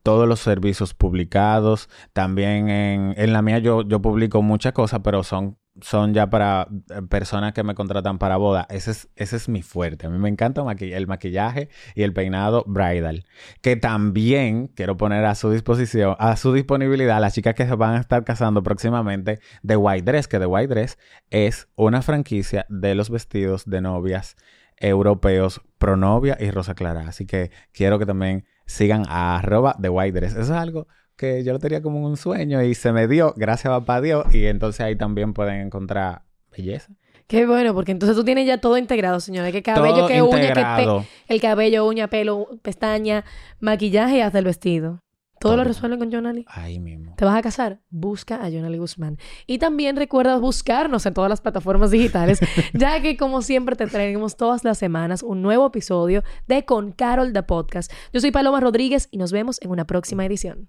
todos 0.03 0.27
los 0.27 0.41
servicios 0.41 0.95
publicados. 0.95 1.89
También 2.13 2.69
en, 2.69 3.15
en 3.17 3.33
la 3.33 3.43
mía 3.43 3.59
yo, 3.59 3.83
yo 3.83 4.01
publico 4.01 4.43
muchas 4.43 4.73
cosas, 4.73 5.01
pero 5.05 5.23
son, 5.23 5.59
son 5.81 6.15
ya 6.15 6.29
para 6.29 6.69
eh, 6.91 7.03
personas 7.09 7.53
que 7.53 7.63
me 7.63 7.75
contratan 7.75 8.19
para 8.19 8.37
boda. 8.37 8.67
Ese 8.71 8.91
es, 8.91 9.09
ese 9.17 9.37
es 9.37 9.49
mi 9.49 9.63
fuerte. 9.63 10.07
A 10.07 10.11
mí 10.11 10.19
me 10.19 10.29
encanta 10.29 10.63
el 10.79 11.07
maquillaje 11.07 11.69
y 11.95 12.03
el 12.03 12.13
peinado 12.13 12.65
bridal. 12.67 13.25
Que 13.63 13.77
también 13.77 14.69
quiero 14.69 14.97
poner 14.97 15.25
a 15.25 15.35
su 15.35 15.51
disposición, 15.51 16.17
a 16.19 16.37
su 16.37 16.53
disponibilidad, 16.53 17.21
las 17.21 17.35
chicas 17.35 17.55
que 17.55 17.67
se 17.67 17.75
van 17.75 17.95
a 17.95 18.01
estar 18.01 18.25
casando 18.25 18.63
próximamente 18.63 19.41
de 19.63 19.77
White 19.77 20.11
Dress, 20.11 20.29
que 20.29 20.39
The 20.39 20.47
White 20.47 20.75
Dress 20.75 20.99
es 21.31 21.69
una 21.77 22.03
franquicia 22.03 22.67
de 22.69 22.95
los 22.95 23.11
vestidos 23.11 23.65
de 23.67 23.81
novias 23.81 24.37
europeos 24.77 25.61
Pronovia 25.79 26.37
y 26.41 26.51
Rosa 26.51 26.75
Clara. 26.75 27.07
Así 27.09 27.27
que 27.27 27.51
quiero 27.73 27.99
que 27.99 28.07
también 28.07 28.45
sigan 28.67 29.05
a 29.09 29.39
arroba 29.39 29.77
The 29.81 29.89
White 29.89 30.21
Dress. 30.21 30.33
Eso 30.33 30.43
es 30.43 30.51
algo 30.51 30.89
que 31.21 31.45
yo 31.45 31.53
lo 31.53 31.59
tenía 31.59 31.83
como 31.83 32.03
un 32.03 32.17
sueño 32.17 32.63
y 32.63 32.75
se 32.75 32.93
me 32.93 33.07
dio, 33.07 33.35
gracias 33.37 33.67
a 33.67 33.81
papá 33.81 34.01
Dios. 34.01 34.25
Y 34.35 34.47
entonces 34.47 34.81
ahí 34.81 34.97
también 34.97 35.35
pueden 35.35 35.61
encontrar 35.61 36.23
belleza. 36.51 36.95
Qué 37.27 37.47
bueno, 37.47 37.75
porque 37.75 37.93
entonces 37.93 38.17
tú 38.17 38.25
tienes 38.25 38.47
ya 38.47 38.59
todo 38.59 38.79
integrado, 38.79 39.21
señores. 39.21 39.53
Que 39.53 39.63
cabello, 39.63 40.07
que 40.09 40.23
uña, 40.23 40.55
que 40.55 41.05
el 41.29 41.41
cabello, 41.41 41.87
uña, 41.87 42.09
pelo, 42.09 42.49
pestaña, 42.63 43.25
maquillaje 43.61 44.17
y 44.17 44.21
hasta 44.23 44.39
el 44.39 44.47
vestido. 44.47 45.03
Todo, 45.39 45.57
lo 45.57 45.65
resuelven 45.65 45.99
con 45.99 46.11
Jonali. 46.11 46.45
Ahí 46.49 46.81
mismo. 46.81 47.15
¿Te 47.17 47.25
vas 47.25 47.37
a 47.37 47.43
casar? 47.43 47.81
Busca 47.89 48.37
a 48.37 48.51
Jonali 48.51 48.79
Guzmán. 48.79 49.19
Y 49.47 49.59
también 49.59 49.97
recuerda 49.97 50.39
buscarnos 50.39 51.05
en 51.07 51.15
todas 51.15 51.31
las 51.31 51.41
plataformas 51.41 51.91
digitales, 51.91 52.41
ya 52.75 53.01
que 53.01 53.17
como 53.17 53.43
siempre 53.43 53.77
te 53.77 53.87
traemos 53.87 54.37
todas 54.37 54.65
las 54.65 54.79
semanas 54.79 55.23
un 55.23 55.41
nuevo 55.41 55.67
episodio 55.67 56.25
de 56.47 56.65
Con 56.65 56.93
Carol 56.93 57.33
the 57.33 57.43
Podcast. 57.43 57.93
Yo 58.13 58.21
soy 58.21 58.31
Paloma 58.33 58.61
Rodríguez 58.61 59.09
y 59.11 59.19
nos 59.19 59.33
vemos 59.33 59.59
en 59.63 59.71
una 59.71 59.87
próxima 59.87 60.27
edición. 60.27 60.69